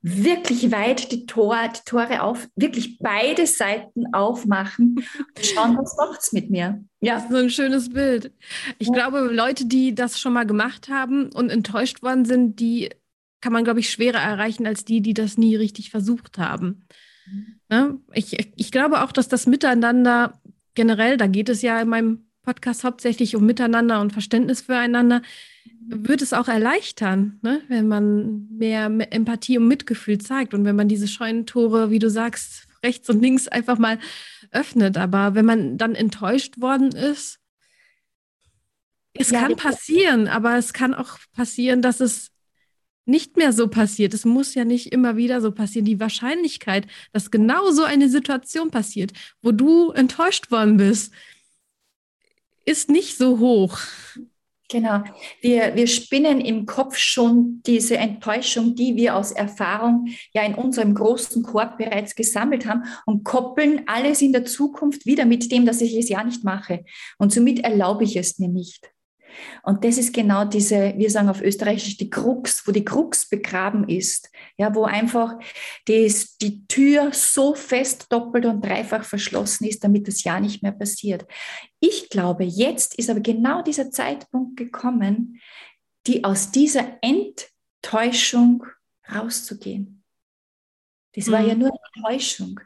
wirklich 0.01 0.71
weit 0.71 1.11
die, 1.11 1.25
Tor, 1.25 1.57
die 1.75 1.79
Tore 1.85 2.21
auf, 2.21 2.47
wirklich 2.55 2.99
beide 2.99 3.47
Seiten 3.47 4.13
aufmachen 4.13 4.95
und 4.97 5.45
schauen, 5.45 5.77
was 5.77 5.95
macht 5.97 6.21
es 6.21 6.33
mit 6.33 6.49
mir. 6.51 6.83
Ja. 6.99 7.25
So 7.29 7.37
ein 7.37 7.49
schönes 7.49 7.89
Bild. 7.89 8.31
Ich 8.79 8.87
ja. 8.87 8.93
glaube, 8.93 9.19
Leute, 9.19 9.65
die 9.65 9.95
das 9.95 10.19
schon 10.19 10.33
mal 10.33 10.45
gemacht 10.45 10.89
haben 10.89 11.31
und 11.31 11.49
enttäuscht 11.49 12.03
worden 12.03 12.25
sind, 12.25 12.59
die 12.59 12.89
kann 13.41 13.53
man, 13.53 13.63
glaube 13.63 13.79
ich, 13.79 13.89
schwerer 13.89 14.19
erreichen 14.19 14.67
als 14.67 14.85
die, 14.85 15.01
die 15.01 15.13
das 15.13 15.37
nie 15.37 15.55
richtig 15.55 15.89
versucht 15.89 16.37
haben. 16.37 16.85
Mhm. 17.25 17.59
Ne? 17.69 17.99
Ich, 18.13 18.53
ich 18.55 18.71
glaube 18.71 19.03
auch, 19.03 19.11
dass 19.11 19.27
das 19.27 19.47
Miteinander 19.47 20.39
generell, 20.75 21.17
da 21.17 21.27
geht 21.27 21.49
es 21.49 21.61
ja 21.61 21.81
in 21.81 21.89
meinem 21.89 22.25
Podcast 22.43 22.83
hauptsächlich 22.83 23.35
um 23.35 23.45
Miteinander 23.45 24.01
und 24.01 24.11
Verständnis 24.11 24.61
füreinander, 24.61 25.21
wird 25.85 26.21
es 26.21 26.33
auch 26.33 26.47
erleichtern, 26.47 27.39
ne? 27.41 27.61
wenn 27.67 27.87
man 27.87 28.47
mehr 28.49 28.85
Empathie 29.11 29.57
und 29.57 29.67
Mitgefühl 29.67 30.17
zeigt 30.17 30.53
und 30.53 30.65
wenn 30.65 30.75
man 30.75 30.87
diese 30.87 31.07
Scheunentore, 31.07 31.89
wie 31.89 31.99
du 31.99 32.09
sagst, 32.09 32.67
rechts 32.83 33.09
und 33.09 33.21
links 33.21 33.47
einfach 33.47 33.77
mal 33.77 33.99
öffnet. 34.51 34.97
Aber 34.97 35.35
wenn 35.35 35.45
man 35.45 35.77
dann 35.77 35.95
enttäuscht 35.95 36.59
worden 36.59 36.91
ist, 36.91 37.39
es 39.13 39.31
ja, 39.31 39.41
kann 39.41 39.55
passieren, 39.55 40.27
aber 40.27 40.57
es 40.57 40.73
kann 40.73 40.93
auch 40.93 41.17
passieren, 41.33 41.81
dass 41.81 41.99
es 41.99 42.31
nicht 43.05 43.37
mehr 43.37 43.53
so 43.53 43.67
passiert. 43.67 44.13
Es 44.13 44.25
muss 44.25 44.55
ja 44.55 44.65
nicht 44.65 44.91
immer 44.93 45.17
wieder 45.17 45.41
so 45.41 45.51
passieren. 45.51 45.85
Die 45.85 45.99
Wahrscheinlichkeit, 45.99 46.87
dass 47.11 47.31
genau 47.31 47.71
so 47.71 47.83
eine 47.83 48.09
Situation 48.09 48.71
passiert, 48.71 49.11
wo 49.41 49.51
du 49.51 49.91
enttäuscht 49.91 50.51
worden 50.51 50.77
bist, 50.77 51.13
ist 52.65 52.89
nicht 52.89 53.17
so 53.17 53.39
hoch. 53.39 53.79
Genau. 54.69 55.03
Wir, 55.41 55.75
wir 55.75 55.85
spinnen 55.87 56.41
im 56.41 56.65
Kopf 56.65 56.97
schon 56.97 57.61
diese 57.65 57.97
Enttäuschung, 57.97 58.73
die 58.75 58.95
wir 58.95 59.15
aus 59.15 59.31
Erfahrung 59.31 60.07
ja 60.33 60.43
in 60.43 60.55
unserem 60.55 60.95
großen 60.95 61.43
Korb 61.43 61.77
bereits 61.77 62.15
gesammelt 62.15 62.65
haben 62.65 62.83
und 63.05 63.23
koppeln 63.23 63.83
alles 63.85 64.21
in 64.21 64.31
der 64.31 64.45
Zukunft 64.45 65.05
wieder 65.05 65.25
mit 65.25 65.51
dem, 65.51 65.65
dass 65.65 65.81
ich 65.81 65.95
es 65.95 66.09
ja 66.09 66.23
nicht 66.23 66.43
mache. 66.43 66.85
Und 67.19 67.33
somit 67.33 67.59
erlaube 67.59 68.05
ich 68.05 68.15
es 68.15 68.39
mir 68.39 68.49
nicht. 68.49 68.92
Und 69.63 69.83
das 69.83 69.97
ist 69.97 70.13
genau 70.13 70.45
diese, 70.45 70.93
wir 70.97 71.09
sagen 71.09 71.29
auf 71.29 71.41
Österreichisch, 71.41 71.97
die 71.97 72.09
Krux, 72.09 72.67
wo 72.67 72.71
die 72.71 72.85
Krux 72.85 73.29
begraben 73.29 73.87
ist. 73.87 74.29
Ja, 74.57 74.73
wo 74.75 74.83
einfach 74.83 75.39
die, 75.87 76.13
die 76.41 76.65
Tür 76.67 77.11
so 77.11 77.55
fest 77.55 78.07
doppelt 78.11 78.45
und 78.45 78.63
dreifach 78.63 79.03
verschlossen 79.03 79.65
ist, 79.65 79.83
damit 79.83 80.07
das 80.07 80.23
ja 80.23 80.39
nicht 80.39 80.63
mehr 80.63 80.71
passiert. 80.71 81.25
Ich 81.79 82.09
glaube, 82.09 82.43
jetzt 82.43 82.95
ist 82.95 83.09
aber 83.09 83.21
genau 83.21 83.61
dieser 83.61 83.91
Zeitpunkt 83.91 84.57
gekommen, 84.57 85.39
die 86.07 86.23
aus 86.23 86.51
dieser 86.51 86.97
Enttäuschung 87.01 88.65
rauszugehen. 89.13 90.03
Das 91.15 91.29
war 91.29 91.41
ja 91.41 91.53
mhm. 91.53 91.61
nur 91.61 91.71
eine 91.71 92.03
Täuschung. 92.03 92.59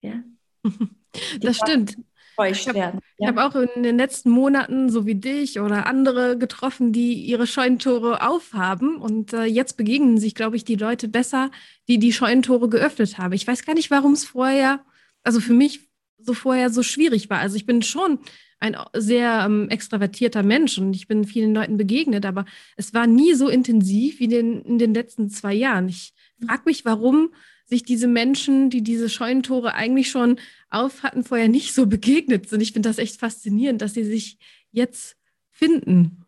Ja? 0.00 0.22
das 1.40 1.56
stimmt 1.56 1.96
enttäuscht 2.40 2.68
ich 2.68 2.74
werden. 2.74 3.00
Ja. 3.18 3.28
Ich 3.30 3.36
habe 3.36 3.44
auch 3.44 3.74
in 3.74 3.82
den 3.82 3.96
letzten 3.96 4.30
Monaten, 4.30 4.90
so 4.90 5.06
wie 5.06 5.14
dich 5.14 5.60
oder 5.60 5.86
andere 5.86 6.38
getroffen, 6.38 6.92
die 6.92 7.14
ihre 7.14 7.46
Scheunentore 7.46 8.26
aufhaben. 8.26 8.96
Und 8.96 9.32
äh, 9.32 9.44
jetzt 9.44 9.76
begegnen 9.76 10.18
sich, 10.18 10.34
glaube 10.34 10.56
ich, 10.56 10.64
die 10.64 10.76
Leute 10.76 11.08
besser, 11.08 11.50
die 11.88 11.98
die 11.98 12.12
Scheunentore 12.12 12.68
geöffnet 12.68 13.18
haben. 13.18 13.32
Ich 13.32 13.46
weiß 13.46 13.64
gar 13.64 13.74
nicht, 13.74 13.90
warum 13.90 14.12
es 14.12 14.24
vorher, 14.24 14.80
also 15.22 15.40
für 15.40 15.54
mich 15.54 15.88
so 16.18 16.34
vorher 16.34 16.70
so 16.70 16.82
schwierig 16.82 17.30
war. 17.30 17.38
Also 17.38 17.56
ich 17.56 17.66
bin 17.66 17.82
schon 17.82 18.18
ein 18.60 18.76
sehr 18.94 19.44
ähm, 19.46 19.68
extravertierter 19.70 20.42
Mensch 20.42 20.76
und 20.78 20.94
ich 20.94 21.08
bin 21.08 21.24
vielen 21.24 21.54
Leuten 21.54 21.78
begegnet, 21.78 22.26
aber 22.26 22.44
es 22.76 22.92
war 22.92 23.06
nie 23.06 23.32
so 23.32 23.48
intensiv 23.48 24.20
wie 24.20 24.28
den, 24.28 24.60
in 24.62 24.78
den 24.78 24.92
letzten 24.92 25.30
zwei 25.30 25.54
Jahren. 25.54 25.88
Ich 25.88 26.12
frage 26.46 26.62
mich, 26.66 26.84
warum 26.84 27.30
sich 27.70 27.84
diese 27.84 28.08
Menschen, 28.08 28.68
die 28.68 28.82
diese 28.82 29.08
Scheunentore 29.08 29.74
eigentlich 29.74 30.10
schon 30.10 30.38
auf 30.68 31.02
hatten, 31.02 31.24
vorher 31.24 31.48
nicht 31.48 31.72
so 31.72 31.86
begegnet 31.86 32.48
sind. 32.48 32.60
Ich 32.60 32.72
finde 32.72 32.88
das 32.88 32.98
echt 32.98 33.18
faszinierend, 33.18 33.80
dass 33.80 33.94
sie 33.94 34.04
sich 34.04 34.38
jetzt 34.72 35.16
finden. 35.50 36.26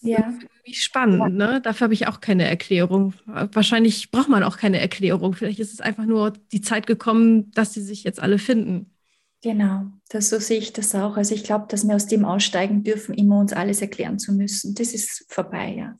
Ja. 0.00 0.38
Spannend, 0.70 1.18
ja. 1.18 1.28
ne? 1.28 1.60
Dafür 1.62 1.86
habe 1.86 1.94
ich 1.94 2.06
auch 2.08 2.20
keine 2.20 2.46
Erklärung. 2.46 3.14
Wahrscheinlich 3.26 4.10
braucht 4.10 4.28
man 4.28 4.42
auch 4.42 4.58
keine 4.58 4.80
Erklärung. 4.80 5.34
Vielleicht 5.34 5.60
ist 5.60 5.72
es 5.72 5.80
einfach 5.80 6.04
nur 6.04 6.34
die 6.52 6.60
Zeit 6.60 6.86
gekommen, 6.86 7.50
dass 7.52 7.72
sie 7.72 7.82
sich 7.82 8.04
jetzt 8.04 8.20
alle 8.20 8.38
finden. 8.38 8.94
Genau, 9.42 9.84
das, 10.08 10.30
so 10.30 10.38
sehe 10.38 10.58
ich 10.58 10.72
das 10.72 10.94
auch. 10.94 11.18
Also 11.18 11.34
ich 11.34 11.44
glaube, 11.44 11.66
dass 11.68 11.86
wir 11.86 11.94
aus 11.94 12.06
dem 12.06 12.24
aussteigen 12.24 12.82
dürfen, 12.82 13.14
immer 13.14 13.38
uns 13.38 13.52
alles 13.52 13.82
erklären 13.82 14.18
zu 14.18 14.32
müssen. 14.32 14.74
Das 14.74 14.94
ist 14.94 15.26
vorbei, 15.28 15.74
ja. 15.76 15.98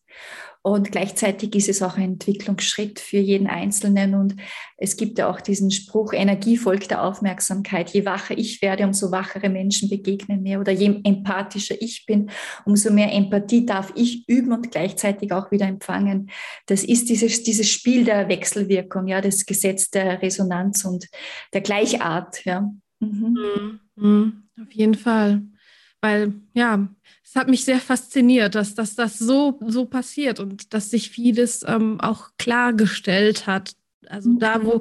Und 0.66 0.92
gleichzeitig 0.92 1.54
ist 1.56 1.68
es 1.68 1.82
auch 1.82 1.98
ein 1.98 2.12
Entwicklungsschritt 2.14 2.98
für 2.98 3.18
jeden 3.18 3.48
Einzelnen. 3.48 4.14
Und 4.14 4.36
es 4.78 4.96
gibt 4.96 5.18
ja 5.18 5.28
auch 5.28 5.42
diesen 5.42 5.70
Spruch, 5.70 6.14
Energie 6.14 6.56
folgt 6.56 6.90
der 6.90 7.02
Aufmerksamkeit. 7.02 7.90
Je 7.90 8.06
wacher 8.06 8.38
ich 8.38 8.62
werde, 8.62 8.84
umso 8.84 9.10
wachere 9.10 9.50
Menschen 9.50 9.90
begegnen 9.90 10.42
mir. 10.42 10.58
Oder 10.58 10.72
je 10.72 11.02
empathischer 11.04 11.74
ich 11.80 12.06
bin, 12.06 12.30
umso 12.64 12.90
mehr 12.90 13.12
Empathie 13.12 13.66
darf 13.66 13.92
ich 13.94 14.26
üben 14.26 14.52
und 14.52 14.70
gleichzeitig 14.70 15.32
auch 15.32 15.50
wieder 15.50 15.66
empfangen. 15.66 16.30
Das 16.64 16.82
ist 16.82 17.10
dieses, 17.10 17.42
dieses 17.42 17.68
Spiel 17.68 18.04
der 18.04 18.30
Wechselwirkung, 18.30 19.06
ja, 19.06 19.20
das 19.20 19.44
Gesetz 19.44 19.90
der 19.90 20.22
Resonanz 20.22 20.86
und 20.86 21.08
der 21.52 21.60
Gleichart, 21.60 22.42
ja. 22.46 22.72
Mhm. 23.00 23.80
Mhm. 23.96 24.44
Auf 24.62 24.72
jeden 24.72 24.94
Fall. 24.94 25.42
Weil, 26.00 26.32
ja, 26.54 26.88
es 27.34 27.40
hat 27.40 27.48
mich 27.48 27.64
sehr 27.64 27.80
fasziniert, 27.80 28.54
dass, 28.54 28.76
dass 28.76 28.94
das 28.94 29.18
so, 29.18 29.58
so 29.66 29.86
passiert 29.86 30.38
und 30.38 30.72
dass 30.72 30.90
sich 30.90 31.10
vieles 31.10 31.64
ähm, 31.66 32.00
auch 32.00 32.30
klargestellt 32.38 33.48
hat. 33.48 33.74
Also 34.06 34.30
mhm. 34.30 34.38
da, 34.38 34.64
wo 34.64 34.80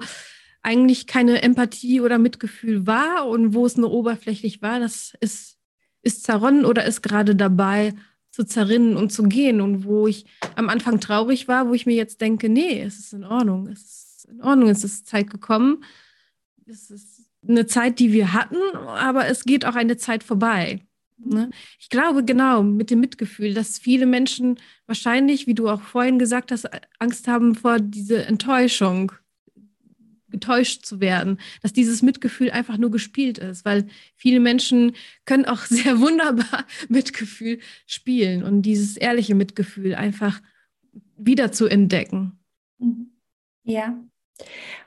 eigentlich 0.62 1.08
keine 1.08 1.42
Empathie 1.42 2.00
oder 2.00 2.20
Mitgefühl 2.20 2.86
war 2.86 3.28
und 3.28 3.56
wo 3.56 3.66
es 3.66 3.76
nur 3.76 3.92
oberflächlich 3.92 4.62
war, 4.62 4.80
das 4.80 5.16
ist, 5.20 5.58
ist 6.04 6.26
zerronnen 6.26 6.64
oder 6.64 6.86
ist 6.86 7.02
gerade 7.02 7.36
dabei 7.36 7.96
zu 8.30 8.44
zerrinnen 8.44 8.98
und 8.98 9.12
zu 9.12 9.24
gehen. 9.24 9.60
Und 9.60 9.86
wo 9.86 10.06
ich 10.06 10.26
am 10.56 10.70
Anfang 10.70 11.00
traurig 11.00 11.48
war, 11.48 11.70
wo 11.70 11.74
ich 11.74 11.88
mir 11.88 11.96
jetzt 11.96 12.22
denke, 12.22 12.50
nee, 12.50 12.84
es 12.84 13.00
ist 13.00 13.14
in 13.14 13.24
Ordnung, 13.24 13.66
es 13.66 13.80
ist 13.82 14.26
in 14.30 14.44
Ordnung, 14.44 14.70
es 14.70 14.84
ist 14.84 15.08
Zeit 15.08 15.32
gekommen, 15.32 15.84
es 16.68 16.92
ist 16.92 17.24
eine 17.48 17.66
Zeit, 17.66 17.98
die 17.98 18.14
wir 18.14 18.32
hatten, 18.32 18.58
aber 18.76 19.26
es 19.26 19.44
geht 19.44 19.66
auch 19.66 19.76
eine 19.76 19.98
Zeit 19.98 20.24
vorbei. 20.24 20.86
Ne? 21.26 21.50
Ich 21.80 21.90
glaube 21.90 22.24
genau 22.24 22.64
mit 22.64 22.90
dem 22.90 23.00
Mitgefühl, 23.00 23.54
dass 23.54 23.80
viele 23.80 24.06
Menschen 24.06 24.60
wahrscheinlich, 24.86 25.48
wie 25.48 25.54
du 25.54 25.70
auch 25.70 25.82
vorhin 25.82 26.20
gesagt 26.20 26.52
hast, 26.52 26.68
Angst 27.00 27.28
haben 27.28 27.56
vor 27.56 27.80
dieser 27.80 28.28
Enttäuschung, 28.28 29.12
getäuscht 30.34 30.84
zu 30.86 31.00
werden, 31.00 31.40
dass 31.62 31.74
dieses 31.74 32.02
Mitgefühl 32.02 32.50
einfach 32.50 32.78
nur 32.78 32.90
gespielt 32.92 33.38
ist, 33.38 33.66
weil 33.66 33.88
viele 34.16 34.40
Menschen 34.40 34.94
können 35.26 35.46
auch 35.46 35.60
sehr 35.66 36.00
wunderbar 36.00 36.66
Mitgefühl 36.90 37.60
spielen 37.86 38.44
und 38.44 38.64
dieses 38.64 38.98
ehrliche 38.98 39.36
Mitgefühl 39.36 39.96
einfach 39.96 40.42
wieder 41.18 41.52
zu 41.52 41.68
entdecken. 41.68 42.40
Mhm. 42.80 43.12
Ja, 43.64 43.98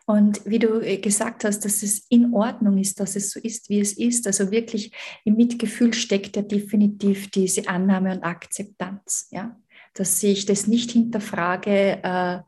und 0.06 0.40
wie 0.44 0.60
du 0.60 0.80
äh, 0.80 0.98
gesagt 0.98 1.44
hast, 1.44 1.64
dass 1.64 1.82
es 1.82 2.06
in 2.08 2.32
Ordnung 2.32 2.78
ist, 2.78 3.00
dass 3.00 3.16
es 3.16 3.30
so 3.30 3.40
ist, 3.40 3.68
wie 3.68 3.80
es 3.80 3.92
ist. 3.92 4.26
Also 4.26 4.50
wirklich 4.50 4.92
im 5.24 5.34
Mitgefühl 5.34 5.92
steckt 5.94 6.36
ja 6.36 6.42
definitiv 6.42 7.30
diese 7.30 7.68
Annahme 7.68 8.12
und 8.12 8.22
Akzeptanz. 8.22 9.26
Ja? 9.32 9.56
Dass 9.94 10.22
ich 10.22 10.46
das 10.46 10.68
nicht 10.68 10.92
hinterfrage, 10.92 12.04
äh, 12.04 12.38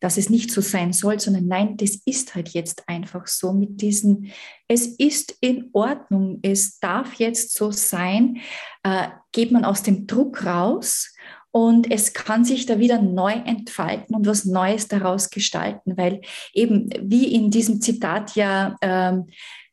dass 0.00 0.16
es 0.16 0.28
nicht 0.28 0.50
so 0.50 0.60
sein 0.60 0.92
soll, 0.92 1.20
sondern 1.20 1.46
nein, 1.46 1.76
das 1.76 2.00
ist 2.04 2.34
halt 2.34 2.48
jetzt 2.48 2.88
einfach 2.88 3.28
so 3.28 3.52
mit 3.52 3.80
diesen, 3.80 4.32
es 4.66 4.86
ist 4.86 5.36
in 5.40 5.70
Ordnung, 5.72 6.40
es 6.42 6.80
darf 6.80 7.14
jetzt 7.14 7.54
so 7.54 7.70
sein, 7.70 8.38
äh, 8.82 9.08
geht 9.30 9.52
man 9.52 9.64
aus 9.64 9.84
dem 9.84 10.08
Druck 10.08 10.44
raus 10.44 11.13
und 11.54 11.88
es 11.88 12.12
kann 12.14 12.44
sich 12.44 12.66
da 12.66 12.80
wieder 12.80 13.00
neu 13.00 13.30
entfalten 13.30 14.16
und 14.16 14.26
was 14.26 14.44
Neues 14.44 14.88
daraus 14.88 15.30
gestalten, 15.30 15.96
weil 15.96 16.20
eben 16.52 16.90
wie 17.00 17.32
in 17.32 17.52
diesem 17.52 17.80
Zitat 17.80 18.34
ja 18.34 18.76
ähm, 18.82 19.28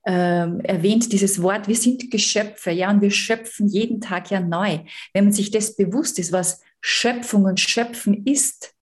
ähm, 0.06 0.60
erwähnt, 0.60 1.12
dieses 1.12 1.42
Wort, 1.42 1.68
wir 1.68 1.76
sind 1.76 2.12
Geschöpfe, 2.12 2.70
ja, 2.70 2.92
und 2.92 3.02
wir 3.02 3.10
schöpfen 3.10 3.68
jeden 3.68 4.00
Tag 4.00 4.30
ja 4.30 4.40
neu. 4.40 4.82
Wenn 5.14 5.24
man 5.24 5.34
sich 5.34 5.50
das 5.50 5.76
bewusst 5.76 6.20
ist, 6.20 6.32
was 6.32 6.62
Schöpfung 6.82 7.46
und 7.46 7.60
Schöpfen 7.60 8.28
ist. 8.28 8.76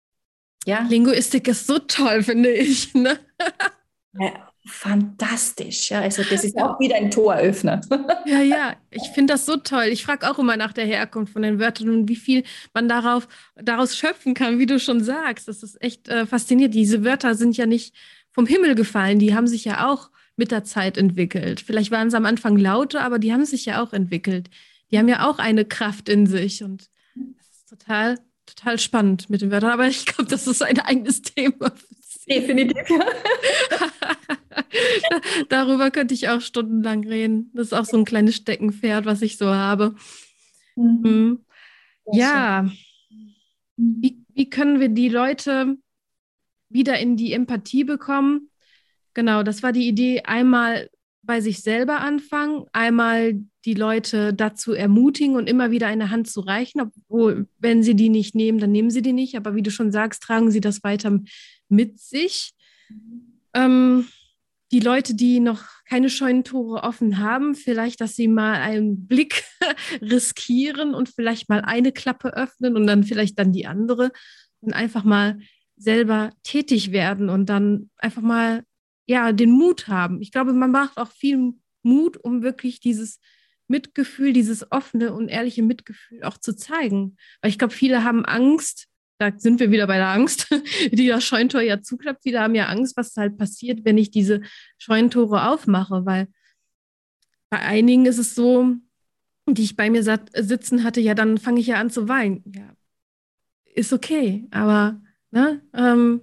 Ja. 0.65 0.85
Linguistik 0.89 1.47
ist 1.47 1.67
so 1.67 1.79
toll, 1.79 2.21
finde 2.21 2.51
ich. 2.51 2.93
Ne? 2.93 3.17
Ja, 4.19 4.48
fantastisch. 4.69 5.89
Ja, 5.89 6.01
also 6.01 6.23
das 6.23 6.43
ist 6.43 6.57
auch 6.57 6.79
wieder 6.79 6.95
ein 6.95 7.11
Toröffner. 7.11 7.81
Ja, 8.25 8.41
ja, 8.41 8.75
ich 8.91 9.09
finde 9.09 9.33
das 9.33 9.45
so 9.45 9.57
toll. 9.57 9.85
Ich 9.85 10.03
frage 10.03 10.29
auch 10.29 10.39
immer 10.39 10.57
nach 10.57 10.73
der 10.73 10.85
Herkunft 10.85 11.33
von 11.33 11.41
den 11.41 11.59
Wörtern 11.59 11.89
und 11.89 12.09
wie 12.09 12.15
viel 12.15 12.43
man 12.73 12.87
darauf, 12.87 13.27
daraus 13.55 13.97
schöpfen 13.97 14.33
kann, 14.33 14.59
wie 14.59 14.65
du 14.65 14.79
schon 14.79 15.03
sagst. 15.03 15.47
Das 15.47 15.63
ist 15.63 15.81
echt 15.81 16.07
äh, 16.07 16.25
faszinierend. 16.25 16.75
Diese 16.75 17.03
Wörter 17.03 17.35
sind 17.35 17.57
ja 17.57 17.65
nicht 17.65 17.95
vom 18.31 18.45
Himmel 18.45 18.75
gefallen, 18.75 19.19
die 19.19 19.35
haben 19.35 19.47
sich 19.47 19.65
ja 19.65 19.89
auch 19.89 20.09
mit 20.35 20.51
der 20.51 20.63
Zeit 20.63 20.97
entwickelt. 20.97 21.59
Vielleicht 21.59 21.91
waren 21.91 22.09
sie 22.09 22.17
am 22.17 22.25
Anfang 22.25 22.55
lauter, 22.55 23.01
aber 23.01 23.19
die 23.19 23.33
haben 23.33 23.45
sich 23.45 23.65
ja 23.65 23.83
auch 23.83 23.91
entwickelt. 23.91 24.49
Die 24.91 24.97
haben 24.97 25.09
ja 25.09 25.29
auch 25.29 25.39
eine 25.39 25.65
Kraft 25.65 26.07
in 26.07 26.27
sich 26.27 26.63
und 26.63 26.89
das 27.15 27.47
ist 27.49 27.69
total 27.69 28.17
total 28.55 28.79
spannend 28.79 29.29
mit 29.29 29.41
den 29.41 29.51
Wörtern, 29.51 29.71
aber 29.71 29.87
ich 29.87 30.05
glaube, 30.05 30.29
das 30.29 30.47
ist 30.47 30.61
ein 30.61 30.79
eigenes 30.79 31.21
Thema. 31.21 31.71
Definitiv. 32.27 32.77
Darüber 35.49 35.91
könnte 35.91 36.13
ich 36.13 36.29
auch 36.29 36.41
stundenlang 36.41 37.05
reden. 37.05 37.51
Das 37.53 37.67
ist 37.67 37.73
auch 37.73 37.85
so 37.85 37.97
ein 37.97 38.05
kleines 38.05 38.35
Steckenpferd, 38.35 39.05
was 39.05 39.21
ich 39.21 39.37
so 39.37 39.47
habe. 39.47 39.95
Mhm. 40.75 41.01
mhm. 41.03 41.39
Ja. 42.11 42.63
Mhm. 43.77 43.97
Wie, 44.01 44.25
wie 44.33 44.49
können 44.49 44.79
wir 44.79 44.89
die 44.89 45.09
Leute 45.09 45.77
wieder 46.69 46.99
in 46.99 47.15
die 47.17 47.33
Empathie 47.33 47.83
bekommen? 47.83 48.49
Genau, 49.13 49.43
das 49.43 49.63
war 49.63 49.71
die 49.71 49.87
Idee, 49.87 50.21
einmal 50.23 50.89
bei 51.21 51.41
sich 51.41 51.61
selber 51.61 51.99
anfangen, 52.01 52.65
einmal 52.73 53.39
die 53.65 53.73
Leute 53.73 54.33
dazu 54.33 54.73
ermutigen 54.73 55.35
und 55.35 55.49
immer 55.49 55.71
wieder 55.71 55.87
eine 55.87 56.09
Hand 56.09 56.29
zu 56.29 56.39
reichen, 56.39 56.81
obwohl, 56.81 57.47
wenn 57.59 57.83
sie 57.83 57.95
die 57.95 58.09
nicht 58.09 58.35
nehmen, 58.35 58.59
dann 58.59 58.71
nehmen 58.71 58.89
sie 58.89 59.01
die 59.01 59.13
nicht. 59.13 59.35
Aber 59.35 59.55
wie 59.55 59.61
du 59.61 59.71
schon 59.71 59.91
sagst, 59.91 60.23
tragen 60.23 60.49
sie 60.49 60.61
das 60.61 60.83
weiter 60.83 61.19
mit 61.67 61.99
sich. 61.99 62.53
Ähm, 63.53 64.07
die 64.71 64.79
Leute, 64.79 65.15
die 65.15 65.39
noch 65.39 65.63
keine 65.85 66.09
Scheunentore 66.09 66.83
offen 66.83 67.17
haben, 67.17 67.55
vielleicht, 67.55 68.01
dass 68.01 68.15
sie 68.15 68.27
mal 68.27 68.55
einen 68.55 69.07
Blick 69.07 69.43
riskieren 70.01 70.93
und 70.93 71.09
vielleicht 71.09 71.49
mal 71.49 71.61
eine 71.61 71.91
Klappe 71.91 72.33
öffnen 72.35 72.75
und 72.75 72.85
dann 72.85 73.03
vielleicht 73.03 73.39
dann 73.39 73.51
die 73.51 73.65
andere 73.65 74.11
und 74.61 74.73
einfach 74.73 75.03
mal 75.03 75.39
selber 75.75 76.31
tätig 76.43 76.91
werden 76.91 77.29
und 77.29 77.47
dann 77.47 77.89
einfach 77.97 78.21
mal 78.21 78.63
ja 79.07 79.31
den 79.31 79.51
Mut 79.51 79.87
haben. 79.87 80.21
Ich 80.21 80.31
glaube, 80.31 80.53
man 80.53 80.71
macht 80.71 80.97
auch 80.97 81.11
viel 81.11 81.53
Mut, 81.81 82.17
um 82.17 82.43
wirklich 82.43 82.79
dieses 82.79 83.19
Mitgefühl, 83.67 84.33
dieses 84.33 84.71
offene 84.71 85.13
und 85.13 85.29
ehrliche 85.29 85.63
Mitgefühl 85.63 86.23
auch 86.23 86.37
zu 86.37 86.55
zeigen. 86.55 87.17
Weil 87.41 87.49
ich 87.49 87.57
glaube, 87.57 87.73
viele 87.73 88.03
haben 88.03 88.25
Angst, 88.25 88.88
da 89.19 89.33
sind 89.37 89.59
wir 89.59 89.69
wieder 89.69 89.85
bei 89.85 89.97
der 89.97 90.07
Angst, 90.07 90.47
die 90.91 91.07
das 91.07 91.25
Scheuntor 91.25 91.61
ja 91.61 91.81
zuklappt. 91.81 92.23
Viele 92.23 92.39
haben 92.39 92.55
ja 92.55 92.67
Angst, 92.67 92.95
was 92.97 93.15
halt 93.17 93.37
passiert, 93.37 93.83
wenn 93.83 93.97
ich 93.97 94.11
diese 94.11 94.41
Scheunentore 94.77 95.49
aufmache, 95.49 96.05
weil 96.05 96.27
bei 97.49 97.59
einigen 97.59 98.05
ist 98.05 98.17
es 98.17 98.33
so, 98.33 98.75
die 99.45 99.63
ich 99.63 99.75
bei 99.75 99.89
mir 99.89 100.03
sitzen 100.03 100.83
hatte, 100.83 101.01
ja, 101.01 101.15
dann 101.15 101.37
fange 101.37 101.59
ich 101.59 101.67
ja 101.67 101.79
an 101.79 101.89
zu 101.89 102.07
weinen. 102.07 102.43
Ja, 102.55 102.73
ist 103.73 103.91
okay, 103.91 104.47
aber 104.51 105.01
ne, 105.31 105.61
ähm, 105.73 106.21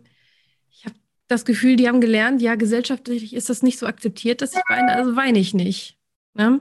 ich 0.71 0.87
habe 0.87 0.97
das 1.29 1.45
Gefühl, 1.45 1.77
die 1.77 1.89
haben 1.89 2.01
gelernt, 2.01 2.41
ja, 2.41 2.55
gesellschaftlich 2.55 3.35
ist 3.35 3.51
das 3.51 3.63
nicht 3.63 3.79
so 3.79 3.87
akzeptiert, 3.87 4.41
dass 4.41 4.55
ich 4.55 4.63
weine, 4.69 4.93
also 4.95 5.17
weine 5.17 5.39
ich 5.39 5.53
nicht. 5.53 5.99
Ne? 6.35 6.61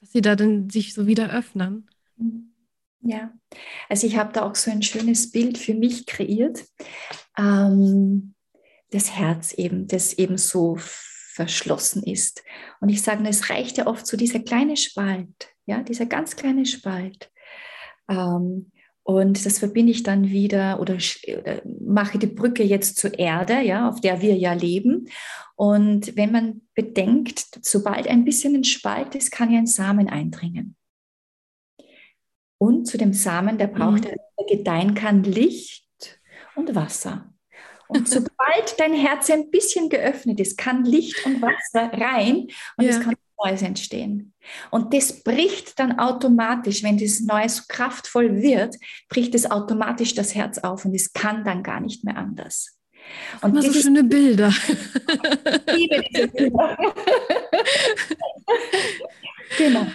Dass 0.00 0.12
sie 0.12 0.20
da 0.20 0.36
dann 0.36 0.68
sich 0.68 0.92
so 0.92 1.06
wieder 1.06 1.30
öffnen. 1.30 1.88
Mhm. 2.16 2.55
Ja, 3.08 3.32
also 3.88 4.06
ich 4.06 4.16
habe 4.16 4.32
da 4.32 4.42
auch 4.42 4.56
so 4.56 4.70
ein 4.70 4.82
schönes 4.82 5.30
Bild 5.30 5.58
für 5.58 5.74
mich 5.74 6.06
kreiert. 6.06 6.64
Ähm, 7.38 8.34
das 8.90 9.16
Herz 9.16 9.52
eben, 9.52 9.86
das 9.86 10.14
eben 10.14 10.38
so 10.38 10.76
verschlossen 10.78 12.02
ist. 12.02 12.42
Und 12.80 12.88
ich 12.88 13.02
sage, 13.02 13.26
es 13.28 13.50
reicht 13.50 13.78
ja 13.78 13.86
oft 13.86 14.06
so 14.06 14.16
dieser 14.16 14.40
kleine 14.40 14.76
Spalt, 14.76 15.50
ja, 15.66 15.82
dieser 15.82 16.06
ganz 16.06 16.34
kleine 16.34 16.66
Spalt. 16.66 17.30
Ähm, 18.08 18.72
und 19.02 19.46
das 19.46 19.60
verbinde 19.60 19.92
ich 19.92 20.02
dann 20.02 20.30
wieder 20.30 20.80
oder, 20.80 20.96
oder, 21.38 21.62
mache 21.80 22.18
die 22.18 22.26
Brücke 22.26 22.64
jetzt 22.64 22.96
zur 22.98 23.16
Erde, 23.18 23.60
ja, 23.60 23.88
auf 23.88 24.00
der 24.00 24.20
wir 24.20 24.36
ja 24.36 24.52
leben. 24.52 25.08
Und 25.54 26.16
wenn 26.16 26.32
man 26.32 26.62
bedenkt, 26.74 27.60
sobald 27.62 28.08
ein 28.08 28.24
bisschen 28.24 28.56
ein 28.56 28.64
Spalt 28.64 29.14
ist, 29.14 29.30
kann 29.30 29.52
ja 29.52 29.58
ein 29.58 29.66
Samen 29.66 30.08
eindringen. 30.08 30.75
Und 32.58 32.86
zu 32.86 32.98
dem 32.98 33.12
Samen, 33.12 33.58
der 33.58 33.66
braucht, 33.66 34.04
mhm. 34.04 34.14
der 34.38 34.46
gedeihen 34.48 34.94
kann, 34.94 35.24
Licht 35.24 36.20
und 36.54 36.74
Wasser. 36.74 37.32
Und 37.88 38.08
sobald 38.08 38.78
dein 38.78 38.94
Herz 38.94 39.30
ein 39.30 39.50
bisschen 39.50 39.88
geöffnet 39.88 40.40
ist, 40.40 40.56
kann 40.56 40.84
Licht 40.84 41.24
und 41.26 41.42
Wasser 41.42 41.92
rein 41.92 42.48
und 42.76 42.84
ja. 42.84 42.90
es 42.90 43.00
kann 43.00 43.14
Neues 43.44 43.62
entstehen. 43.62 44.32
Und 44.70 44.94
das 44.94 45.22
bricht 45.22 45.78
dann 45.78 45.98
automatisch, 45.98 46.82
wenn 46.82 46.96
dieses 46.96 47.20
Neues 47.20 47.56
so 47.56 47.62
kraftvoll 47.68 48.40
wird, 48.40 48.76
bricht 49.08 49.34
es 49.34 49.50
automatisch 49.50 50.14
das 50.14 50.34
Herz 50.34 50.58
auf 50.58 50.84
und 50.84 50.94
es 50.94 51.12
kann 51.12 51.44
dann 51.44 51.62
gar 51.62 51.80
nicht 51.80 52.04
mehr 52.04 52.16
anders. 52.16 52.78
Und 53.42 53.54
das 53.54 53.66
so 53.66 53.72
schöne 53.72 54.04
Bilder. 54.04 54.48
Ich 54.48 55.76
liebe 55.76 56.02
diese 56.10 56.28
Bilder. 56.28 56.78
genau. 59.58 59.86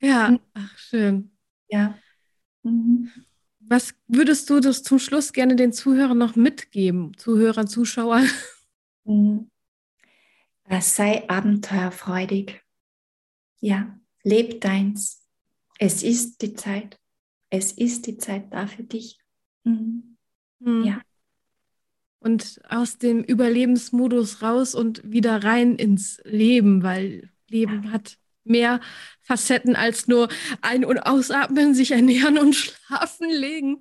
Ja, 0.00 0.38
ach 0.54 0.78
schön. 0.78 1.32
Ja. 1.68 1.98
Mhm. 2.62 3.10
Was 3.60 3.94
würdest 4.08 4.50
du 4.50 4.60
das 4.60 4.82
zum 4.82 4.98
Schluss 4.98 5.32
gerne 5.32 5.54
den 5.54 5.72
Zuhörern 5.72 6.18
noch 6.18 6.34
mitgeben, 6.34 7.16
Zuhörern, 7.16 7.68
Zuschauern? 7.68 8.28
Mhm. 9.04 9.50
Sei 10.80 11.28
abenteuerfreudig. 11.28 12.60
Ja, 13.60 13.98
leb 14.22 14.60
deins. 14.60 15.26
Es 15.78 16.02
ist 16.02 16.42
die 16.42 16.54
Zeit. 16.54 17.00
Es 17.48 17.72
ist 17.72 18.06
die 18.06 18.18
Zeit 18.18 18.52
da 18.52 18.66
für 18.66 18.84
dich. 18.84 19.18
Mhm. 19.64 20.16
Mhm. 20.60 20.84
Ja. 20.84 21.02
Und 22.20 22.60
aus 22.68 22.98
dem 22.98 23.24
Überlebensmodus 23.24 24.42
raus 24.42 24.74
und 24.74 25.02
wieder 25.10 25.42
rein 25.42 25.76
ins 25.76 26.20
Leben, 26.24 26.82
weil 26.82 27.30
Leben 27.48 27.84
ja. 27.84 27.90
hat 27.92 28.18
mehr 28.44 28.80
Facetten 29.22 29.76
als 29.76 30.08
nur 30.08 30.28
ein- 30.60 30.84
und 30.84 30.98
ausatmen, 30.98 31.74
sich 31.74 31.92
ernähren 31.92 32.38
und 32.38 32.54
schlafen 32.54 33.30
legen, 33.30 33.78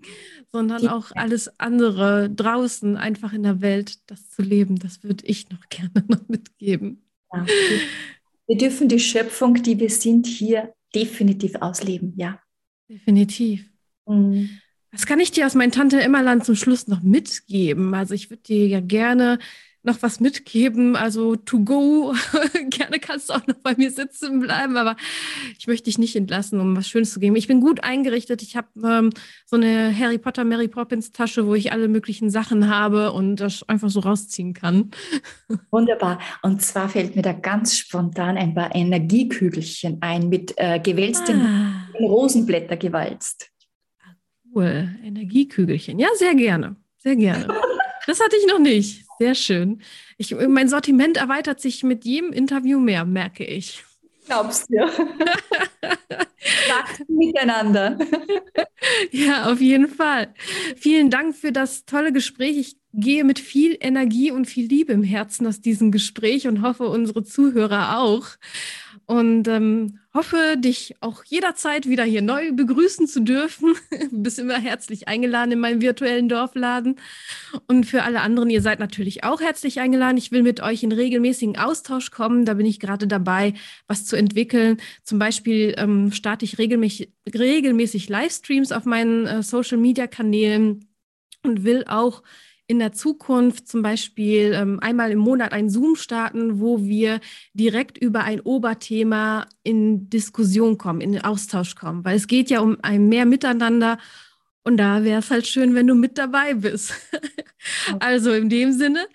sondern 0.51 0.87
auch 0.87 1.11
alles 1.15 1.59
andere 1.59 2.29
draußen, 2.29 2.97
einfach 2.97 3.33
in 3.33 3.43
der 3.43 3.61
Welt, 3.61 3.97
das 4.09 4.29
zu 4.29 4.41
leben. 4.41 4.77
Das 4.77 5.03
würde 5.03 5.25
ich 5.25 5.49
noch 5.49 5.61
gerne 5.69 6.05
noch 6.07 6.27
mitgeben. 6.27 7.03
Ja. 7.33 7.45
Wir 8.47 8.57
dürfen 8.57 8.87
die 8.87 8.99
Schöpfung, 8.99 9.55
die 9.55 9.79
wir 9.79 9.89
sind, 9.89 10.25
hier 10.25 10.73
definitiv 10.95 11.55
ausleben, 11.55 12.13
ja. 12.17 12.39
Definitiv. 12.89 13.69
Mhm. 14.07 14.49
Was 14.91 15.05
kann 15.05 15.19
ich 15.19 15.31
dir 15.31 15.45
aus 15.45 15.53
meinem 15.53 15.71
Tante 15.71 15.99
Immerland 15.99 16.45
zum 16.45 16.55
Schluss 16.55 16.87
noch 16.87 17.03
mitgeben? 17.03 17.93
Also 17.93 18.15
ich 18.15 18.31
würde 18.31 18.41
dir 18.41 18.67
ja 18.67 18.79
gerne 18.79 19.37
noch 19.89 20.01
was 20.01 20.19
mitgeben. 20.19 20.95
Also 20.95 21.35
to 21.35 21.59
go, 21.59 22.13
gerne 22.69 22.99
kannst 22.99 23.29
du 23.29 23.33
auch 23.33 23.45
noch 23.47 23.55
bei 23.55 23.75
mir 23.75 23.91
sitzen 23.91 24.39
bleiben, 24.39 24.77
aber 24.77 24.95
ich 25.57 25.67
möchte 25.67 25.85
dich 25.85 25.97
nicht 25.97 26.15
entlassen, 26.15 26.59
um 26.59 26.77
was 26.77 26.87
Schönes 26.87 27.11
zu 27.11 27.19
geben. 27.19 27.35
Ich 27.35 27.47
bin 27.47 27.59
gut 27.59 27.83
eingerichtet. 27.83 28.41
Ich 28.41 28.55
habe 28.55 28.67
ähm, 28.83 29.09
so 29.45 29.55
eine 29.55 29.97
Harry 29.97 30.17
Potter, 30.17 30.45
Mary 30.45 30.67
Poppins 30.67 31.11
Tasche, 31.11 31.45
wo 31.47 31.55
ich 31.55 31.71
alle 31.71 31.87
möglichen 31.87 32.29
Sachen 32.29 32.69
habe 32.69 33.11
und 33.11 33.37
das 33.37 33.67
einfach 33.67 33.89
so 33.89 33.99
rausziehen 34.01 34.53
kann. 34.53 34.91
Wunderbar. 35.71 36.19
Und 36.43 36.61
zwar 36.61 36.89
fällt 36.89 37.15
mir 37.15 37.23
da 37.23 37.33
ganz 37.33 37.75
spontan 37.75 38.37
ein 38.37 38.53
paar 38.53 38.73
Energiekügelchen 38.75 39.97
ein 40.01 40.29
mit 40.29 40.53
äh, 40.57 40.79
gewälzten 40.79 41.41
ah. 41.41 41.87
Rosenblätter 41.99 42.77
gewalzt. 42.77 43.49
Cool, 44.53 44.89
Energiekügelchen. 45.03 45.99
Ja, 45.99 46.07
sehr 46.15 46.35
gerne. 46.35 46.75
Sehr 46.97 47.15
gerne. 47.15 47.47
Das 48.07 48.19
hatte 48.19 48.35
ich 48.35 48.47
noch 48.47 48.59
nicht. 48.59 49.08
Sehr 49.19 49.35
schön. 49.35 49.81
Ich, 50.17 50.35
mein 50.35 50.69
Sortiment 50.69 51.17
erweitert 51.17 51.59
sich 51.59 51.83
mit 51.83 52.05
jedem 52.05 52.31
Interview 52.31 52.79
mehr, 52.79 53.05
merke 53.05 53.43
ich. 53.43 53.83
Glaubst 54.25 54.69
du? 54.69 54.77
miteinander. 57.07 57.97
Ja, 59.11 59.51
auf 59.51 59.59
jeden 59.59 59.89
Fall. 59.89 60.33
Vielen 60.77 61.09
Dank 61.09 61.35
für 61.35 61.51
das 61.51 61.85
tolle 61.85 62.13
Gespräch. 62.13 62.57
Ich 62.57 62.77
gehe 62.93 63.25
mit 63.25 63.37
viel 63.37 63.77
Energie 63.79 64.31
und 64.31 64.45
viel 64.45 64.67
Liebe 64.67 64.93
im 64.93 65.03
Herzen 65.03 65.45
aus 65.45 65.59
diesem 65.59 65.91
Gespräch 65.91 66.47
und 66.47 66.61
hoffe, 66.61 66.87
unsere 66.87 67.23
Zuhörer 67.23 67.99
auch. 67.99 68.25
Und 69.09 69.47
ähm, 69.47 69.97
hoffe, 70.13 70.55
dich 70.55 70.93
auch 71.01 71.23
jederzeit 71.23 71.89
wieder 71.89 72.03
hier 72.03 72.21
neu 72.21 72.51
begrüßen 72.51 73.07
zu 73.07 73.21
dürfen. 73.21 73.73
Du 74.11 74.21
bist 74.21 74.37
immer 74.37 74.59
herzlich 74.59 75.07
eingeladen 75.07 75.51
in 75.51 75.59
meinem 75.59 75.81
virtuellen 75.81 76.29
Dorfladen. 76.29 76.97
Und 77.65 77.85
für 77.87 78.03
alle 78.03 78.21
anderen, 78.21 78.51
ihr 78.51 78.61
seid 78.61 78.79
natürlich 78.79 79.23
auch 79.23 79.41
herzlich 79.41 79.79
eingeladen. 79.79 80.17
Ich 80.17 80.31
will 80.31 80.43
mit 80.43 80.61
euch 80.61 80.83
in 80.83 80.91
regelmäßigen 80.91 81.57
Austausch 81.57 82.11
kommen. 82.11 82.45
Da 82.45 82.53
bin 82.53 82.67
ich 82.67 82.79
gerade 82.79 83.07
dabei, 83.07 83.55
was 83.87 84.05
zu 84.05 84.15
entwickeln. 84.15 84.77
Zum 85.01 85.17
Beispiel 85.17 85.73
ähm, 85.79 86.11
starte 86.11 86.45
ich 86.45 86.59
regelmäßig, 86.59 87.11
regelmäßig 87.33 88.09
Livestreams 88.09 88.71
auf 88.71 88.85
meinen 88.85 89.25
äh, 89.25 89.41
Social-Media-Kanälen 89.41 90.85
und 91.41 91.63
will 91.63 91.83
auch 91.87 92.21
in 92.69 92.77
der 92.77 92.93
Zukunft 92.93 93.67
zum 93.67 93.81
Beispiel 93.81 94.53
ähm, 94.53 94.79
einmal 94.79 95.09
im 95.11 95.17
Monat 95.17 95.53
ein 95.53 95.71
Zoom 95.71 95.95
starten, 95.95 96.59
wo 96.59 96.83
wir 96.83 97.19
direkt 97.55 97.97
über 97.97 98.23
ein 98.23 98.41
Oberthema 98.41 99.47
in 99.63 100.07
Diskussion 100.11 100.77
kommen, 100.77 101.01
in 101.01 101.13
den 101.13 101.23
Austausch 101.23 101.73
kommen, 101.73 102.05
weil 102.05 102.15
es 102.15 102.27
geht 102.27 102.51
ja 102.51 102.59
um 102.59 102.77
ein 102.83 103.09
mehr 103.09 103.25
Miteinander 103.25 103.97
und 104.63 104.77
da 104.77 105.03
wäre 105.03 105.17
es 105.17 105.31
halt 105.31 105.47
schön, 105.47 105.73
wenn 105.73 105.87
du 105.87 105.95
mit 105.95 106.19
dabei 106.19 106.53
bist. 106.53 106.93
also 107.99 108.31
in 108.33 108.49
dem 108.49 108.71
Sinne 108.71 109.07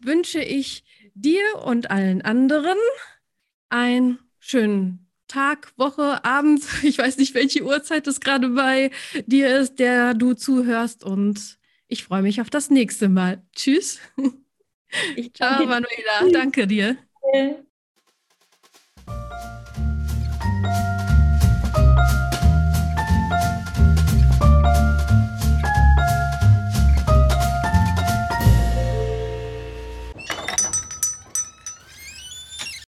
wünsche 0.00 0.40
ich 0.40 0.84
dir 1.14 1.42
und 1.64 1.90
allen 1.90 2.22
anderen 2.22 2.78
einen 3.68 4.20
schönen 4.38 5.08
Tag, 5.26 5.72
Woche, 5.76 6.24
Abend, 6.24 6.62
ich 6.84 6.98
weiß 6.98 7.16
nicht, 7.16 7.34
welche 7.34 7.64
Uhrzeit 7.64 8.06
es 8.06 8.20
gerade 8.20 8.50
bei 8.50 8.92
dir 9.26 9.58
ist, 9.58 9.80
der 9.80 10.14
du 10.14 10.34
zuhörst. 10.34 11.02
Und 11.02 11.58
ich 11.92 12.04
freue 12.04 12.22
mich 12.22 12.40
auf 12.40 12.48
das 12.48 12.70
nächste 12.70 13.10
Mal. 13.10 13.42
Tschüss. 13.54 14.00
Ich 15.14 15.34
Ciao, 15.34 15.66
Manuela. 15.66 16.30
Danke 16.32 16.66
dir. 16.66 16.96